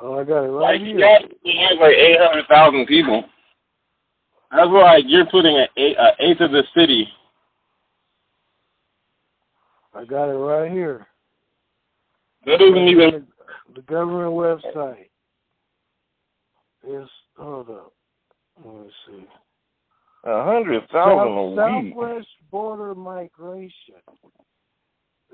Oh, 0.00 0.18
I 0.18 0.24
got 0.24 0.44
it 0.44 0.48
right 0.48 0.72
Like 0.72 0.80
here. 0.80 0.98
Seattle 0.98 1.28
has 1.46 1.78
like 1.80 1.94
eight 1.94 2.18
hundred 2.20 2.46
thousand 2.48 2.86
people. 2.86 3.24
That's 4.50 4.68
like 4.68 5.04
you're 5.06 5.26
putting 5.26 5.56
an 5.58 5.68
eighth 5.76 6.40
of 6.40 6.50
the 6.50 6.64
city. 6.74 7.08
I 9.98 10.04
got 10.04 10.28
it 10.28 10.34
right 10.34 10.70
here. 10.70 11.08
That 12.46 12.60
doesn't 12.60 12.88
even. 12.88 13.26
The 13.74 13.82
government 13.82 14.32
website 14.32 15.08
is 16.88 17.08
hold 17.36 17.68
up. 17.68 17.92
Let 18.64 18.74
me 18.74 18.90
see. 19.06 19.26
A 20.24 20.44
hundred 20.44 20.88
thousand 20.90 21.32
a 21.32 21.46
week. 21.48 21.94
Southwest 21.94 22.28
border 22.48 22.94
migration. 22.94 23.72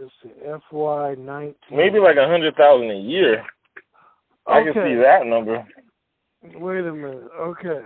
Let's 0.00 0.12
see, 0.22 0.30
FY 0.70 1.16
nineteen. 1.18 1.54
Maybe 1.70 1.98
like 1.98 2.16
a 2.16 2.26
hundred 2.26 2.56
thousand 2.56 2.90
a 2.90 2.98
year. 2.98 3.44
I 4.46 4.62
can 4.62 4.72
see 4.72 4.94
that 4.94 5.26
number. 5.26 5.66
Wait 6.54 6.86
a 6.86 6.92
minute. 6.92 7.28
Okay. 7.38 7.80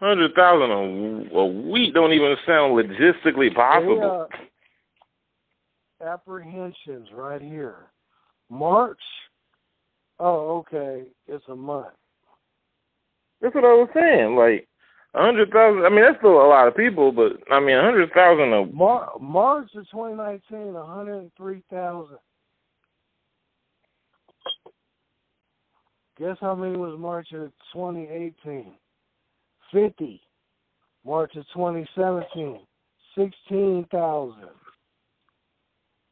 Hundred 0.00 0.34
thousand 0.34 0.70
a, 0.70 1.36
a 1.36 1.46
week 1.46 1.94
don't 1.94 2.12
even 2.12 2.36
sound 2.46 2.72
logistically 2.74 3.54
possible. 3.54 4.00
They, 4.00 4.36
uh, 4.36 4.44
apprehensions 6.04 7.08
right 7.12 7.40
here. 7.42 7.86
March. 8.50 9.00
Oh, 10.18 10.58
okay. 10.58 11.04
It's 11.26 11.44
a 11.48 11.56
month. 11.56 11.94
That's 13.40 13.54
what 13.54 13.64
I 13.64 13.68
was 13.68 13.88
saying. 13.94 14.36
Like 14.36 14.66
a 15.14 15.22
hundred 15.22 15.50
thousand. 15.50 15.84
I 15.84 15.88
mean, 15.90 16.02
that's 16.02 16.18
still 16.18 16.42
a 16.42 16.48
lot 16.48 16.68
of 16.68 16.76
people, 16.76 17.12
but 17.12 17.32
I 17.52 17.60
mean, 17.60 17.76
a 17.76 17.82
hundred 17.82 18.12
thousand 18.12 18.52
a 18.52 18.66
Mar- 18.66 19.12
March 19.20 19.70
of 19.76 19.88
2019, 19.90 20.74
103,000. 20.74 22.18
Guess 26.18 26.36
how 26.40 26.54
many 26.54 26.76
was 26.76 26.98
March 26.98 27.28
of 27.32 27.52
2018? 27.72 28.74
50. 29.72 30.20
March 31.06 31.36
of 31.36 31.44
2017, 31.54 32.60
16,000. 33.16 34.34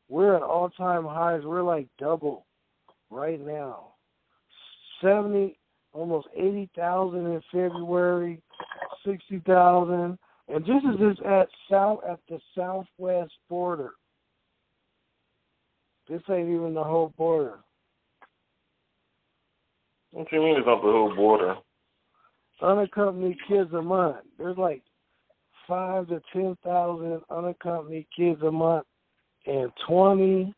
We're 0.08 0.36
at 0.36 0.42
all 0.42 0.70
time 0.70 1.04
highs. 1.04 1.42
We're 1.44 1.62
like 1.62 1.88
double 1.98 2.46
right 3.10 3.40
now. 3.44 3.94
70, 5.02 5.58
almost 5.92 6.28
80,000 6.36 7.26
in 7.26 7.42
February, 7.52 8.40
60,000. 9.04 10.18
And 10.48 10.64
this 10.64 10.82
is 10.92 10.98
just 11.00 11.22
at 11.22 11.48
south 11.70 12.00
at 12.08 12.20
the 12.28 12.38
southwest 12.56 13.32
border. 13.48 13.90
This 16.08 16.22
ain't 16.30 16.48
even 16.48 16.74
the 16.74 16.84
whole 16.84 17.12
border. 17.16 17.58
What 20.12 20.30
do 20.30 20.36
you 20.36 20.42
mean 20.42 20.56
it's 20.56 20.66
not 20.66 20.82
the 20.82 20.90
whole 20.90 21.14
border? 21.14 21.56
Unaccompanied 22.62 23.36
kids 23.48 23.72
a 23.74 23.82
month. 23.82 24.18
There's 24.38 24.56
like 24.56 24.82
five 25.66 26.08
to 26.08 26.22
ten 26.32 26.56
thousand 26.64 27.20
unaccompanied 27.28 28.06
kids 28.16 28.40
a 28.42 28.50
month, 28.50 28.86
and 29.46 29.70
twenty. 29.86 30.54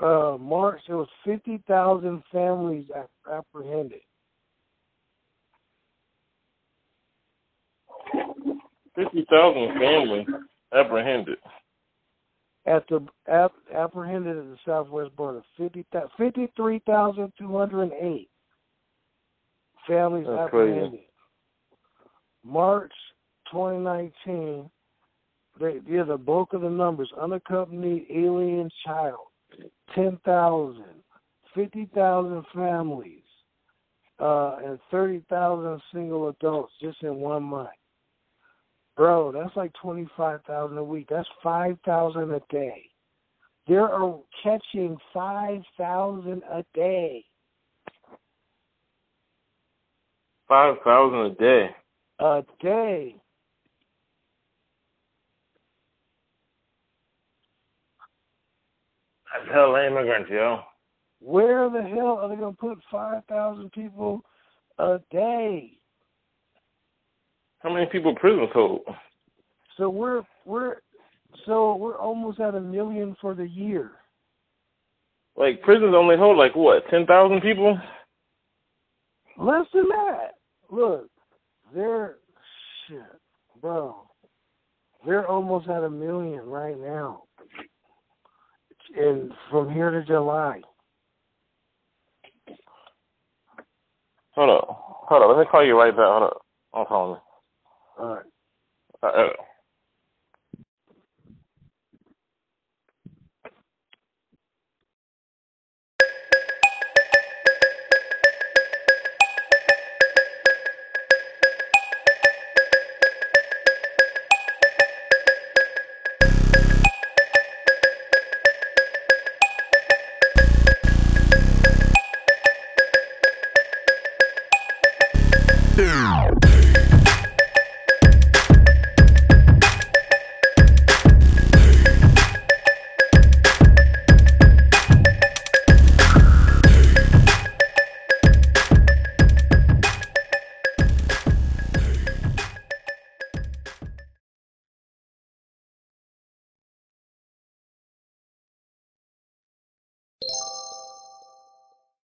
Uh, 0.00 0.36
March 0.40 0.80
there 0.86 0.96
was 0.96 1.08
fifty 1.24 1.62
thousand 1.68 2.22
families 2.32 2.86
apprehended. 3.32 4.00
Fifty 8.94 9.26
thousand 9.30 9.78
families 9.78 10.26
apprehended. 10.72 11.38
at 12.66 12.84
the 12.88 13.06
ap, 13.28 13.52
apprehended 13.74 14.36
at 14.36 14.44
the 14.44 14.58
southwest 14.66 15.14
border. 15.16 15.42
50, 15.56 15.84
53,208 16.16 18.28
families 19.86 20.26
That's 20.28 20.50
crazy. 20.50 20.72
apprehended. 20.72 21.00
March 22.44 22.92
2019, 23.52 24.68
they, 25.60 25.80
yeah, 25.88 26.04
the 26.04 26.16
bulk 26.16 26.52
of 26.52 26.62
the 26.62 26.70
numbers 26.70 27.10
unaccompanied 27.20 28.06
alien 28.10 28.70
child, 28.84 29.26
10,000, 29.94 30.84
50,000 31.54 32.44
families, 32.54 33.20
uh, 34.18 34.56
and 34.64 34.78
30,000 34.90 35.80
single 35.92 36.28
adults 36.28 36.72
just 36.80 37.02
in 37.02 37.16
one 37.16 37.42
month. 37.42 37.68
Bro, 38.96 39.32
that's 39.32 39.56
like 39.56 39.72
twenty 39.82 40.08
five 40.16 40.40
thousand 40.46 40.78
a 40.78 40.84
week. 40.84 41.08
That's 41.10 41.28
five 41.42 41.76
thousand 41.84 42.30
a 42.30 42.40
day. 42.50 42.84
They 43.66 43.74
are 43.74 44.20
catching 44.42 44.96
five 45.12 45.62
thousand 45.76 46.42
a 46.48 46.64
day. 46.74 47.24
Five 50.48 50.76
thousand 50.84 51.18
a 51.18 51.34
day. 51.34 51.70
A 52.20 52.42
day. 52.62 53.16
That's 59.44 59.54
hell 59.54 59.76
immigrants, 59.76 60.30
yo. 60.30 60.60
Where 61.20 61.68
the 61.70 61.82
hell 61.82 62.18
are 62.20 62.28
they 62.28 62.36
gonna 62.36 62.52
put 62.52 62.78
five 62.90 63.24
thousand 63.26 63.72
people 63.72 64.22
a 64.78 64.98
day? 65.10 65.78
How 67.60 67.72
many 67.72 67.86
people 67.86 68.14
prison 68.14 68.46
total? 68.52 68.82
So 69.76 69.88
we're 69.88 70.22
we're 70.44 70.76
so 71.46 71.76
we're 71.76 71.98
almost 71.98 72.40
at 72.40 72.54
a 72.54 72.60
million 72.60 73.16
for 73.20 73.34
the 73.34 73.48
year. 73.48 73.92
Like 75.36 75.62
prisons 75.62 75.94
only 75.94 76.16
hold 76.16 76.36
like 76.36 76.54
what, 76.54 76.88
ten 76.90 77.06
thousand 77.06 77.40
people? 77.40 77.78
Less 79.38 79.66
than 79.72 79.88
that. 79.88 80.34
Look, 80.70 81.10
they're 81.74 82.16
shit, 82.86 83.20
bro. 83.60 84.08
They're 85.06 85.26
almost 85.26 85.68
at 85.68 85.84
a 85.84 85.90
million 85.90 86.46
right 86.46 86.78
now. 86.78 87.24
And 88.96 89.32
from 89.50 89.72
here 89.72 89.90
to 89.90 90.04
July. 90.04 90.60
Hold 94.32 94.50
up. 94.50 94.66
Hold 95.08 95.22
up. 95.22 95.36
Let 95.36 95.38
me 95.38 95.50
call 95.50 95.64
you 95.64 95.78
right 95.78 95.90
back. 95.90 96.06
Hold 96.06 96.22
up. 96.24 96.42
I'm 96.74 96.86
calling 96.86 97.20
All 97.98 98.14
right. 98.14 98.24
you. 99.02 99.08
Uh, 99.08 99.28